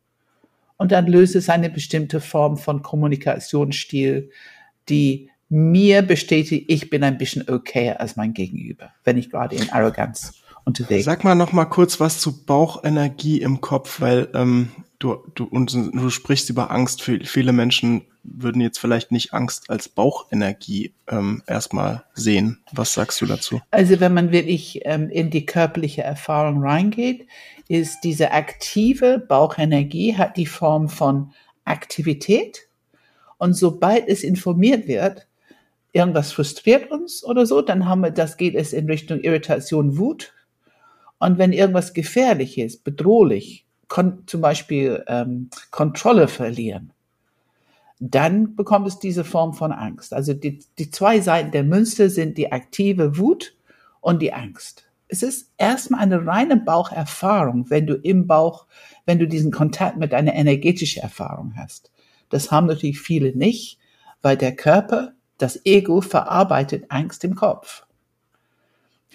und 0.79 0.91
dann 0.91 1.07
löst 1.07 1.35
es 1.35 1.51
eine 1.51 1.69
bestimmte 1.69 2.23
Form 2.23 2.57
von 2.57 2.81
Kommunikationsstil, 2.81 4.31
die 4.89 5.29
mir 5.51 6.01
bestätigt, 6.01 6.65
ich 6.69 6.89
bin 6.89 7.05
ein 7.05 7.19
bisschen 7.19 7.47
okayer 7.47 8.01
als 8.01 8.17
mein 8.17 8.33
Gegenüber, 8.33 8.95
wenn 9.05 9.19
ich 9.19 9.29
gerade 9.29 9.55
in 9.57 9.69
Arroganz 9.69 10.44
unterwegs 10.65 11.05
Sag 11.05 11.25
mal 11.25 11.35
noch 11.35 11.53
mal 11.53 11.65
kurz 11.65 12.01
was 12.01 12.21
zu 12.21 12.45
Bauchenergie 12.45 13.41
im 13.41 13.61
Kopf, 13.61 14.01
weil 14.01 14.29
ähm, 14.35 14.71
du, 14.99 15.19
du, 15.35 15.45
und 15.45 15.73
du 15.73 16.11
sprichst 16.11 16.51
über 16.51 16.71
Angst. 16.71 17.03
Viele 17.03 17.53
Menschen 17.53 18.03
würden 18.23 18.63
jetzt 18.63 18.79
vielleicht 18.79 19.13
nicht 19.13 19.35
Angst 19.35 19.69
als 19.69 19.89
Bauchenergie 19.89 20.95
ähm, 21.09 21.43
erstmal 21.47 22.05
sehen. 22.15 22.59
Was 22.73 22.95
sagst 22.95 23.21
du 23.21 23.27
dazu? 23.27 23.61
Also 23.71 24.01
wenn 24.01 24.15
man 24.15 24.33
wirklich 24.33 24.81
ähm, 24.85 25.11
in 25.11 25.31
die 25.31 25.47
körperliche 25.47 26.03
Erfahrung 26.03 26.63
reingeht, 26.63 27.27
ist 27.69 28.01
diese 28.03 28.33
aktive 28.33 29.19
Bauchenergie 29.19 30.17
hat 30.17 30.37
die 30.37 30.47
Form 30.47 30.89
von 30.89 31.33
Aktivität. 31.65 32.69
Und 33.39 33.55
sobald 33.55 34.09
es 34.09 34.23
informiert 34.23 34.87
wird, 34.87 35.27
irgendwas 35.93 36.33
frustriert 36.33 36.91
uns 36.91 37.25
oder 37.25 37.47
so, 37.47 37.63
dann 37.63 37.87
haben 37.87 38.01
wir, 38.01 38.11
das 38.11 38.37
geht 38.37 38.55
es 38.55 38.73
in 38.73 38.87
Richtung 38.87 39.21
Irritation, 39.21 39.97
Wut. 39.99 40.34
Und 41.19 41.39
wenn 41.39 41.53
irgendwas 41.53 41.95
gefährlich 41.95 42.59
ist, 42.59 42.85
bedrohlich, 42.85 43.67
zum 44.27 44.41
Beispiel 44.41 45.05
ähm, 45.07 45.51
Kontrolle 45.71 46.27
verlieren, 46.27 46.93
dann 48.01 48.57
bekommt 48.57 48.89
es 48.89 48.99
diese 48.99 49.25
Form 49.25 49.55
von 49.55 49.73
Angst. 49.73 50.13
Also 50.13 50.35
die, 50.35 50.59
die 50.79 50.91
zwei 50.91 51.21
Seiten 51.21 51.53
der 51.53 51.65
Münze 51.65 52.11
sind 52.11 52.37
die 52.37 52.53
aktive 52.53 53.19
Wut 53.19 53.57
und 54.01 54.21
die 54.21 54.33
Angst. 54.33 54.85
Es 55.09 55.23
ist 55.23 55.53
erstmal 55.59 56.01
eine 56.01 56.27
reine 56.27 56.57
Baucherfahrung, 56.57 57.71
wenn 57.71 57.87
du 57.87 57.95
im 57.95 58.27
Bauch, 58.27 58.67
wenn 59.07 59.19
du 59.19 59.29
diesen 59.29 59.53
Kontakt 59.53 59.97
mit 59.97 60.13
deiner 60.13 60.35
energetischen 60.35 61.03
Erfahrung 61.03 61.55
hast. 61.57 61.93
Das 62.31 62.51
haben 62.51 62.67
natürlich 62.67 63.01
viele 63.01 63.37
nicht, 63.37 63.79
weil 64.23 64.37
der 64.37 64.57
Körper 64.57 65.13
das 65.39 65.65
Ego 65.65 66.01
verarbeitet 66.01 66.87
Angst 66.89 67.23
im 67.25 67.35
Kopf. 67.35 67.87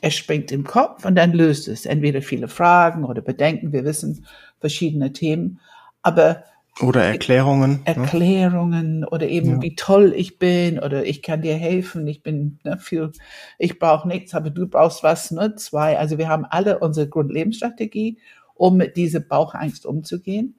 Es 0.02 0.16
springt 0.16 0.52
im 0.52 0.64
Kopf 0.64 1.06
und 1.06 1.16
dann 1.16 1.34
löst 1.34 1.68
es 1.68 1.86
entweder 1.86 2.22
viele 2.22 2.48
Fragen 2.48 3.04
oder 3.04 3.22
Bedenken. 3.22 3.74
Wir 3.74 3.84
wissen 3.84 4.26
verschiedene 4.60 5.14
Themen, 5.14 5.60
aber 6.02 6.44
oder 6.82 7.04
Erklärungen. 7.04 7.72
Ne? 7.72 7.80
Erklärungen 7.86 9.00
ne? 9.02 9.10
oder 9.10 9.28
eben 9.28 9.56
ja. 9.56 9.62
wie 9.62 9.76
toll 9.76 10.14
ich 10.16 10.40
bin 10.40 10.80
oder 10.80 11.06
ich 11.06 11.22
kann 11.22 11.42
dir 11.42 11.56
helfen. 11.56 12.08
Ich 12.08 12.24
bin 12.24 12.60
ne, 12.64 12.78
viel, 12.78 13.12
ich 13.58 13.80
brauche 13.80 14.08
nichts, 14.08 14.34
aber 14.34 14.50
du 14.50 14.68
brauchst 14.68 15.04
was. 15.04 15.32
Ne? 15.32 15.56
Zwei. 15.56 15.98
Also 15.98 16.18
wir 16.18 16.30
haben 16.30 16.46
alle 16.46 16.80
unsere 16.80 17.10
Grundlebensstrategie, 17.10 18.18
um 18.56 18.78
mit 18.78 18.96
dieser 18.96 19.20
Bauchangst 19.20 19.86
umzugehen. 19.86 20.56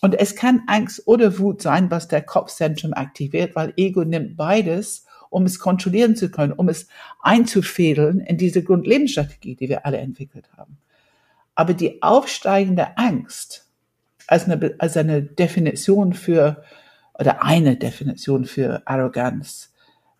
Und 0.00 0.14
es 0.14 0.34
kann 0.34 0.62
Angst 0.66 1.02
oder 1.06 1.38
Wut 1.38 1.62
sein, 1.62 1.90
was 1.90 2.08
der 2.08 2.22
Kopfzentrum 2.22 2.92
aktiviert, 2.92 3.54
weil 3.54 3.72
Ego 3.76 4.04
nimmt 4.04 4.36
beides, 4.36 5.06
um 5.34 5.46
es 5.46 5.58
kontrollieren 5.58 6.14
zu 6.14 6.30
können, 6.30 6.52
um 6.52 6.68
es 6.68 6.86
einzufädeln 7.20 8.20
in 8.20 8.38
diese 8.38 8.62
Grundlebensstrategie, 8.62 9.56
die 9.56 9.68
wir 9.68 9.84
alle 9.84 9.98
entwickelt 9.98 10.48
haben. 10.56 10.78
Aber 11.56 11.74
die 11.74 12.02
aufsteigende 12.02 12.96
Angst 12.96 13.66
als 14.28 14.48
eine, 14.48 14.76
als 14.78 14.96
eine 14.96 15.22
Definition 15.22 16.14
für, 16.14 16.62
oder 17.18 17.42
eine 17.42 17.76
Definition 17.76 18.44
für 18.44 18.82
Arroganz, 18.86 19.72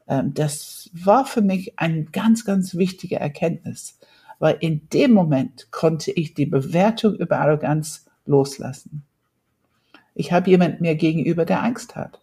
ähm, 0.09 0.35
das 0.35 0.91
war 0.93 1.25
für 1.25 1.43
mich 1.43 1.79
ein 1.79 2.09
ganz, 2.11 2.45
ganz 2.45 2.75
wichtige 2.75 3.21
Erkenntnis, 3.21 4.01
weil 4.41 4.57
in 4.59 4.89
dem 4.89 5.12
Moment 5.12 5.71
konnte 5.71 6.11
ich 6.11 6.35
die 6.35 6.47
Bewertung 6.47 7.15
über 7.15 7.39
Arroganz 7.39 8.07
loslassen. 8.27 9.05
Ich 10.17 10.33
habe 10.33 10.51
jemand 10.51 10.81
mir 10.81 10.97
gegenüber, 10.97 11.45
der 11.45 11.62
Angst 11.62 11.95
hat. 11.95 12.21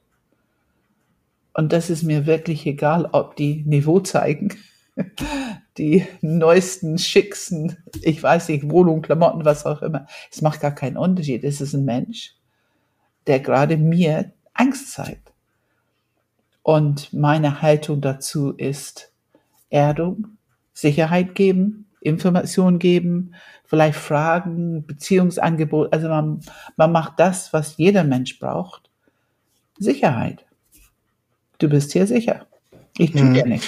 Und 1.53 1.73
das 1.73 1.89
ist 1.89 2.03
mir 2.03 2.25
wirklich 2.25 2.65
egal, 2.65 3.09
ob 3.11 3.35
die 3.35 3.63
Niveau 3.65 3.99
zeigen, 3.99 4.57
die 5.77 6.05
neuesten, 6.21 6.97
schicksten, 6.97 7.77
ich 8.01 8.21
weiß 8.21 8.49
nicht, 8.49 8.69
Wohnung, 8.69 9.01
Klamotten, 9.01 9.45
was 9.45 9.65
auch 9.65 9.81
immer. 9.81 10.05
Es 10.31 10.41
macht 10.41 10.61
gar 10.61 10.71
keinen 10.71 10.97
Unterschied. 10.97 11.43
Es 11.43 11.61
ist 11.61 11.73
ein 11.73 11.85
Mensch, 11.85 12.35
der 13.27 13.39
gerade 13.39 13.77
mir 13.77 14.31
Angst 14.53 14.91
zeigt. 14.91 15.31
Und 16.63 17.11
meine 17.11 17.61
Haltung 17.61 18.01
dazu 18.01 18.51
ist 18.51 19.11
Erdung, 19.69 20.37
Sicherheit 20.73 21.35
geben, 21.35 21.87
Informationen 22.01 22.79
geben, 22.79 23.35
vielleicht 23.65 23.97
Fragen, 23.97 24.85
Beziehungsangebot. 24.85 25.93
Also 25.93 26.09
man, 26.09 26.41
man 26.75 26.91
macht 26.91 27.19
das, 27.19 27.53
was 27.53 27.77
jeder 27.77 28.03
Mensch 28.03 28.39
braucht. 28.39 28.89
Sicherheit. 29.77 30.45
Du 31.61 31.69
bist 31.69 31.93
hier 31.93 32.07
sicher. 32.07 32.47
Ich 32.97 33.11
tue 33.11 33.21
hm. 33.21 33.33
dir 33.35 33.45
nichts. 33.45 33.67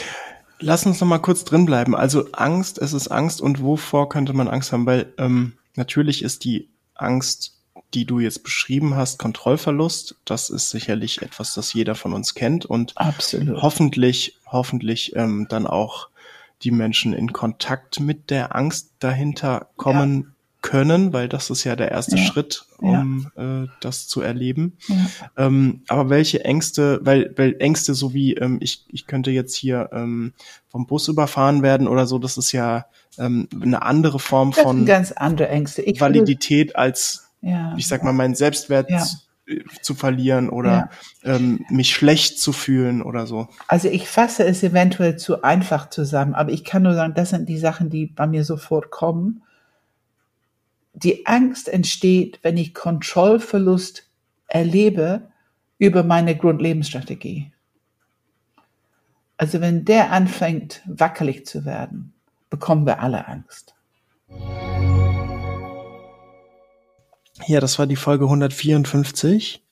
Lass 0.59 0.85
uns 0.87 0.99
noch 0.99 1.07
mal 1.07 1.19
kurz 1.19 1.43
drin 1.43 1.67
bleiben. 1.67 1.95
Also 1.95 2.31
Angst, 2.31 2.79
es 2.79 2.91
ist 2.91 3.09
Angst 3.09 3.39
und 3.39 3.61
wovor 3.61 4.09
könnte 4.09 4.33
man 4.33 4.47
Angst 4.47 4.71
haben? 4.71 4.87
Weil 4.87 5.13
ähm, 5.19 5.53
natürlich 5.75 6.23
ist 6.23 6.43
die 6.43 6.69
Angst, 6.95 7.59
die 7.93 8.05
du 8.05 8.19
jetzt 8.19 8.41
beschrieben 8.41 8.95
hast, 8.95 9.19
Kontrollverlust. 9.19 10.15
Das 10.25 10.49
ist 10.49 10.71
sicherlich 10.71 11.21
etwas, 11.21 11.53
das 11.53 11.71
jeder 11.73 11.93
von 11.93 12.13
uns 12.13 12.33
kennt 12.33 12.65
und 12.65 12.97
Absolut. 12.97 13.61
hoffentlich, 13.61 14.39
hoffentlich 14.47 15.15
ähm, 15.15 15.45
dann 15.47 15.67
auch 15.67 16.09
die 16.63 16.71
Menschen 16.71 17.13
in 17.13 17.31
Kontakt 17.31 17.99
mit 17.99 18.31
der 18.31 18.55
Angst 18.55 18.93
dahinter 18.97 19.67
kommen 19.75 20.21
ja. 20.21 20.32
Können, 20.63 21.13
weil 21.13 21.29
das 21.29 21.51
ist 21.51 21.65
ja 21.65 21.75
der 21.75 21.91
erste 21.91 22.15
ja. 22.15 22.23
Schritt, 22.23 22.65
um 22.79 23.29
ja. 23.35 23.63
äh, 23.63 23.67
das 23.81 24.07
zu 24.07 24.21
erleben. 24.21 24.77
Ähm, 25.37 25.83
aber 25.89 26.09
welche 26.09 26.43
Ängste, 26.43 27.01
weil, 27.03 27.33
weil 27.35 27.57
Ängste 27.59 27.93
so 27.93 28.13
wie 28.13 28.33
ähm, 28.33 28.57
ich, 28.61 28.85
ich 28.87 29.05
könnte 29.05 29.29
jetzt 29.29 29.55
hier 29.55 29.89
ähm, 29.93 30.33
vom 30.69 30.87
Bus 30.87 31.09
überfahren 31.09 31.61
werden 31.61 31.87
oder 31.87 32.07
so, 32.07 32.17
das 32.17 32.37
ist 32.37 32.53
ja 32.53 32.85
ähm, 33.19 33.47
eine 33.61 33.83
andere 33.83 34.19
Form 34.19 34.51
das 34.51 34.63
von 34.63 34.85
ganz 34.85 35.11
andere 35.11 35.49
Ängste. 35.49 35.83
Ich 35.83 36.01
Validität 36.01 36.75
als, 36.75 37.29
ich 37.77 37.87
sag 37.87 38.03
mal, 38.03 38.13
mein 38.13 38.33
Selbstwert 38.33 38.89
zu 39.81 39.93
verlieren 39.93 40.49
oder 40.49 40.89
ja. 41.23 41.35
ähm, 41.35 41.65
mich 41.69 41.93
schlecht 41.93 42.39
zu 42.39 42.53
fühlen 42.53 43.01
oder 43.01 43.27
so. 43.27 43.49
Also 43.67 43.89
ich 43.89 44.07
fasse 44.07 44.45
es 44.45 44.63
eventuell 44.63 45.17
zu 45.17 45.43
einfach 45.43 45.89
zusammen, 45.89 46.33
aber 46.33 46.51
ich 46.51 46.63
kann 46.63 46.83
nur 46.83 46.93
sagen, 46.93 47.13
das 47.15 47.31
sind 47.31 47.49
die 47.49 47.57
Sachen, 47.57 47.89
die 47.89 48.05
bei 48.05 48.25
mir 48.25 48.45
sofort 48.45 48.89
kommen. 48.89 49.43
Die 50.93 51.25
Angst 51.25 51.67
entsteht, 51.67 52.39
wenn 52.43 52.55
ich 52.55 52.73
Kontrollverlust 52.73 54.07
erlebe 54.47 55.31
über 55.79 56.03
meine 56.03 56.37
Grundlebensstrategie. 56.37 57.51
Also 59.37 59.59
wenn 59.59 59.85
der 59.85 60.11
anfängt, 60.11 60.81
wackelig 60.85 61.45
zu 61.45 61.65
werden, 61.65 62.13
bekommen 62.49 62.85
wir 62.85 63.01
alle 63.01 63.27
Angst. 63.27 63.73
Ja, 67.47 67.59
das 67.59 67.79
war 67.79 67.87
die 67.87 67.95
Folge 67.95 68.25
154. 68.25 69.63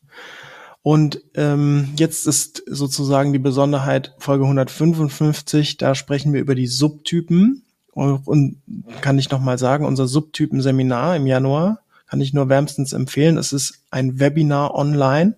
Und 0.83 1.21
ähm, 1.35 1.93
jetzt 1.95 2.25
ist 2.25 2.63
sozusagen 2.65 3.33
die 3.33 3.39
Besonderheit 3.39 4.15
Folge 4.17 4.45
155. 4.45 5.77
Da 5.77 5.93
sprechen 5.93 6.33
wir 6.33 6.41
über 6.41 6.55
die 6.55 6.67
Subtypen. 6.67 7.63
Und, 7.93 8.61
kann 9.01 9.19
ich 9.19 9.29
noch 9.29 9.41
mal 9.41 9.57
sagen, 9.57 9.85
unser 9.85 10.07
Subtypen-Seminar 10.07 11.17
im 11.17 11.27
Januar 11.27 11.81
kann 12.07 12.21
ich 12.21 12.33
nur 12.33 12.49
wärmstens 12.49 12.93
empfehlen. 12.93 13.37
Es 13.37 13.53
ist 13.53 13.79
ein 13.89 14.19
Webinar 14.19 14.75
online. 14.75 15.35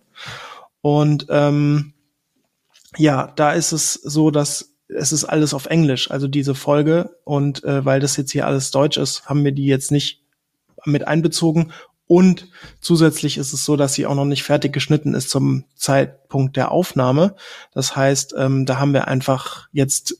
Und 0.81 1.27
ähm, 1.29 1.93
ja, 2.97 3.31
da 3.35 3.53
ist 3.53 3.71
es 3.71 3.93
so, 3.93 4.31
dass 4.31 4.69
es 4.87 5.11
ist 5.11 5.25
alles 5.25 5.53
auf 5.53 5.65
Englisch, 5.65 6.11
also 6.11 6.27
diese 6.27 6.55
Folge. 6.55 7.17
Und 7.23 7.63
äh, 7.63 7.83
weil 7.85 7.99
das 7.99 8.17
jetzt 8.17 8.31
hier 8.31 8.45
alles 8.45 8.71
Deutsch 8.71 8.97
ist, 8.97 9.25
haben 9.25 9.43
wir 9.43 9.51
die 9.51 9.65
jetzt 9.65 9.91
nicht 9.91 10.21
mit 10.85 11.07
einbezogen. 11.07 11.71
Und 12.05 12.49
zusätzlich 12.79 13.37
ist 13.37 13.53
es 13.53 13.65
so, 13.65 13.75
dass 13.75 13.93
sie 13.93 14.05
auch 14.05 14.15
noch 14.15 14.25
nicht 14.25 14.43
fertig 14.43 14.73
geschnitten 14.73 15.13
ist 15.13 15.29
zum 15.29 15.63
Zeitpunkt 15.75 16.57
der 16.57 16.71
Aufnahme. 16.71 17.35
Das 17.71 17.95
heißt, 17.95 18.35
ähm, 18.37 18.65
da 18.65 18.77
haben 18.77 18.93
wir 18.93 19.07
einfach 19.07 19.67
jetzt 19.71 20.17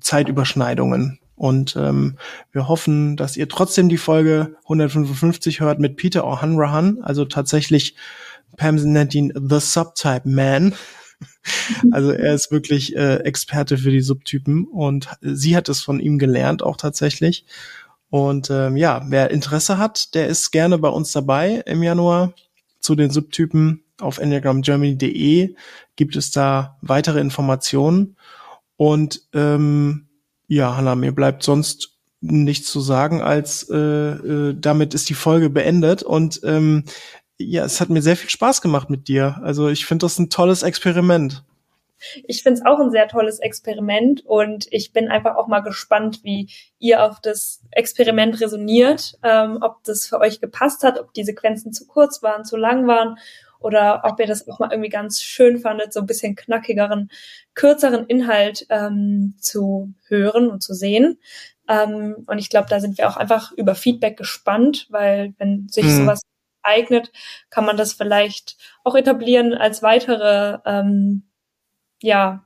Zeitüberschneidungen. 0.00 1.20
Und 1.36 1.76
ähm, 1.76 2.16
wir 2.52 2.68
hoffen, 2.68 3.16
dass 3.16 3.36
ihr 3.36 3.48
trotzdem 3.48 3.88
die 3.88 3.96
Folge 3.96 4.56
155 4.64 5.60
hört 5.60 5.80
mit 5.80 5.96
Peter 5.96 6.24
O'Hanrahan, 6.24 7.00
also 7.00 7.24
tatsächlich 7.24 7.96
Pam 8.56 8.76
nennt 8.76 9.14
ihn 9.14 9.32
The 9.34 9.60
Subtype 9.60 10.28
Man. 10.28 10.74
Also 11.92 12.10
er 12.10 12.34
ist 12.34 12.50
wirklich 12.50 12.96
äh, 12.96 13.16
Experte 13.18 13.78
für 13.78 13.90
die 13.90 14.00
Subtypen 14.00 14.66
und 14.66 15.08
sie 15.22 15.56
hat 15.56 15.68
es 15.68 15.80
von 15.80 16.00
ihm 16.00 16.18
gelernt 16.18 16.62
auch 16.62 16.76
tatsächlich. 16.76 17.46
Und 18.10 18.50
ähm, 18.50 18.76
ja, 18.76 19.02
wer 19.08 19.30
Interesse 19.30 19.78
hat, 19.78 20.14
der 20.14 20.26
ist 20.28 20.50
gerne 20.50 20.76
bei 20.78 20.88
uns 20.88 21.12
dabei 21.12 21.62
im 21.66 21.82
Januar 21.82 22.34
zu 22.80 22.94
den 22.94 23.10
Subtypen. 23.10 23.84
Auf 24.00 24.18
enneagramgermany.de 24.18 25.54
gibt 25.96 26.16
es 26.16 26.30
da 26.30 26.76
weitere 26.82 27.20
Informationen. 27.20 28.16
Und 28.76 29.22
ähm, 29.32 30.08
ja, 30.54 30.76
Hanna, 30.76 30.94
mir 30.94 31.12
bleibt 31.12 31.42
sonst 31.42 31.98
nichts 32.20 32.70
zu 32.70 32.80
sagen, 32.80 33.20
als 33.20 33.68
äh, 33.70 33.76
äh, 33.76 34.54
damit 34.58 34.94
ist 34.94 35.08
die 35.08 35.14
Folge 35.14 35.50
beendet. 35.50 36.02
Und 36.02 36.40
ähm, 36.44 36.84
ja, 37.38 37.64
es 37.64 37.80
hat 37.80 37.90
mir 37.90 38.02
sehr 38.02 38.16
viel 38.16 38.30
Spaß 38.30 38.62
gemacht 38.62 38.88
mit 38.88 39.08
dir. 39.08 39.40
Also 39.42 39.68
ich 39.68 39.84
finde 39.84 40.04
das 40.04 40.18
ein 40.18 40.30
tolles 40.30 40.62
Experiment. 40.62 41.44
Ich 42.24 42.42
finde 42.42 42.60
es 42.60 42.66
auch 42.66 42.78
ein 42.78 42.90
sehr 42.90 43.08
tolles 43.08 43.38
Experiment 43.38 44.24
und 44.26 44.66
ich 44.70 44.92
bin 44.92 45.08
einfach 45.08 45.36
auch 45.36 45.48
mal 45.48 45.60
gespannt, 45.60 46.20
wie 46.22 46.50
ihr 46.78 47.02
auf 47.02 47.20
das 47.20 47.62
Experiment 47.70 48.40
resoniert, 48.40 49.18
ähm, 49.22 49.58
ob 49.62 49.82
das 49.84 50.06
für 50.06 50.20
euch 50.20 50.40
gepasst 50.40 50.82
hat, 50.82 51.00
ob 51.00 51.14
die 51.14 51.24
Sequenzen 51.24 51.72
zu 51.72 51.86
kurz 51.86 52.22
waren, 52.22 52.44
zu 52.44 52.56
lang 52.56 52.86
waren 52.86 53.16
oder 53.64 54.02
ob 54.04 54.20
ihr 54.20 54.26
das 54.26 54.46
auch 54.46 54.58
mal 54.58 54.70
irgendwie 54.70 54.90
ganz 54.90 55.22
schön 55.22 55.58
fandet, 55.58 55.92
so 55.94 56.00
ein 56.00 56.06
bisschen 56.06 56.36
knackigeren, 56.36 57.10
kürzeren 57.54 58.06
Inhalt 58.06 58.66
ähm, 58.68 59.36
zu 59.40 59.94
hören 60.06 60.50
und 60.50 60.62
zu 60.62 60.74
sehen. 60.74 61.18
Ähm, 61.66 62.24
und 62.26 62.38
ich 62.38 62.50
glaube, 62.50 62.68
da 62.68 62.78
sind 62.78 62.98
wir 62.98 63.08
auch 63.08 63.16
einfach 63.16 63.52
über 63.52 63.74
Feedback 63.74 64.18
gespannt, 64.18 64.86
weil 64.90 65.32
wenn 65.38 65.66
sich 65.68 65.86
mhm. 65.86 65.96
sowas 65.96 66.20
eignet, 66.62 67.10
kann 67.48 67.64
man 67.64 67.78
das 67.78 67.94
vielleicht 67.94 68.58
auch 68.84 68.94
etablieren 68.94 69.54
als 69.54 69.82
weitere, 69.82 70.58
ähm, 70.66 71.22
ja, 72.02 72.44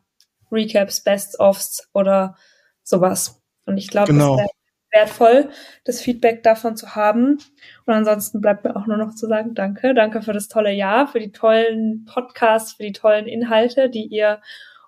Recaps, 0.53 1.03
Best-ofs 1.03 1.89
oder 1.93 2.37
sowas. 2.85 3.43
Und 3.67 3.77
ich 3.77 3.89
glaube, 3.89 4.13
genau. 4.13 4.37
das 4.37 4.39
wäre 4.39 4.58
wertvoll, 4.93 5.51
das 5.85 6.01
Feedback 6.01 6.43
davon 6.43 6.77
zu 6.77 6.95
haben. 6.95 7.39
Und 7.87 7.95
ansonsten 7.95 8.41
bleibt 8.41 8.65
mir 8.65 8.77
auch 8.77 8.87
nur 8.87 8.97
noch 8.97 9.15
zu 9.15 9.27
sagen, 9.27 9.55
danke. 9.55 9.95
Danke 9.95 10.23
für 10.23 10.33
das 10.33 10.49
tolle 10.49 10.73
Jahr, 10.73 11.09
für 11.09 11.21
die 11.21 11.33
tollen 11.33 12.05
Podcasts, 12.05 12.75
für 12.75 12.85
die 12.85 12.93
tollen 12.93 13.27
Inhalte, 13.27 13.91
die 13.91 14.07
ihr 14.07 14.41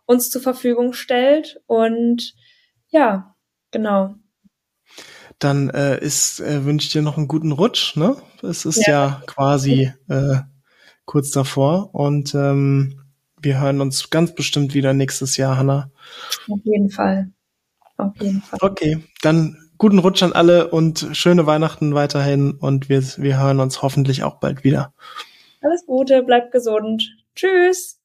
uns 0.07 0.31
zur 0.31 0.43
Verfügung 0.43 0.93
stellt. 0.93 1.61
Und 1.67 2.35
ja, 2.89 3.35
genau 3.71 4.15
dann 5.41 5.71
äh, 5.71 5.99
ist 5.99 6.41
äh, 6.41 6.65
wünsche 6.65 6.87
ich 6.87 6.93
dir 6.93 7.03
noch 7.03 7.17
einen 7.17 7.27
guten 7.27 7.51
Rutsch. 7.51 7.97
Ne? 7.97 8.17
Es 8.43 8.65
ist 8.65 8.87
ja, 8.87 8.93
ja 8.93 9.23
quasi 9.27 9.93
äh, 10.09 10.37
kurz 11.07 11.31
davor 11.33 11.95
und 11.95 12.35
ähm, 12.35 13.01
wir 13.41 13.61
hören 13.61 13.81
uns 13.81 14.11
ganz 14.11 14.35
bestimmt 14.35 14.75
wieder 14.75 14.93
nächstes 14.93 15.37
Jahr, 15.37 15.57
Hanna. 15.57 15.91
Auf 16.49 16.61
jeden 16.63 16.91
Fall. 16.91 17.33
Auf 17.97 18.15
jeden 18.21 18.43
Fall. 18.43 18.59
Okay, 18.63 19.03
dann 19.23 19.57
guten 19.81 19.99
Rutsch 19.99 20.23
an 20.23 20.35
alle 20.35 20.69
und 20.69 21.09
schöne 21.13 21.47
Weihnachten 21.47 21.95
weiterhin 21.95 22.53
und 22.53 22.91
wir, 22.91 23.03
wir 23.17 23.41
hören 23.43 23.61
uns 23.61 23.81
hoffentlich 23.81 24.23
auch 24.23 24.39
bald 24.39 24.63
wieder. 24.63 24.93
Alles 25.63 25.87
Gute, 25.87 26.23
bleibt 26.23 26.53
gesund. 26.53 27.17
Tschüss. 27.35 28.00